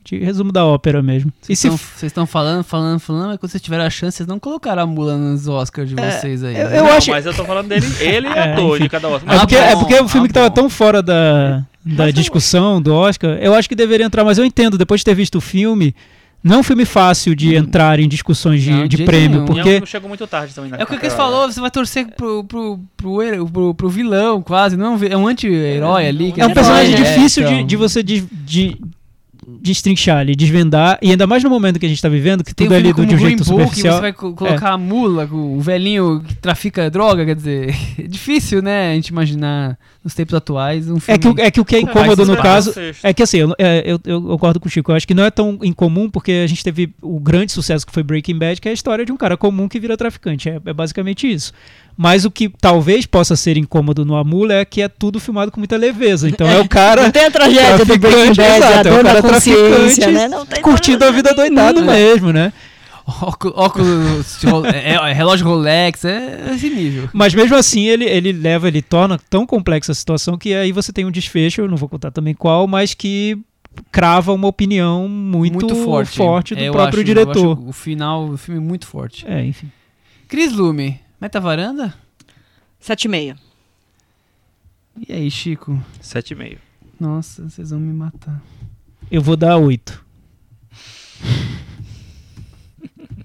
[0.09, 1.31] De resumo da ópera mesmo.
[1.43, 4.17] E Vocês se estão- Vocês estão falando, falando, falando, mas quando vocês tiveram a chance,
[4.17, 6.55] vocês não colocaram a mula nos Oscars de vocês aí.
[6.55, 6.79] É, eu- né?
[6.79, 8.83] eu não, acho- mas eu tô falando dele, ele é, É, ator enfim.
[8.83, 9.35] de cada Oscar.
[9.35, 10.55] É porque, Ah, é bom, porque o filme ah, que tava bom.
[10.55, 14.77] tão fora da, da discussão do Oscar, eu acho que deveria entrar, mas eu entendo,
[14.77, 15.93] depois de ter visto o filme,
[16.41, 19.41] não é um filme fácil de entrar em discussões de, Não, de de prêmio, nenhum.
[19.41, 21.15] É um porque que chegou muito tarde também na É o que o carreira.
[21.15, 24.77] falou, você vai torcer pro, pro, pro, pro, pro vilão, quase.
[24.77, 26.31] Não, é um é um anti-herói ali.
[26.31, 27.67] que é um ele personagem faz, é, difícil de, então.
[27.67, 28.77] de você de, de
[29.61, 32.67] destrinchar ali, desvendar, e ainda mais no momento que a gente tá vivendo, que Tem
[32.67, 33.95] tudo um é lido como de um jeito Book, superficial.
[33.95, 38.61] você vai co- colocar a mula, o velhinho que trafica droga, quer dizer, é difícil,
[38.61, 39.77] né, a gente imaginar
[40.09, 41.15] nos tempos atuais um filme...
[41.15, 42.73] É que, o- é que o que é incômodo no é caso
[43.03, 45.23] é que assim, eu, é, eu, eu concordo com o Chico, eu acho que não
[45.23, 48.67] é tão incomum porque a gente teve o grande sucesso que foi Breaking Bad, que
[48.67, 51.53] é a história de um cara comum que vira traficante, é, é basicamente isso.
[51.95, 55.59] Mas o que talvez possa ser incômodo no Amula é que é tudo filmado com
[55.59, 56.29] muita leveza.
[56.29, 58.99] Então é o cara Não tem a tragédia do Breaking traficante, Bad, a exato, é
[58.99, 60.27] o cara consciência, traficante né?
[60.29, 62.53] Não tem curtindo a vida doidado mesmo, né?
[63.21, 67.09] Óculos, óculos ro- é, é relógio Rolex, é esse nível.
[67.13, 70.93] Mas mesmo assim, ele, ele leva, ele torna tão complexa a situação que aí você
[70.93, 73.37] tem um desfecho, eu não vou contar também qual, mas que
[73.91, 76.53] crava uma opinião muito, forte.
[76.55, 77.57] do É, eu próprio acho- eu diretor.
[77.57, 79.25] acho o final, o filme muito forte.
[79.27, 79.71] É, enfim.
[80.27, 81.93] Cris Lume, Meta Varanda?
[82.81, 83.35] 7,5.
[85.07, 85.81] E aí, Chico?
[86.01, 86.57] Sete e meio.
[86.99, 88.41] Nossa, vocês vão me matar.
[89.09, 90.03] Eu vou dar oito.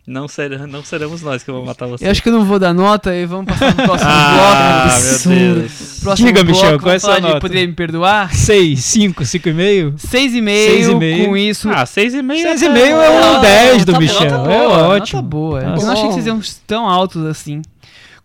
[0.06, 2.04] Não, será, não seremos nós que vamos matar você.
[2.06, 5.00] Eu acho que eu não vou dar nota e vamos passar pro próximo Ah, bloco.
[5.02, 5.60] meu Absurdo.
[5.60, 5.98] Deus.
[6.02, 7.40] Próximo Diga, bloco, Michel, qual é a sua nota?
[7.40, 8.34] Poderia me perdoar?
[8.34, 9.94] Seis, cinco, cinco e meio?
[9.96, 11.26] Seis e Seis e meio, meio.
[11.28, 11.70] com isso.
[11.70, 12.42] Ah, seis e meio.
[12.42, 14.30] Seis e meio é um Não, 10 do tá Michel.
[14.44, 15.22] bom, é Nota ótimo.
[15.22, 15.60] boa.
[15.62, 17.62] Tá eu não achei que vocês iam tão altos assim.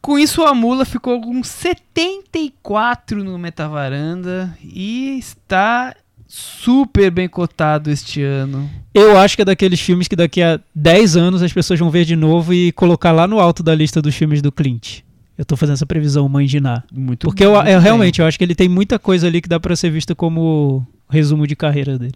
[0.01, 5.95] Com isso, a Mula ficou com 74 no Metavaranda e está
[6.29, 8.69] super bem cotado este ano.
[8.93, 12.05] Eu acho que é daqueles filmes que daqui a 10 anos as pessoas vão ver
[12.05, 14.99] de novo e colocar lá no alto da lista dos filmes do Clint.
[15.35, 16.83] Eu tô fazendo essa previsão, mãe de Ná.
[16.93, 17.81] Muito Porque eu, muito eu bem.
[17.81, 20.85] realmente eu acho que ele tem muita coisa ali que dá pra ser vista como
[21.09, 22.13] resumo de carreira dele.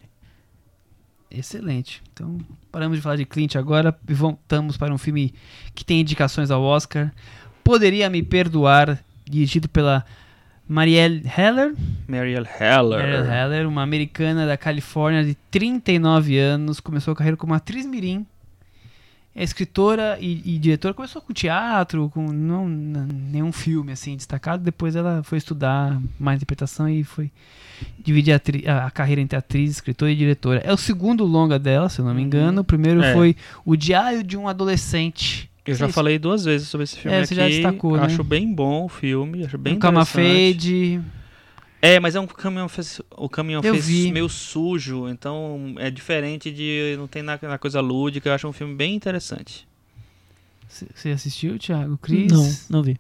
[1.32, 2.00] Excelente.
[2.14, 2.38] Então,
[2.72, 5.34] paramos de falar de Clint agora e voltamos para um filme
[5.74, 7.12] que tem indicações ao Oscar.
[7.64, 10.06] Poderia Me Perdoar, dirigido pela
[10.68, 11.74] Marielle Heller.
[12.08, 13.00] Marielle Heller.
[13.00, 18.26] Marielle Heller, uma americana da Califórnia de 39 anos, começou a carreira como atriz mirim.
[19.36, 24.64] É escritora e, e diretora, começou com teatro, com não, nenhum filme assim destacado.
[24.64, 27.32] Depois ela foi estudar mais interpretação e foi
[27.98, 28.40] dividir a,
[28.72, 30.62] a- a carreira entre atriz, escritora e diretora.
[30.64, 32.62] É o segundo longa dela, se eu não me engano.
[32.62, 33.12] O primeiro É.
[33.14, 33.36] foi
[33.66, 35.50] O Diário de um Adolescente.
[35.66, 35.94] Eu já Isso.
[35.94, 37.36] falei duas vezes sobre esse filme É, aqui.
[37.36, 38.04] já destacou, né?
[38.04, 40.04] Acho bem bom o filme, acho bem um Cama.
[40.06, 41.02] Fade.
[41.82, 44.12] É, mas é um caminhão fez, o caminhão Eu fez vi.
[44.12, 48.54] meio sujo, então é diferente de não tem na, na coisa lúdica, eu acho um
[48.54, 49.68] filme bem interessante.
[50.70, 51.98] Você assistiu, Thiago?
[51.98, 52.32] Cris?
[52.32, 52.98] Não, não vi.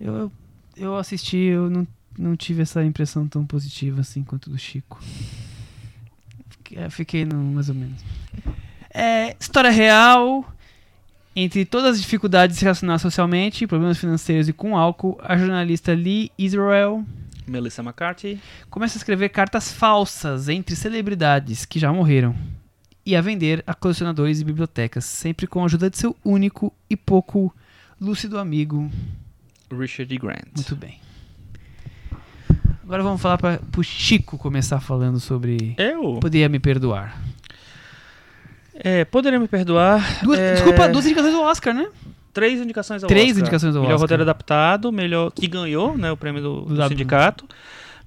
[0.00, 0.32] Eu,
[0.76, 1.86] eu assisti, eu não,
[2.18, 4.98] não tive essa impressão tão positiva assim quanto do Chico.
[6.50, 8.00] Fiquei, fiquei no, mais ou menos.
[8.94, 10.44] É, história real.
[11.34, 15.94] Entre todas as dificuldades de se relacionar socialmente, problemas financeiros e com álcool, a jornalista
[15.94, 17.04] Lee Israel
[17.46, 18.38] Melissa McCarthy.
[18.68, 22.36] começa a escrever cartas falsas entre celebridades que já morreram
[23.04, 26.96] e a vender a colecionadores e bibliotecas, sempre com a ajuda de seu único e
[26.96, 27.52] pouco
[28.00, 28.90] lúcido amigo
[29.70, 30.46] Richard Grant.
[30.54, 31.00] muito bem.
[32.84, 36.18] Agora vamos falar para o Chico começar falando sobre Eu?
[36.20, 37.18] Poderia Me Perdoar.
[38.84, 40.24] É, poderia me perdoar.
[40.24, 41.88] Duas, é, Desculpa, duas indicações do Oscar, né?
[42.32, 43.40] Três indicações ao Três Oscar.
[43.42, 44.04] indicações ao melhor Oscar.
[44.04, 47.46] roteiro adaptado, melhor que ganhou, né, o prêmio do, do sindicato.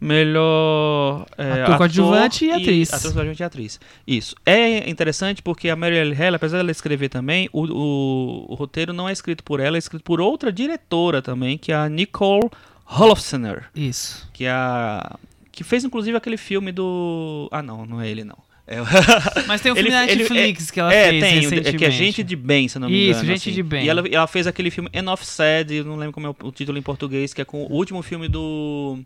[0.01, 2.93] Melhor é, Ator coadjuvante e atriz.
[2.93, 3.79] Ator coadjuvante e atriz.
[4.05, 4.35] Isso.
[4.45, 9.07] É interessante porque a Marielle Heller, apesar dela escrever também, o, o, o roteiro não
[9.07, 12.49] é escrito por ela, é escrito por outra diretora também, que é a Nicole
[12.85, 14.29] Holofcener, Isso.
[14.33, 15.17] que é a
[15.51, 18.37] que fez inclusive aquele filme do ah não, não é ele não.
[18.67, 18.77] É,
[19.45, 21.67] Mas tem um filme Ele- na ele- Netflix que ela é, fez tem, recentemente.
[21.67, 23.25] é que é Gente de Bem, se não me Isso, engano.
[23.27, 23.51] Gente assim.
[23.55, 23.85] de Bem.
[23.85, 26.51] E ela, ela fez aquele filme Enough Said, eu não lembro como é o, o
[26.51, 28.99] título em português, que é com o último filme do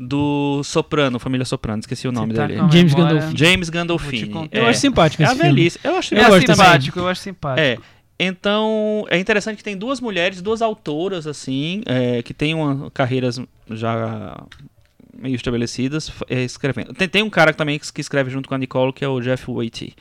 [0.00, 2.60] do Soprano, Família Soprano, esqueci o nome tá dele.
[2.70, 3.36] James Gandolfini.
[3.36, 4.48] James Gandolfini.
[4.52, 5.54] Eu é, acho simpático é a esse filme.
[5.56, 5.78] velhice.
[5.82, 6.64] Eu acho Eu, Eu acho gosto também.
[6.66, 7.60] simpático, eu acho simpático.
[7.60, 7.78] é.
[8.20, 13.40] Então, é interessante que tem duas mulheres, duas autoras, assim, é, que têm uma, carreiras
[13.70, 14.36] já
[15.18, 16.94] meio estabelecidas, é, escrevendo.
[16.94, 19.20] Tem, tem um cara também que, que escreve junto com a Nicole, que é o
[19.20, 19.96] Jeff Waite.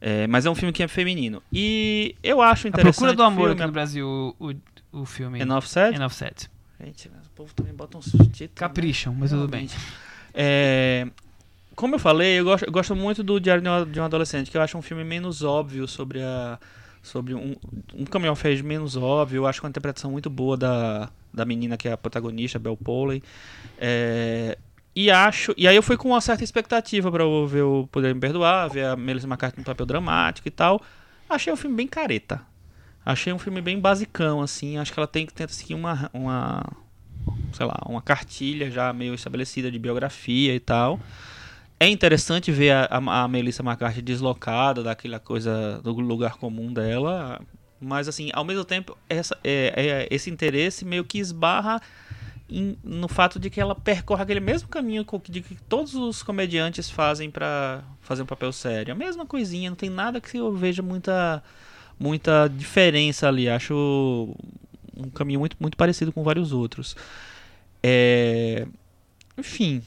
[0.00, 1.42] É, mas é um filme que é feminino.
[1.52, 2.96] E eu acho A interessante...
[2.96, 4.50] Procura do Amor o aqui no filme, Brasil, o,
[4.92, 5.40] o, o filme.
[5.40, 5.94] Enough Said?
[5.96, 6.50] Enough Said.
[6.82, 8.40] Gente, o povo também bota uns títulos...
[8.40, 8.48] né?
[8.54, 9.68] Capricham, mas tudo bem.
[10.34, 11.06] É,
[11.74, 14.62] como eu falei, eu gosto, eu gosto muito do Diário de um Adolescente, que eu
[14.62, 16.58] acho um filme menos óbvio sobre a.
[17.04, 17.54] Sobre um,
[17.94, 19.38] um caminhão age menos óbvio.
[19.38, 22.58] Eu acho que é uma interpretação muito boa da, da menina que é a protagonista,
[22.58, 23.22] Belle Poley.
[23.78, 24.56] É,
[24.96, 25.54] e acho.
[25.56, 28.86] E aí eu fui com uma certa expectativa eu ver o Poder Me Perdoar, ver
[28.86, 30.80] a Melissa McCarthy no papel dramático e tal.
[31.28, 32.40] Achei um filme bem careta.
[33.04, 34.78] Achei um filme bem basicão, assim.
[34.78, 36.64] Acho que ela tem que tentar seguir uma, uma.
[37.52, 40.98] Sei lá, uma cartilha já meio estabelecida de biografia e tal.
[41.78, 47.40] É interessante ver a, a, a Melissa McCarthy deslocada daquela coisa do lugar comum dela.
[47.80, 51.80] Mas, assim, ao mesmo tempo, essa, é, é- esse interesse meio que esbarra
[52.48, 56.88] em- no fato de que ela percorre aquele mesmo caminho de que todos os comediantes
[56.88, 58.92] fazem pra fazer um papel sério.
[58.94, 61.42] A mesma coisinha, não tem nada que eu veja muita,
[61.98, 63.48] muita diferença ali.
[63.48, 64.34] Acho
[64.96, 66.96] um caminho muito, muito parecido com vários outros.
[67.82, 68.66] É...
[69.36, 69.82] Enfim,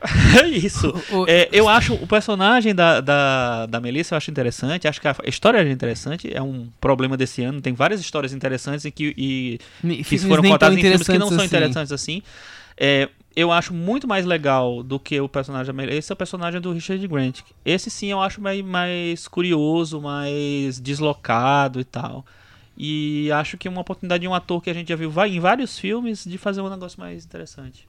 [0.42, 0.88] é isso.
[1.10, 4.86] O- É, eu acho o personagem da, da, da Melissa eu acho interessante.
[4.88, 6.32] Acho que a história é interessante.
[6.32, 7.60] É um problema desse ano.
[7.60, 11.38] Tem várias histórias interessantes e que, e, que foram contadas em filmes que não são
[11.38, 11.46] assim.
[11.46, 12.22] interessantes assim.
[12.76, 15.98] É, eu acho muito mais legal do que o personagem da Melissa.
[15.98, 17.40] Esse é o personagem do Richard Grant.
[17.64, 22.24] Esse sim eu acho mais, mais curioso, mais deslocado e tal.
[22.76, 25.40] E acho que é uma oportunidade de um ator que a gente já viu em
[25.40, 27.86] vários filmes de fazer um negócio mais interessante.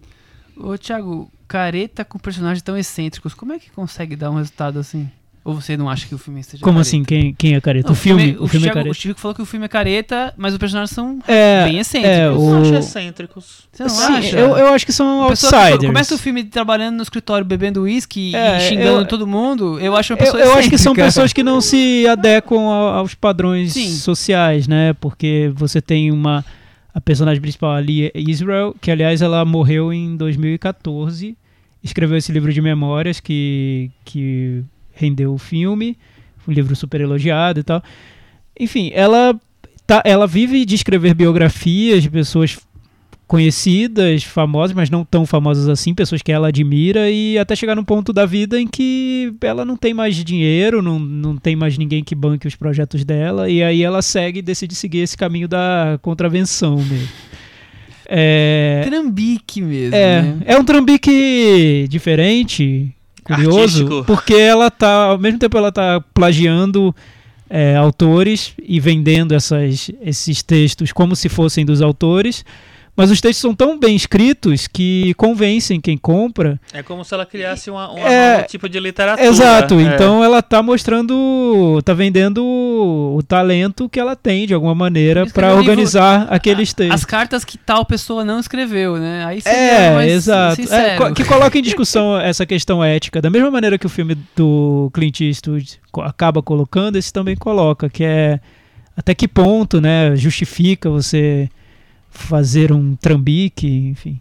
[0.57, 5.09] Ô, Thiago, careta com personagens tão excêntricos, como é que consegue dar um resultado assim?
[5.43, 6.89] Ou você não acha que o filme seja Como careta?
[6.89, 7.03] assim?
[7.03, 7.89] Quem, quem é careta?
[7.89, 8.89] Não, o filme, o, o filme é Thiago, careta.
[8.91, 12.17] O Chico falou que o filme é careta, mas os personagens são É, bem excêntricos.
[12.17, 13.67] é, Eu o- não acho excêntricos.
[13.71, 14.39] Você não Sim, acha?
[14.39, 15.85] eu, eu acho que são A pessoa que outsiders.
[15.85, 19.95] começa o filme trabalhando no escritório bebendo uísque É, e xingando eu- todo mundo, eu
[19.95, 23.13] acho uma Eu, pessoa eu acho que são pessoas que não se adequam ao- aos
[23.13, 23.91] padrões Sim.
[23.97, 24.93] sociais, né?
[24.93, 26.43] Porque você tem uma
[26.95, 31.37] a personagem principal ali, é Israel, que aliás ela morreu em 2014,
[31.83, 34.63] escreveu esse livro de memórias que que
[34.93, 35.97] rendeu o filme,
[36.47, 37.83] um livro super elogiado e tal.
[38.57, 39.37] Enfim, ela
[39.85, 42.57] tá, ela vive de escrever biografias de pessoas
[43.27, 47.83] conhecidas, famosas, mas não tão famosas assim, pessoas que ela admira e até chegar num
[47.83, 52.03] ponto da vida em que ela não tem mais dinheiro, não, não tem mais ninguém
[52.03, 55.97] que banque os projetos dela e aí ela segue e decide seguir esse caminho da
[56.01, 57.09] contravenção mesmo.
[58.07, 60.37] É, Trambique mesmo, é, né?
[60.45, 62.93] é um trambique diferente,
[63.23, 64.03] curioso, Artístico.
[64.05, 66.95] porque ela tá, ao mesmo tempo ela tá plagiando
[67.49, 72.45] é, autores e vendendo essas, esses textos como se fossem dos autores,
[72.95, 76.59] mas os textos são tão bem escritos que convencem quem compra.
[76.73, 79.27] É como se ela criasse uma, uma É, novo tipo de literatura.
[79.27, 79.83] Exato, É.
[79.83, 85.47] então ela tá mostrando, tá vendendo o talento que ela tem de alguma maneira para
[85.47, 86.95] um livro- organizar aqueles textos.
[86.95, 89.25] As cartas que tal pessoa não escreveu, né?
[89.25, 90.61] Aí seria É, mais exato.
[90.73, 93.21] É, que coloca em discussão essa questão ética.
[93.21, 98.03] Da mesma maneira que o filme do Clint Eastwood acaba colocando, esse também coloca, que
[98.03, 98.39] é
[98.95, 101.49] até que ponto, né, justifica você
[102.15, 104.19] fazer um trambique, enfim.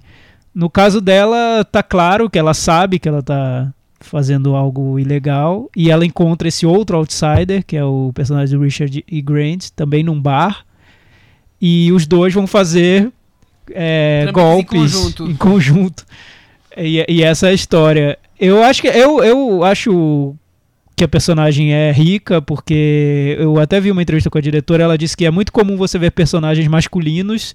[0.55, 5.91] No caso dela, tá claro que ela sabe que ela tá fazendo algo ilegal e
[5.91, 9.23] ela encontra esse outro outsider, que é o personagem do Richard E.
[9.23, 10.65] Grant, também num bar.
[11.61, 13.11] E os dois vão fazer
[13.71, 15.31] é, Trambiques em golpes conjunto.
[15.31, 16.07] em conjunto.
[16.77, 18.19] E, e essa é a história.
[18.39, 20.35] Eu acho que eu, eu acho
[20.97, 24.99] que a personagem é rica, porque eu até vi uma entrevista com a diretora, ela
[24.99, 27.55] disse que é muito comum você ver personagens masculinos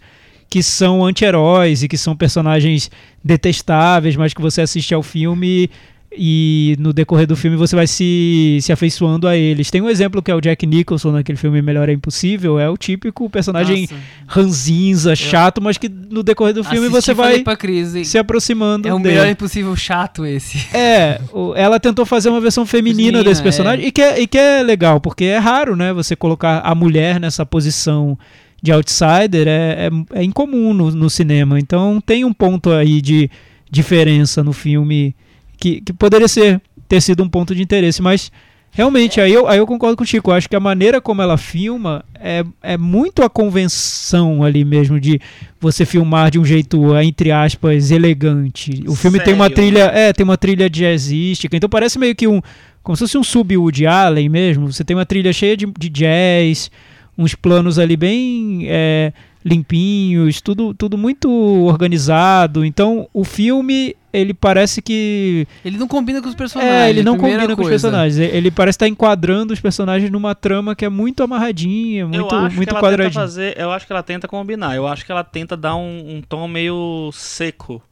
[0.50, 2.90] que são anti-heróis e que são personagens
[3.24, 5.70] detestáveis, mas que você assiste ao filme
[6.12, 9.70] e no decorrer do filme você vai se, se afeiçoando a eles.
[9.70, 12.76] Tem um exemplo que é o Jack Nicholson naquele filme Melhor é Impossível, é o
[12.76, 13.96] típico personagem Nossa.
[14.28, 18.88] ranzinza, chato, mas que no decorrer do filme Assisti você vai pra Cris, se aproximando
[18.88, 19.16] é o dele.
[19.16, 20.58] melhor impossível chato esse.
[20.76, 21.22] É,
[21.56, 25.00] ela tentou fazer uma versão feminina desse personagem e, que é, e que é legal,
[25.00, 25.94] porque é raro, né?
[25.94, 28.18] Você colocar a mulher nessa posição
[28.62, 31.60] de outsider é, é, é incomum no, no cinema.
[31.60, 33.30] Então tem um ponto aí de
[33.70, 35.16] diferença no filme
[35.58, 38.32] que, que poderia ser ter sido um ponto de interesse, mas
[38.72, 40.32] realmente aí eu, aí eu concordo com o Chico.
[40.32, 45.00] Eu acho que a maneira como ela filma é, é muito a convenção ali mesmo
[45.00, 45.22] de
[45.62, 48.84] você filmar de um jeito, entre aspas, elegante.
[48.88, 49.56] O filme tem uma Sério?
[49.56, 52.42] trilha, é, tem uma trilha jazzística, então parece meio que um,
[52.82, 54.72] como se fosse um sub Woody Allen mesmo.
[54.72, 56.72] Você tem uma trilha cheia de, de jazz,
[57.20, 59.12] uns planos ali bem é,
[59.44, 61.30] limpinhos, tudo, tudo muito
[61.66, 62.64] organizado.
[62.64, 66.74] Então o filme ele parece que Ele não combina com os personagens.
[66.74, 67.72] é, ele não combina com os coisa.
[67.72, 68.18] personagens.
[68.18, 72.56] Ele parece estar enquadrando os personagens numa trama que é muito amarradinha, muito, eu acho
[72.56, 73.22] muito que ela tenta quadradinha.
[73.22, 74.76] fazer, eu acho que ela tenta combinar.
[74.76, 77.84] Eu acho que ela tenta dar um, um tom meio seco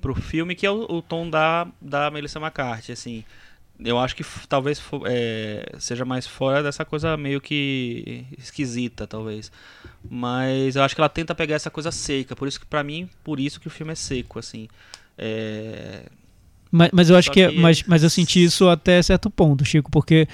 [0.00, 3.24] pro filme, que é o, o tom da, da Melissa McCarthy, assim.
[3.82, 9.50] Eu acho que talvez é, seja mais fora dessa coisa meio que esquisita, talvez.
[10.08, 13.08] Mas eu acho que ela tenta pegar essa coisa seca, por isso que para mim,
[13.24, 14.68] por isso que o filme é seco, assim.
[15.16, 16.02] É,
[16.70, 19.64] Mas, mas eu acho que, é- que- mas, mas eu senti isso até certo ponto,
[19.64, 20.28] Chico, porque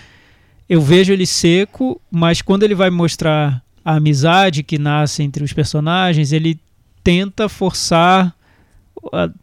[0.69, 5.53] eu vejo ele seco, mas quando ele vai mostrar a amizade que nasce entre os
[5.53, 6.59] personagens, ele
[7.03, 8.36] tenta forçar,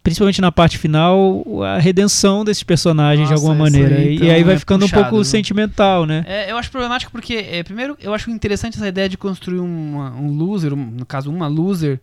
[0.02, 3.96] principalmente na parte final, a redenção desses personagens de Nossa, alguma isso maneira.
[4.02, 5.26] aí, e então, aí vai é ficando puxado, um pouco viu?
[5.26, 6.24] sentimental, né?
[6.28, 10.12] É, eu acho problemático porque, é, primeiro, eu acho interessante essa ideia de construir uma-
[10.16, 12.00] um loser, um- no caso, uma loser,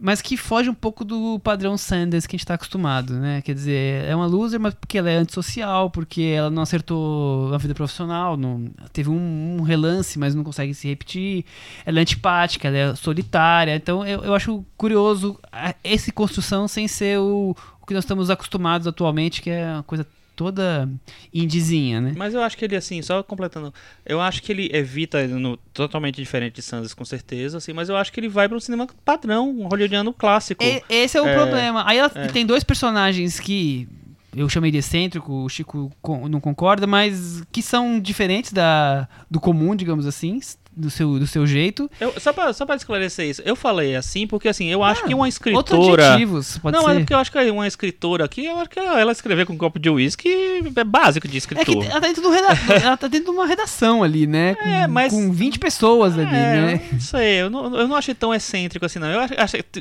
[0.00, 3.40] mas que foge um pouco do padrão Sanders que a gente tá acostumado, né?
[3.42, 7.58] Quer dizer, é uma loser, mas porque ela é antissocial, porque ela não acertou a
[7.58, 11.44] vida profissional, não, teve um, um relance, mas não consegue se repetir.
[11.84, 13.74] Ela é antipática, ela é solitária.
[13.74, 15.38] Então eu, eu acho curioso
[15.82, 20.06] essa construção sem ser o, o que nós estamos acostumados atualmente, que é uma coisa
[20.36, 20.88] toda
[21.32, 22.12] indizinha, né?
[22.16, 23.72] Mas eu acho que ele, assim, só completando,
[24.04, 27.96] eu acho que ele evita no, totalmente diferente de Sanders, com certeza, assim, mas eu
[27.96, 30.62] acho que ele vai para um cinema padrão, um hollywoodiano clássico.
[30.62, 31.82] E- esse é o É, problema.
[31.88, 32.28] Aí ela é.
[32.28, 33.88] tem dois personagens que
[34.36, 35.90] eu chamei de excêntrico, o Chico
[36.28, 40.38] não concorda, mas que são diferentes da, do comum, digamos assim,
[40.76, 41.90] do seu, do seu jeito.
[42.00, 45.08] Eu- só, pra, só pra esclarecer isso, eu falei assim porque, assim, eu acho Ah,
[45.08, 46.06] que uma Outros escritora...
[46.12, 46.90] adjetivos, pode não, ser.
[46.90, 49.58] é porque eu acho que uma escritora aqui, eu acho que ela escrever com um
[49.58, 50.28] copo de uísque
[50.76, 51.84] é básico de É que escritor.
[51.84, 52.48] ela tá, dentro do reda-
[52.84, 54.54] ela tá dentro de uma redação ali, né?
[54.54, 56.80] Com, É, mas- com 20 pessoas ali, É, né?
[56.88, 59.08] eu não sei, eu não, eu não achei tão excêntrico assim, não.
[59.08, 59.34] Eu acho,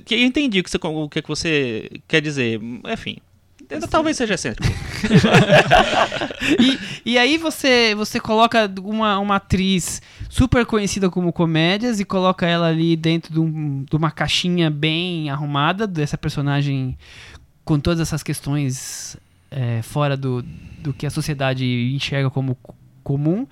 [0.05, 2.59] que eu entendi o que, você, o que que você quer dizer.
[2.91, 3.17] Enfim,
[3.81, 4.73] talvez seja excêntrico.
[6.59, 12.45] E, e aí você, você coloca uma, uma atriz super conhecida como comédias e coloca
[12.45, 16.97] ela ali dentro de, um- de uma caixinha bem arrumada dessa personagem
[17.63, 19.17] com todas essas questões
[19.49, 20.43] é, fora do,
[20.79, 21.65] do que a sociedade
[21.95, 23.47] enxerga como co- comum.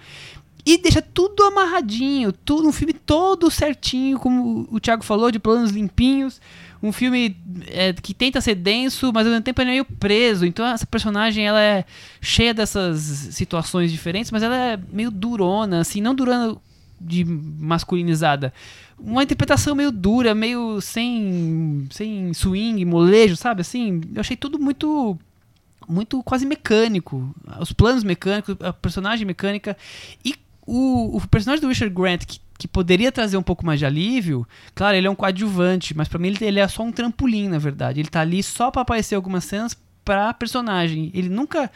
[0.65, 5.71] E deixa tudo amarradinho, tudo, um filme todo certinho, como o Thiago falou, de planos
[5.71, 6.39] limpinhos.
[6.83, 7.37] Um filme
[7.67, 10.45] é, que tenta ser denso, mas ao mesmo tempo ele é meio preso.
[10.45, 11.85] Então essa personagem ela é
[12.19, 16.57] cheia dessas situações diferentes, mas ela é meio durona, assim, não durona
[16.99, 18.53] de masculinizada.
[18.99, 23.61] Uma interpretação meio dura, meio sem, sem swing, molejo, sabe?
[23.61, 25.17] Assim, eu achei tudo muito
[25.87, 27.33] muito quase mecânico.
[27.59, 29.77] Os planos mecânicos, a personagem mecânica.
[30.23, 30.35] E
[30.65, 34.47] o, o personagem do Richard Grant, que, que poderia trazer um pouco mais de alívio,
[34.75, 37.57] claro, ele é um coadjuvante, mas pra mim ele, ele é só um trampolim, na
[37.57, 37.99] verdade.
[37.99, 41.11] Ele tá ali só pra aparecer algumas cenas pra personagem.
[41.13, 41.71] Ele nunca.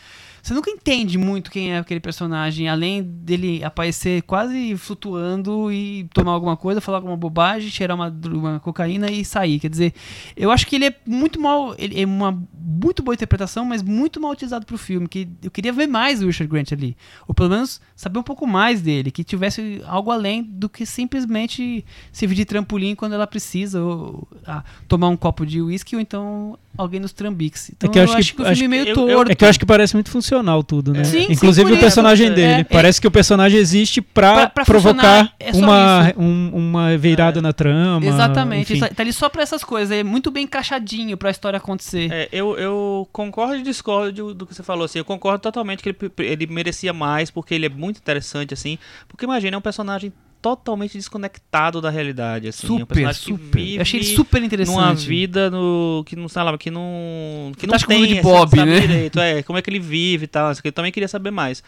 [0.47, 6.31] Você nunca entende muito quem é aquele personagem, além dele aparecer quase flutuando e tomar
[6.31, 9.59] alguma coisa, falar alguma bobagem, cheirar uma, uma cocaína e sair.
[9.59, 9.93] Quer dizer,
[10.37, 11.75] eu acho que ele é muito mal.
[11.77, 15.05] Ele é uma muito boa interpretação, mas muito mal utilizado pro filme.
[15.09, 16.95] Que eu queria ver mais o Richard Grant ali.
[17.27, 19.11] Ou pelo menos saber um pouco mais dele.
[19.11, 23.83] Que tivesse algo além do que simplesmente servir de trampolim quando ela precisa.
[23.83, 27.71] Ou ah, tomar um copo de uísque ou então alguém nos trambiques.
[27.75, 29.31] Então que eu eu acho acho, que- que, o filme é meio que- eu- torto.
[29.31, 31.03] É que eu acho que parece muito funcional tudo, né?
[31.03, 32.61] Sim, sim, Inclusive por o personagem É, dele.
[32.61, 37.41] é- parece que o personagem existe pra, Pra- pra provocar é uma, um- uma virada
[37.41, 38.05] na trama.
[38.05, 38.87] Exatamente, enfim.
[38.93, 42.09] tá, ali só pra essas coisas, é muito bem encaixadinho pra história acontecer.
[42.11, 45.89] É, eu, eu concordo e discordo do que você falou, assim, eu concordo totalmente que
[45.89, 48.77] ele, ele merecia mais, porque ele é muito interessante, assim,
[49.07, 50.11] porque imagina, é um personagem
[50.55, 53.75] totalmente desconectado da realidade, assim, é um super, super.
[53.75, 54.75] Eu achei ele super interessante.
[54.75, 58.55] numa vida no, que não sabe, que não que não Fantástico tem de esse- Bob,
[58.55, 58.79] sabe né?
[58.79, 61.63] direito, é, como é que ele vive e tal, aqui, eu também queria saber mais.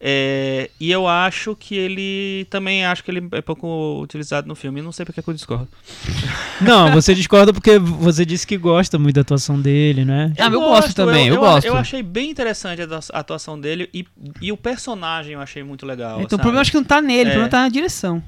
[0.00, 4.80] É, e eu acho que ele também acho que ele é pouco utilizado no filme,
[4.80, 5.66] não sei porque que eu discordo.
[6.60, 10.32] Não, você discorda porque você disse que gosta muito da atuação dele, né?
[10.38, 11.66] Ah, eu gosto também, eu gosto.
[11.66, 14.04] Eu achei bem interessante a atuação dele e,
[14.40, 16.20] e o personagem eu achei muito legal.
[16.20, 17.32] Então o problema acho que não tá nele, É.
[17.32, 18.22] o problema tá na direção.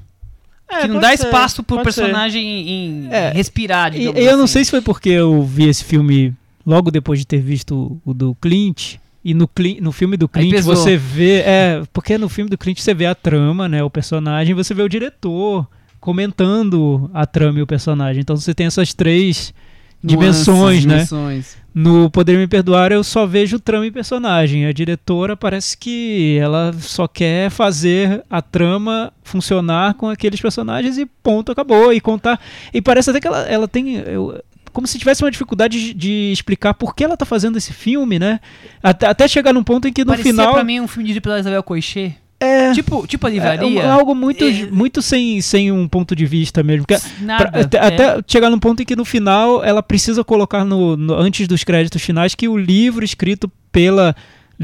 [0.69, 4.53] É, que não dá ser, espaço pro personagem em É, respirar, E, eu não assim.
[4.53, 6.33] sei se foi porque eu vi esse filme
[6.65, 8.95] logo depois de ter visto o do Clint.
[9.23, 9.47] E no,
[9.81, 11.41] no filme do Clint você vê.
[11.45, 13.83] É, porque no filme do Clint você vê a trama, né?
[13.83, 15.67] O personagem, você vê o diretor
[15.99, 18.21] comentando a trama e o personagem.
[18.21, 19.53] Então você tem essas três
[20.03, 20.93] dimensões, Nuances, né?
[20.95, 21.57] dimensões.
[21.73, 24.65] No Poder Me Perdoar eu só vejo trama e personagem.
[24.65, 31.05] A diretora parece que ela só quer fazer a trama funcionar com aqueles personagens e
[31.05, 31.93] ponto, acabou.
[31.93, 32.41] E contar.
[32.73, 33.95] E parece até que ela, ela tem.
[33.95, 34.41] eu-
[34.71, 38.39] como se tivesse uma dificuldade de, explicar por que ela tá fazendo esse filme, né?
[38.81, 40.53] Até, até chegar num ponto em que no Parecia final.
[40.53, 42.15] pra mim um filme dirigido pela Isabel Coixet.
[42.39, 42.71] É.
[42.73, 43.91] Tipo, tipo a É livraria.
[43.91, 44.65] algo muito, É.
[44.71, 46.87] muito sem, sem um ponto de vista mesmo.
[46.87, 47.51] Porque Nada.
[47.51, 47.81] Pra- até, é.
[47.85, 51.63] até chegar num ponto em que no final ela precisa colocar no, no- antes dos
[51.63, 54.15] créditos finais que o livro escrito pela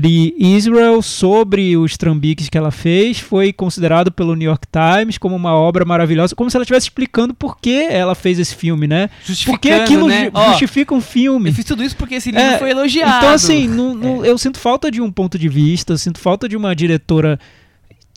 [0.02, 5.36] Lee Israel sobre os trambiques que ela fez foi considerado pelo New York Times como
[5.36, 9.08] uma obra maravilhosa, como se ela estivesse explicando por que ela fez esse filme, né?
[9.08, 10.26] Porque Justificando, aquilo né?
[10.34, 11.50] ju- justifica um filme.
[11.50, 13.18] Eu fiz tudo isso porque esse livro É, foi elogiado.
[13.18, 16.56] Então, assim, não- não- eu sinto falta de um ponto de vista, sinto falta de
[16.56, 17.40] uma diretora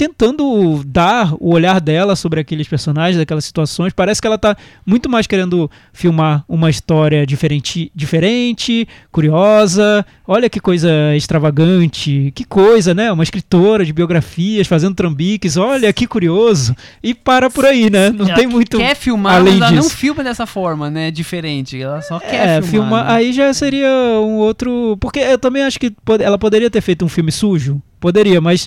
[0.01, 3.93] tentando dar o olhar dela sobre aqueles personagens, daquelas situações.
[3.93, 4.56] Parece que ela tá
[4.86, 10.02] muito mais querendo filmar uma história diferente, diferente, curiosa.
[10.27, 13.12] Olha que coisa extravagante, que coisa, né?
[13.12, 15.59] Uma escritora de biografias fazendo trambiques.
[15.59, 16.74] Olha que curioso.
[17.02, 18.09] E para por aí, né?
[18.09, 19.94] Não Ela tem muito quer filmar, além mas ela não disso.
[19.97, 21.10] filma dessa forma, né?
[21.10, 21.78] Diferente.
[21.78, 22.70] Ela só quer É, filmar.
[22.70, 23.05] filmar.
[23.05, 23.12] né?
[23.12, 23.89] Aí já seria
[24.22, 24.97] um outro.
[24.98, 27.82] Porque eu também acho que ela poderia ter feito um filme sujo.
[28.01, 28.66] Poderia, mas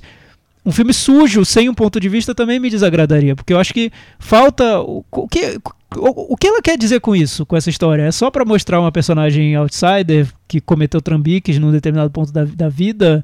[0.66, 3.36] um filme sujo, sem um ponto de vista, também me desagradaria.
[3.36, 4.80] Porque eu acho que falta.
[4.82, 5.60] O, o que,
[5.96, 8.04] o, o que ela quer dizer com isso, com essa história?
[8.04, 12.70] É só pra mostrar uma personagem outsider que cometeu trambiques num determinado ponto da, da
[12.70, 13.24] vida?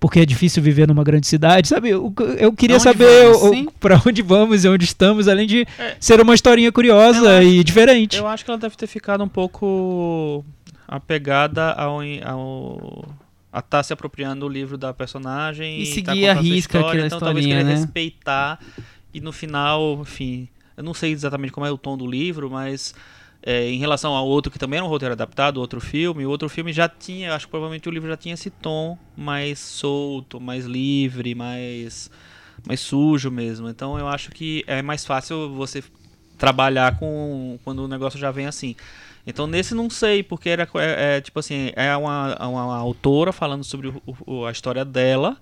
[0.00, 1.90] Porque é difícil viver numa grande cidade, sabe?
[1.90, 3.26] Eu, eu queria saber
[3.78, 5.94] pra onde vamos e onde estamos, além de É.
[6.00, 8.16] ser uma historinha curiosa e diferente.
[8.16, 10.42] Eu acho que ela deve ter ficado um pouco
[10.88, 12.00] apegada ao.
[12.24, 13.04] ao
[13.52, 16.80] a estar se apropriando do livro da personagem E tá seguir a contando sua risca
[16.80, 17.74] aquela então talvez querer né?
[17.74, 18.58] respeitar
[19.12, 22.94] e no final, enfim, eu não sei exatamente como é o tom do livro, mas
[23.42, 26.48] é, em relação ao outro que também era um roteiro adaptado, outro filme, o outro
[26.48, 30.64] filme já tinha, acho que provavelmente o livro já tinha esse tom mais solto, mais
[30.64, 32.10] livre, mais
[32.66, 33.68] mais sujo mesmo.
[33.68, 35.82] Então eu acho que é mais fácil você
[36.38, 38.76] trabalhar com quando o negócio já vem assim.
[39.26, 43.64] Então nesse não sei, porque era é, é, tipo assim, é uma, uma autora falando
[43.64, 45.36] sobre o- o- a história dela.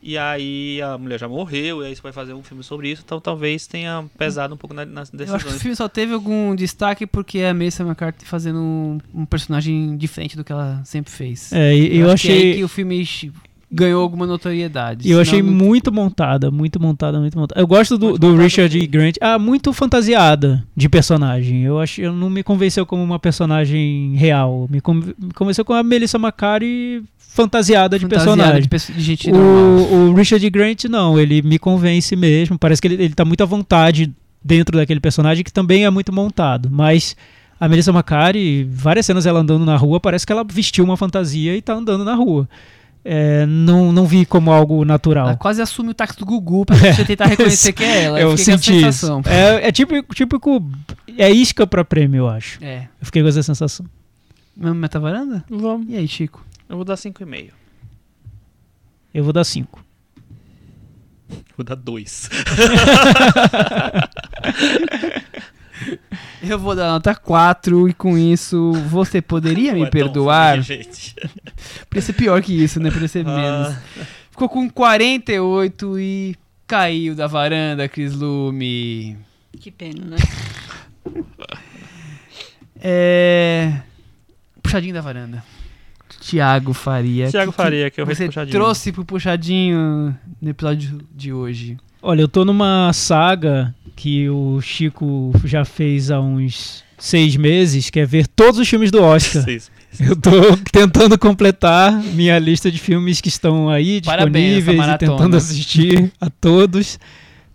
[0.00, 3.02] E aí a mulher já morreu, e aí você vai fazer um filme sobre isso,
[3.04, 5.60] então talvez tenha pesado um pouco na- nas Eu acho que o decisões.
[5.60, 10.36] filme só teve algum destaque porque é a Melissa McCarthy fazendo um, um personagem diferente
[10.36, 11.52] do que ela sempre fez.
[11.52, 12.54] É, e eu, acho que é aí achei.
[12.54, 13.04] que o filme
[13.70, 15.06] ganhou alguma notoriedade.
[15.06, 17.60] E eu achei não- muito montada, muito montada, muito montada.
[17.60, 18.76] Eu gosto do, do Richard.
[18.78, 18.86] E.
[18.86, 19.16] Grant.
[19.20, 21.62] Ah, muito fantasiada de personagem.
[21.64, 24.66] Eu acho, eu não me convenceu como uma personagem real.
[24.70, 28.96] Me, conv- me convenceu com a Melissa McCarthy fantasiada de fantasiada personagem.
[28.96, 29.30] de, gente.
[29.30, 30.48] O, o Richard.
[30.50, 32.58] Grant não, ele me convence mesmo.
[32.58, 34.10] Parece que ele, ele tá muito à vontade
[34.42, 36.68] dentro daquele personagem que também é muito montado.
[36.70, 37.14] Mas
[37.60, 41.54] a Melissa McCarthy, várias cenas ela andando na rua, parece que ela vestiu uma fantasia
[41.56, 42.48] e tá andando na rua.
[43.04, 45.28] É, não, não vi como algo natural.
[45.28, 48.20] Ela quase assume o táxi do Gugu pra você tentar reconhecer que é ela.
[48.20, 49.06] eu fiquei com essa senti isso.
[49.06, 49.22] sensação.
[49.24, 50.62] É, é típico, típico.
[51.16, 52.62] É isca pra prêmio, eu acho.
[52.62, 52.88] É.
[53.00, 53.86] Eu fiquei com essa sensação.
[54.56, 55.44] Mesmo metavaranda?
[55.48, 55.88] Vamos.
[55.88, 56.44] E aí, Chico?
[56.68, 57.50] Eu vou dar 5,5.
[59.14, 59.82] Eu vou dar 5.
[61.56, 62.28] Vou dar 2.
[66.42, 70.60] Eu vou dar nota 4 e com isso você poderia me perdoar?
[70.62, 71.14] gente.
[71.88, 72.90] Podia ser pior que isso, né?
[72.90, 73.74] Podia ser menos.
[73.74, 73.80] Ah,
[74.30, 76.36] Ficou com 48 e
[76.66, 79.16] caiu da varanda, Cris Lume.
[79.58, 80.16] Que pena, né?
[82.80, 83.80] É.
[84.62, 85.42] Puxadinho da varanda.
[86.20, 87.28] Tiago Faria.
[87.30, 88.52] Thiago Que- Faria, que eu Você puxadinho.
[88.52, 91.76] trouxe pro puxadinho no episódio de hoje.
[92.02, 97.98] Olha, eu tô numa saga que o Chico já fez há uns seis meses, que
[97.98, 99.42] é ver todos os filmes do Oscar.
[99.44, 99.70] Seis.
[99.98, 100.30] Eu tô
[100.70, 105.12] tentando completar minha lista de filmes que estão aí Parabéns, disponíveis e maratona.
[105.12, 106.98] tentando assistir a todos.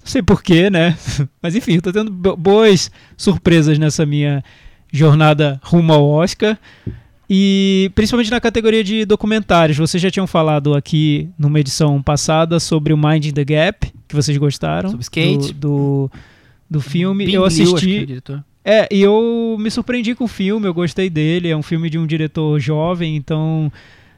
[0.02, 0.98] Não sei porquê, né?
[1.42, 4.44] Mas enfim, tô tendo bo- boas surpresas nessa minha
[4.92, 6.58] jornada rumo ao Oscar.
[7.30, 9.78] E principalmente na categoria de documentários.
[9.78, 14.38] Vocês já tinham falado aqui numa edição passada sobre o Mind the Gap, que vocês
[14.38, 14.90] gostaram.
[14.90, 15.54] Sobre skate.
[15.54, 16.12] Do, do,
[16.70, 17.32] do filme.
[17.34, 18.00] Eu é assisti.
[18.00, 18.44] o diretor.
[18.66, 21.50] É, e eu me surpreendi com o filme, eu gostei dele.
[21.50, 23.72] É um filme de um diretor jovem, então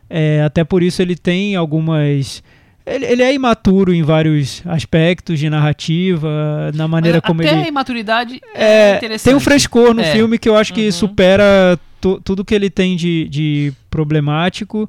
[0.09, 2.43] é, até por isso ele tem algumas.
[2.85, 7.61] Ele, ele é imaturo em vários aspectos de narrativa, na maneira Mas como até ele.
[7.63, 9.25] a imaturidade é, É, interessante.
[9.25, 10.11] tem um frescor no É.
[10.13, 10.91] filme que eu acho que Uhum.
[10.91, 14.87] supera tu- tudo que ele tem de, de problemático.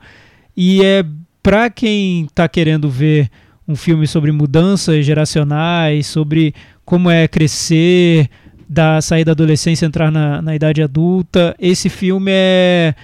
[0.55, 1.03] E é
[1.43, 3.31] pra quem tá querendo ver
[3.66, 6.55] um filme sobre mudanças geracionais, sobre
[6.87, 8.31] como é crescer,
[8.67, 12.95] da sair da adolescência entrar na, na idade adulta, esse filme é,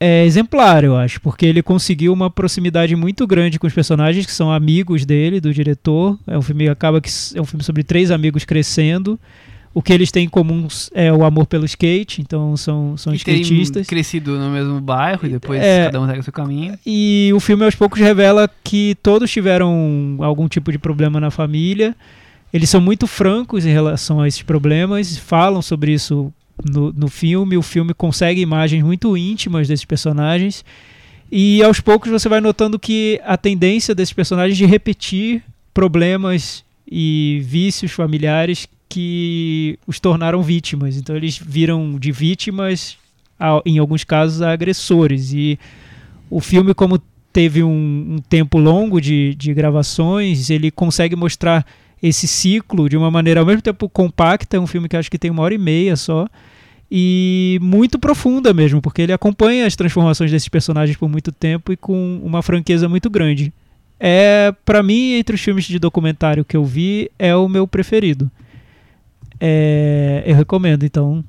[0.00, 4.32] é exemplar, eu acho, porque ele conseguiu uma proximidade muito grande com os personagens que
[4.32, 6.18] são amigos dele, do diretor.
[6.26, 9.18] É um filme acaba que é um filme sobre três amigos crescendo,
[9.72, 13.42] O que eles têm em comum é o amor pelo skate, então são, são terem
[13.42, 13.86] skatistas.
[13.86, 15.84] crescido no mesmo bairro e depois É.
[15.84, 16.76] cada um segue o seu caminho.
[16.84, 21.94] E o filme aos poucos revela que todos tiveram algum tipo de problema na família.
[22.52, 26.32] Eles são muito francos em relação a esses problemas, falam sobre isso
[26.64, 27.56] no, no filme.
[27.56, 30.64] O filme consegue imagens muito íntimas desses personagens.
[31.30, 37.40] E aos poucos você vai notando que a tendência desses personagens de repetir problemas e
[37.44, 40.96] vícios familiares que os tornaram vítimas.
[40.96, 42.96] Então eles viram de vítimas,
[43.38, 45.32] a- em alguns casos, a agressores.
[45.32, 45.56] E
[46.28, 47.00] o filme, como
[47.32, 51.64] teve um, um tempo longo de, de gravações, ele consegue mostrar
[52.02, 55.18] esse ciclo de uma maneira ao mesmo tempo compacta, é um filme que acho que
[55.18, 56.26] tem uma hora e meia só,
[56.90, 61.76] e muito profunda mesmo, porque ele acompanha as transformações desses personagens por muito tempo e
[61.76, 63.52] com uma franqueza muito grande.
[63.98, 68.30] É, para mim, entre os filmes de documentário que eu vi, é o meu preferido.
[69.38, 71.24] É, eu recomendo, então,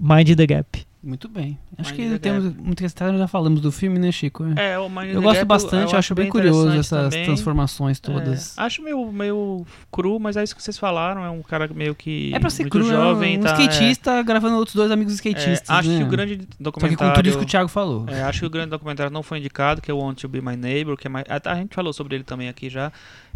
[0.00, 0.85] Mind the Gap.
[1.06, 1.56] Muito bem.
[1.78, 4.44] Acho Mind que temos muito que citar, já falamos do filme, né, Chico?
[4.56, 7.24] É, o Mind eu gosto Gap, bastante, eu acho bem curioso interessante essas também.
[7.26, 8.58] transformações É, todas.
[8.58, 11.24] acho meio, meio cru, mas é isso que vocês falaram.
[11.24, 12.34] É um cara meio que.
[12.34, 15.70] É, pra ser cru, jovem, é um tá, skatista gravando outros dois amigos é, skatistas.
[15.70, 15.98] é, acho né?
[15.98, 17.12] que o grande Só que documentário.
[17.12, 18.04] com tudo isso que o Thiago falou.
[18.08, 20.40] É, acho que o grande documentário não foi indicado, que é o Want to Be
[20.40, 22.90] My Neighbor, que é mais, a, a gente falou sobre ele também aqui já.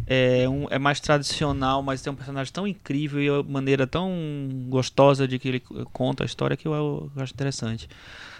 [0.06, 4.10] É, um, é mais tradicional, mas tem um personagem tão incrível e uma maneira tão
[4.68, 5.62] gostosa de que ele
[5.92, 7.88] conta a história que eu, eu acho interessante.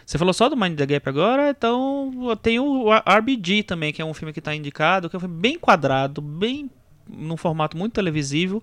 [0.04, 2.10] Você falou só do Mind the Gap agora, então
[2.42, 5.40] tem o RBG também, que é um filme que está indicado, que é um filme
[5.40, 6.68] bem quadrado, bem
[7.08, 8.62] num formato muito televisivo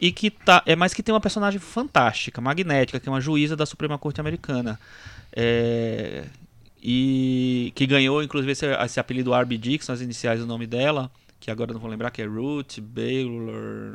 [0.00, 3.56] e que tá é mais que tem uma personagem fantástica, magnética, que é uma juíza
[3.56, 4.78] da Suprema Corte Americana.
[5.34, 6.24] É,
[6.82, 11.10] e que ganhou inclusive esse, esse apelido que são as iniciais do nome dela,
[11.40, 13.94] que agora não vou lembrar que é Ruth Baylor,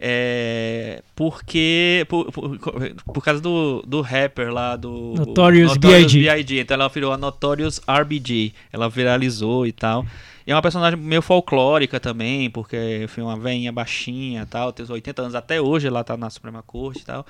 [0.00, 2.56] é, porque por, por,
[3.04, 6.60] por causa do, do rapper lá do Notorious B.I.G..
[6.60, 10.06] então ela virou a Notorious RBG, ela viralizou e tal.
[10.46, 14.84] E é uma personagem meio folclórica também, porque foi uma veinha baixinha e tal, tem
[14.84, 15.34] uns 80 anos.
[15.34, 17.26] Até hoje, ela tá na Suprema Corte e tal.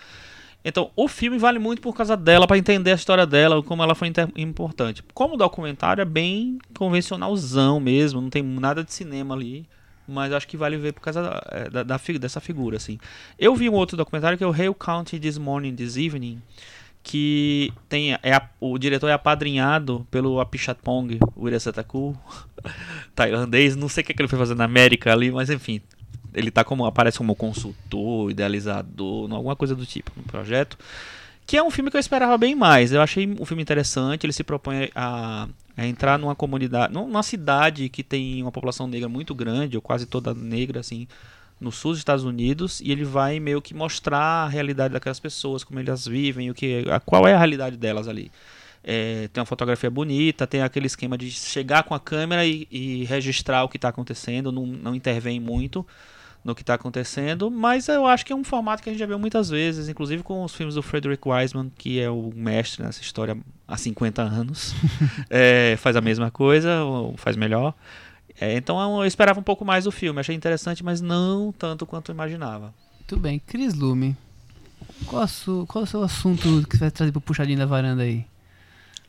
[0.64, 3.94] Então, o filme vale muito por causa dela, para entender a história dela, como ela
[3.94, 5.02] foi importante.
[5.14, 9.66] Como documentário é bem convencionalzão mesmo, não tem nada de cinema ali,
[10.06, 12.98] mas acho que vale ver por causa da, é, da- da fi- dessa figura, assim.
[13.39, 16.43] Eu vi um outro documentário que é o Hale County This Morning, This Evening,
[17.02, 22.18] que tem é a- o diretor é apadrinhado pelo Apichatpong Wirasataku,
[23.14, 25.80] tailandês, não sei o que, é que ele foi fazer na América ali, mas enfim,
[26.34, 30.78] ele tá como aparece como consultor, idealizador, alguma coisa do tipo no projeto.
[31.46, 32.92] Que é um filme que eu esperava bem mais.
[32.92, 34.26] Eu achei um filme interessante.
[34.26, 39.09] Ele se propõe a, a entrar numa comunidade, numa cidade que tem uma população negra
[39.09, 41.09] muito grande, ou quase toda negra, assim,
[41.59, 42.82] no sul dos Estados Unidos.
[42.82, 46.84] E ele vai meio que mostrar a realidade daquelas pessoas, como elas vivem, o que,
[46.90, 48.30] a, qual é a realidade delas ali.
[48.84, 53.05] É, tem uma fotografia bonita, tem aquele esquema de chegar com a câmera e, e
[53.06, 55.84] registrar o que está acontecendo, não, não intervém muito
[56.49, 59.07] no que está acontecendo, mas eu acho que é um formato que a gente já
[59.07, 63.01] viu muitas vezes, inclusive com os filmes do Frederick Wiseman, que é o mestre nessa
[63.03, 64.75] história há 50 anos,
[65.31, 67.75] É, faz a mesma coisa, ou faz melhor.
[68.41, 72.11] É, então eu esperava um pouco mais do filme, achei interessante, mas não tanto quanto
[72.11, 72.73] eu imaginava.
[72.99, 73.39] Muito bem.
[73.39, 74.16] Cris Lume,
[75.07, 77.66] qual, a su- qual é o seu assunto que você vai trazer pro puxadinho da
[77.66, 78.25] varanda aí?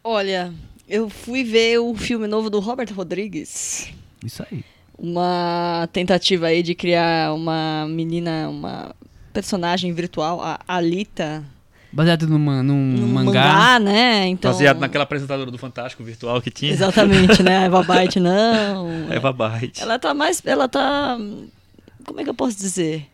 [0.04, 0.54] Olha,
[0.88, 3.92] eu fui ver o filme novo do Robert Rodrigues.
[4.26, 4.64] Isso aí.
[5.00, 8.94] Uma tentativa aí de criar uma menina, uma
[9.34, 11.44] personagem virtual, a Alita,
[11.92, 13.42] Baseado numa, num num mangá.
[13.42, 14.28] mangá, né?
[14.28, 16.72] Então, Baseado naquela apresentadora do Fantástico virtual que tinha.
[16.72, 17.58] Exatamente, né?
[17.60, 19.12] A Eva Byte não.
[19.12, 19.82] Eva Byte.
[19.82, 20.42] Ela tá mais.
[20.46, 21.18] Ela tá.
[22.06, 23.08] Como é que eu posso dizer?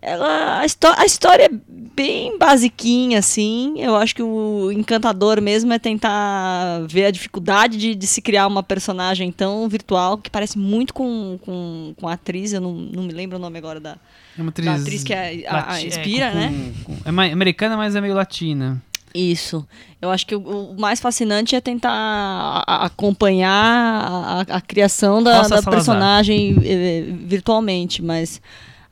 [0.00, 0.60] Ela.
[0.62, 3.74] A, a história é bem basiquinha, assim.
[3.78, 8.46] Eu acho que o encantador mesmo é tentar ver a dificuldade de, de se criar
[8.46, 12.52] uma personagem tão virtual que parece muito com, com, com a atriz.
[12.52, 13.96] Eu não, não me lembro o nome agora da,
[14.38, 14.66] É uma atriz.
[14.66, 16.72] da atriz que é a, a lati- inspira, com- né?
[16.84, 18.80] com- é mais americana, mas é meio latina.
[19.12, 19.66] Isso.
[20.00, 25.62] Eu acho que o, mais fascinante é tentar acompanhar a, a- a criação da, da
[25.62, 28.40] personagem eh, virtualmente, mas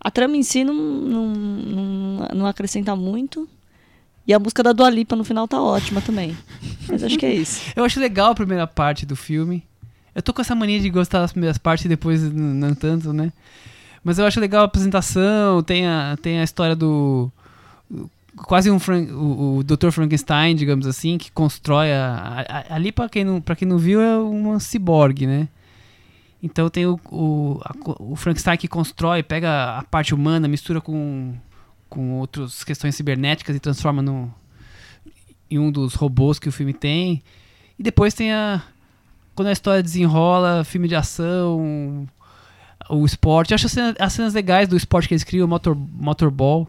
[0.06, 3.48] a trama em si não, não, não, não acrescenta muito.
[4.26, 6.36] E a música da Dua Lipa no final tá ótima também.
[6.88, 7.60] Mas acho que é isso.
[7.76, 9.62] Eu acho legal a primeira parte do filme.
[10.14, 13.32] Eu tô com essa mania de gostar das primeiras partes e depois não tanto, né?
[14.02, 17.30] Mas eu acho legal a apresentação, tem a, tem a história do.
[18.36, 19.90] Quase um Fran- o, o Dr.
[19.90, 22.44] Frankenstein, digamos assim, que constrói a.
[22.48, 25.48] a- a- ali, pra quem, não, quem não viu, é uma ciborgue, né?
[26.42, 31.34] Então tem o, o, a o Frankenstein que constrói, pega a parte humana, mistura com,
[31.88, 34.32] com outras questões cibernéticas e transforma no,
[35.50, 37.22] em um dos robôs que o filme tem.
[37.78, 38.62] E depois tem a.
[39.34, 42.08] Quando a história desenrola, filme de ação,
[42.88, 43.50] o esporte.
[43.50, 46.68] Eu acho as cenas, as cenas legais do esporte que eles criam, o motor, motorball.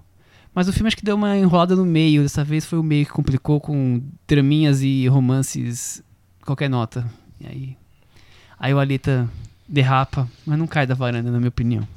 [0.53, 2.23] Mas o filme acho que deu uma enrolada no meio.
[2.23, 6.03] Dessa vez foi o meio que complicou com draminhas e romances
[6.43, 7.05] qualquer nota.
[7.39, 7.77] E aí.
[8.59, 9.29] Aí o Alita
[9.67, 11.87] derrapa, mas não cai da varanda, na minha opinião.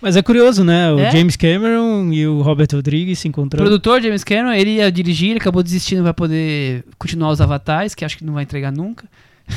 [0.00, 0.90] Mas é curioso, né?
[0.92, 1.12] O É?
[1.12, 3.62] James Cameron e o Robert Rodrigues se O encontrando.
[3.64, 8.04] produtor James Cameron, ele ia dirigir, ele acabou desistindo pra poder continuar os avatares, que
[8.04, 9.06] acho que não vai entregar nunca.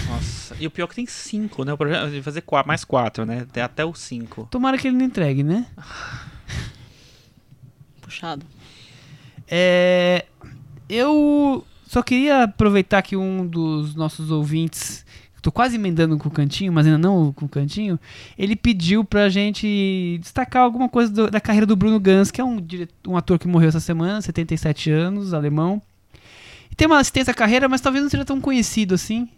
[0.10, 0.56] Nossa.
[0.60, 1.74] E o pior é que tem cinco, né?
[1.74, 3.48] O projeto vai fazer quatro, mais quatro, né?
[3.52, 4.48] Tem até os cinco.
[4.52, 5.66] Tomara que ele não entregue, né?
[8.02, 8.46] Puxado.
[9.48, 10.26] É,
[10.90, 15.06] eu só queria aproveitar que um dos nossos ouvintes,
[15.46, 18.00] tô quase emendando com o cantinho, mas ainda não com o cantinho,
[18.36, 22.44] ele pediu pra gente destacar alguma coisa do- da carreira do Bruno Gans, que é
[22.44, 22.58] um,
[23.08, 25.80] um ator que morreu essa semana, 77 anos, alemão.
[26.72, 29.30] E tem uma assistência à carreira, mas talvez não seja tão conhecido assim.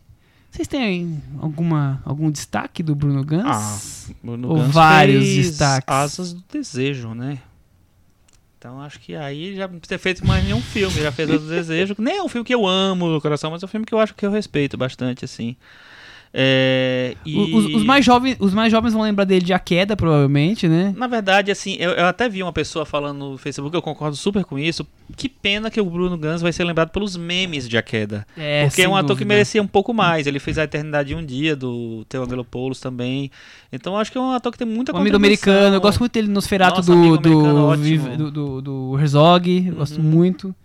[0.49, 4.09] Vocês têm alguma, algum destaque do Bruno Gans?
[4.23, 5.93] Bruno Ou Gans vários destaques.
[5.93, 7.39] Asas do Desejo, né?
[8.57, 10.99] Então acho que aí já não precisa ter feito mais nenhum filme.
[11.01, 11.95] Já fez Asas do Desejo.
[11.99, 13.99] Nem é um filme que eu amo no coração, mas é um filme que eu
[13.99, 15.55] acho que eu respeito bastante, assim.
[16.33, 17.35] É, e...
[17.55, 20.93] Os, os mais jovens, os mais jovens vão lembrar dele de A Queda, provavelmente, né?
[20.95, 24.43] Na verdade, assim, eu, eu até vi uma pessoa falando no Facebook, eu concordo super
[24.45, 24.85] com isso.
[25.15, 28.25] Que pena que o Bruno Gans vai ser lembrado pelos memes de A Queda.
[28.37, 29.33] É, Porque é um ator que dúvida.
[29.33, 30.27] merecia um pouco mais.
[30.27, 33.31] Ele fez A Eternidade de um Dia, do Theo Angelopoulos também.
[33.71, 36.11] Então acho que é um ator que tem muita Um amigo americano, eu gosto muito
[36.13, 40.03] dele no Nosferatu Nossa, do, do, do, do, do Herzog, eu gosto Uhum.
[40.03, 40.55] muito.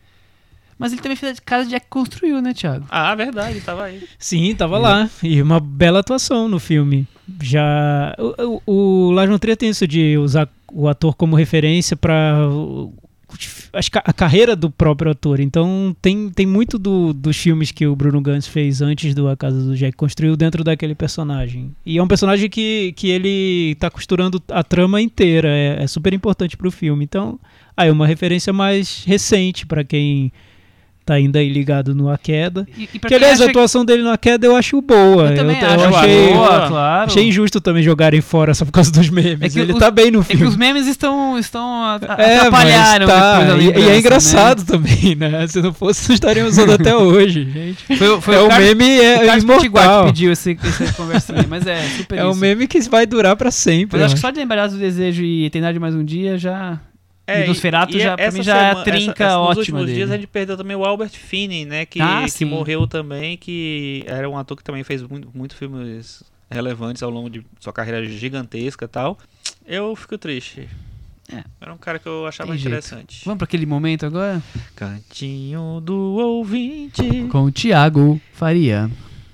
[0.83, 2.85] Mas ele também fez a casa de Jack construiu, né, Thiago?
[2.91, 4.03] Ah, verdade, tava aí.
[4.19, 5.09] Sim, tava lá.
[5.23, 7.07] E uma bela atuação no filme.
[7.41, 8.13] Já.
[8.19, 12.03] O, o, o Lars von Trier tem isso de usar o ator como referência que
[14.05, 15.41] a carreira do próprio ator.
[15.41, 19.37] Então tem, tem muito do- dos filmes que o Bruno Gans fez antes do A
[19.37, 21.71] Casa do Jack construiu dentro daquele personagem.
[21.87, 25.49] E é um personagem que, que ele tá costurando a trama inteira.
[25.49, 27.05] É, é super importante pro filme.
[27.05, 27.39] Então,
[27.77, 30.31] aí uma referência mais recente pra quem
[31.05, 32.67] tá ainda aí ligado no A Queda.
[32.79, 35.31] E, e Que aliás, a atuação dele na queda eu acho boa.
[35.31, 37.07] eu também eu, acho eu achei, boa, claro.
[37.11, 39.43] achei injusto também jogarem fora só por causa dos memes.
[39.43, 40.45] É que Ele os- tá bem no É que filme.
[40.47, 43.57] os memes estão, estão a- a- É, atrapalharam mas tá.
[43.59, 43.99] E- e, é né?
[43.99, 45.47] engraçado também, né?
[45.49, 47.97] Se não fosse, não estariam usando até hoje, gente.
[47.99, 50.01] Foi, foi é, o Carlos- meme o é Pitiguar imortal.
[50.05, 52.41] que pediu esse, essa conversinha, mas é super É um isso.
[52.41, 53.97] meme que vai durar pra sempre.
[53.99, 56.79] Mas acho que só de lembrar do desejo e Eternidade de mais um dia já...
[57.27, 59.59] É, E Nosferatu já- pra essa mim já é a semana- trinca essa- ótima Nos
[59.59, 59.95] últimos dele.
[59.97, 61.87] dias a gente perdeu também o Albert Finney, né?
[61.87, 66.23] Que, Ah, que morreu também, que era um ator que também fez muito, muito filmes
[66.51, 69.17] relevantes ao longo de sua carreira gigantesca e tal.
[69.67, 70.69] Eu fico triste.
[71.33, 71.45] É.
[71.61, 72.69] Era um cara que eu achava Tem jeito.
[72.75, 73.23] interessante.
[73.25, 74.43] Vamos pra aquele momento agora?
[74.75, 77.03] Cantinho do ouvinte.
[77.31, 78.91] Com o Thiago Faria.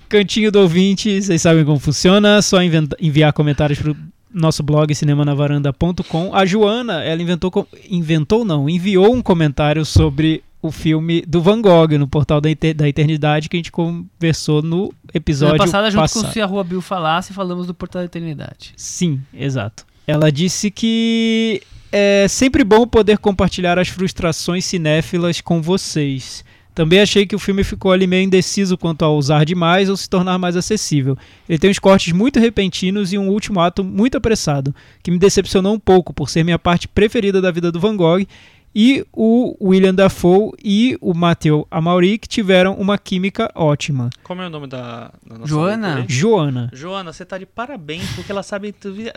[0.09, 2.59] Cantinho do ouvinte, vocês sabem como funciona, só
[3.01, 3.97] enviar comentários pro
[4.33, 6.35] nosso blog cinemanavaranda.com.
[6.35, 11.99] A Joana, ela inventou, inventou não, enviou um comentário sobre o filme do Van Gogh
[11.99, 16.25] no portal da, da Eternidade que a gente conversou no episódio passada, junto passado.
[16.25, 18.73] com o Se a Rua Bill Falasse, falamos do Portal da Eternidade.
[18.77, 19.87] Sim, exato.
[20.07, 26.45] Ela disse que é sempre bom poder compartilhar as frustrações cinéfilas com vocês.
[26.79, 30.09] Também achei que o filme ficou ali meio indeciso quanto a usar demais ou se
[30.09, 31.19] tornar mais acessível.
[31.49, 34.73] Ele tem uns cortes muito repentinos e um último ato muito apressado,
[35.03, 38.25] que me decepcionou um pouco por ser minha parte preferida da vida do Van Gogh.
[38.73, 44.09] E o William Dafoe e o Matthew Amaury que tiveram uma química ótima.
[44.23, 46.05] Como é o nome da, da nossa Joana?
[46.07, 48.73] Joana, Joana, você tá de parabéns, porque ela sabe.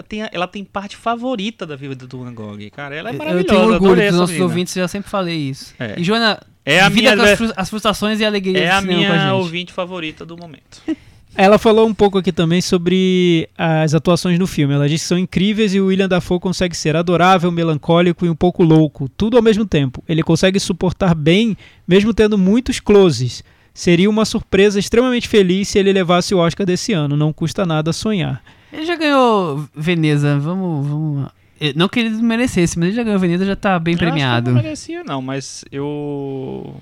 [0.08, 2.58] Tem, ela tem parte favorita da vida do Van Gogh.
[2.72, 3.54] Cara, ela é maravilhosa.
[3.54, 4.46] eu tenho orgulho dos nossos menina.
[4.46, 5.76] ouvintes, eu já sempre falei isso.
[5.78, 6.00] É.
[6.00, 9.00] E Joana, É a divida minha, com as, as frustrações e alegrias é a cinema
[9.00, 9.34] com a minha gente.
[9.34, 10.82] ouvinte favorita do momento.
[11.36, 14.74] Ela falou um pouco aqui também sobre as atuações no filme.
[14.74, 18.36] Ela disse que são incríveis e o William Dafoe consegue ser adorável, melancólico e um
[18.36, 20.04] pouco louco, tudo ao mesmo tempo.
[20.10, 21.56] Ele consegue suportar bem,
[21.88, 23.44] mesmo tendo muitos closes.
[23.74, 27.16] Seria uma surpresa extremamente feliz se ele levasse o Oscar desse ano.
[27.16, 28.44] Não custa nada sonhar.
[28.72, 31.28] Ele já ganhou Veneza, vamos, vamos...
[31.62, 34.00] eh, Não que ele merecesse, mas ele já ganhou Veneza, já tá bem Eu acho
[34.00, 34.52] que premiado.
[34.52, 36.76] Não merecia, não, mas eu.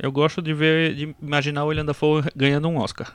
[0.00, 3.12] Eu gosto de ver, de imaginar o William Dafoe ganhando um Oscar.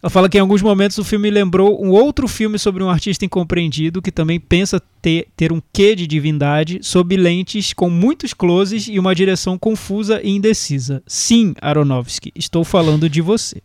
[0.00, 3.24] Ela fala que em alguns momentos o filme lembrou um outro filme sobre um artista
[3.24, 8.86] incompreendido que também pensa ter, ter um quê de divindade, sob lentes com muitos closes
[8.86, 11.02] e uma direção confusa e indecisa.
[11.04, 13.60] Sim, Aronofsky, estou falando de você.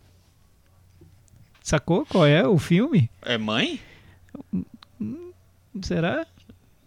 [1.62, 3.10] Sacou qual é o filme?
[3.22, 3.80] É mãe?
[5.82, 6.26] Será?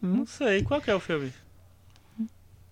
[0.07, 0.63] Não sei.
[0.63, 1.33] Qual que é o filme?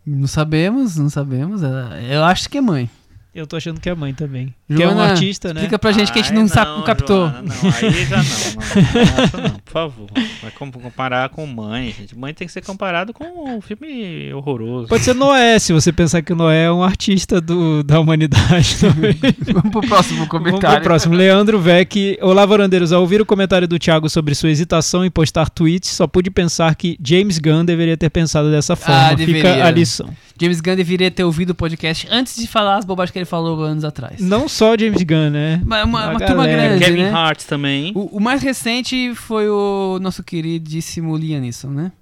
[0.07, 1.63] Não sabemos, não sabemos.
[1.63, 2.91] Eu acho que é mãe.
[3.35, 4.55] Eu tô achando que é mãe também.
[4.69, 5.61] que é um Joana, artista, né?
[5.63, 7.29] Explica pra gente que a gente Ai, não, sabe, não captou.
[7.29, 10.07] Joana, não, aí já não, não, por favor.
[10.41, 12.17] Vai com- comparar com mãe, gente.
[12.17, 14.87] Mãe tem que ser comparado com um filme horroroso.
[14.87, 18.77] Pode ser Noé, se você pensar que o Noé é um artista do, da humanidade
[18.79, 19.19] também.
[19.53, 20.83] Vamos pro próximo Vamos pro comentário.
[20.85, 21.15] próximo.
[21.17, 22.17] Leandro Vec.
[22.23, 22.93] Olá, varandeiros.
[22.93, 26.75] Ao ouvir o comentário do Thiago sobre sua hesitação em postar tweets, só pude pensar
[26.77, 29.09] que James Gunn deveria ter pensado dessa forma.
[29.11, 29.65] Fica deveria.
[29.67, 30.09] a lição.
[30.41, 33.61] James Gunn deveria ter ouvido o podcast antes de falar as bobagens que ele falou
[33.63, 34.21] anos atrás.
[34.21, 35.61] Não só James Gunn, né?
[35.65, 37.11] Uma, uma, uma turma grande, Kevin né?
[37.11, 37.93] Hart também.
[37.95, 41.93] O, o mais recente foi o nosso queridíssimo Liam Neeson, né?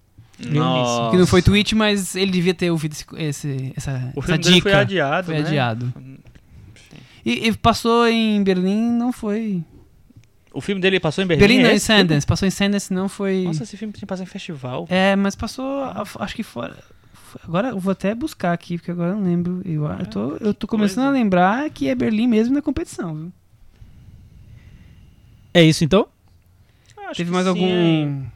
[0.44, 1.10] Nossa.
[1.10, 4.38] Que não foi tweet, mas ele devia ter ouvido esse, esse- essa, O essa filme
[4.42, 4.70] dele dica.
[4.70, 5.40] foi adiado, Foi né?
[5.40, 5.92] adiado.
[7.24, 9.62] E, e passou em Berlim, não foi.
[10.52, 11.46] O filme dele passou em Berlim?
[11.46, 12.02] Berlim não, em esse filme?
[12.02, 12.26] Sundance.
[12.26, 13.44] Passou em Sundance, não foi.
[13.44, 14.86] Nossa, esse filme tinha passar em festival.
[14.90, 15.84] É, mas passou,
[16.18, 16.76] acho que fora.
[17.44, 19.62] Agora eu vou até buscar aqui, porque agora eu não lembro.
[19.64, 21.18] Eu, eu tô, eu tô começando a coisa.
[21.22, 23.32] lembrar que é Berlim mesmo na competição, viu?
[25.54, 26.06] É isso então?
[27.08, 27.66] Acho Teve que mais sim, algum.
[27.66, 28.32] hein?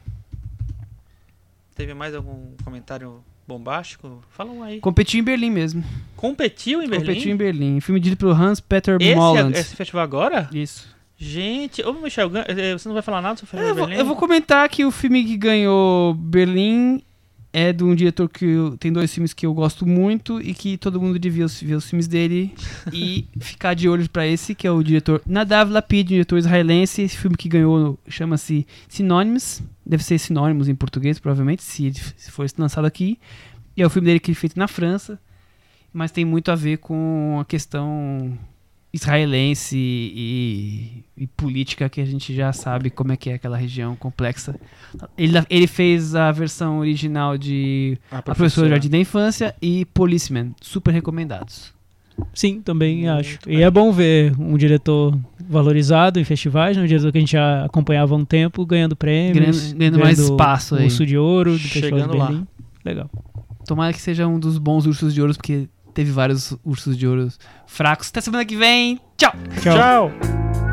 [1.74, 4.22] Teve mais algum comentário bombástico?
[4.30, 4.80] Fala um aí.
[4.80, 5.84] Competiu em Berlim mesmo.
[6.16, 7.06] Competiu em Berlim?
[7.06, 7.80] Competiu em Berlim.
[7.80, 9.56] Filme dirigido pelo Hans Peter Esse, Molland.
[9.56, 10.48] esse festival agora?
[10.52, 10.94] Isso.
[11.18, 13.90] Gente, ô Michel, eh, você não vai falar nada sobre o Eu festival vou, de
[13.90, 14.00] Berlim?
[14.00, 17.00] eu vou comentar que o filme que ganhou Berlim
[17.58, 20.76] é de um diretor que eu- tem dois filmes que eu gosto muito e que
[20.76, 22.52] todo mundo devia ver os filmes dele
[22.92, 27.00] e ficar de olho pra esse, que é o diretor Nadav Lapid, um diretor israelense.
[27.00, 32.44] Esse filme que ganhou chama-se Sinônimos, deve ser Sinônimos em português, provavelmente, se, se for
[32.58, 33.18] lançado aqui.
[33.74, 35.18] E é o filme dele que ele feito na França,
[35.94, 38.36] mas tem muito a ver com a questão
[38.96, 43.94] israelense e, e política que a gente já sabe como é que é aquela região
[43.96, 44.54] complexa.
[45.16, 50.52] Ele, ele fez a versão original de A Professora do Jardim da Infância e Policeman,
[50.60, 51.74] super recomendados.
[52.32, 53.38] Sim, também Muito acho.
[53.44, 53.58] bem.
[53.58, 55.18] E é bom ver um diretor
[55.48, 56.82] valorizado em festivais, né?
[56.82, 59.38] um diretor que a gente já acompanhava há um tempo, ganhando prêmios.
[59.72, 60.84] Ganhando- ganhando mais espaço o aí.
[60.86, 62.42] Urso de Ouro do Festival de Chegando lá.
[62.84, 63.10] Legal.
[63.66, 67.28] Tomara que seja um dos bons ursos de ouro, porque teve vários ursos de ouro
[67.66, 68.10] fracos.
[68.10, 69.00] Até semana que vem.
[69.16, 69.32] Tchau!
[69.62, 69.74] Tchau.
[69.74, 70.65] Tchau.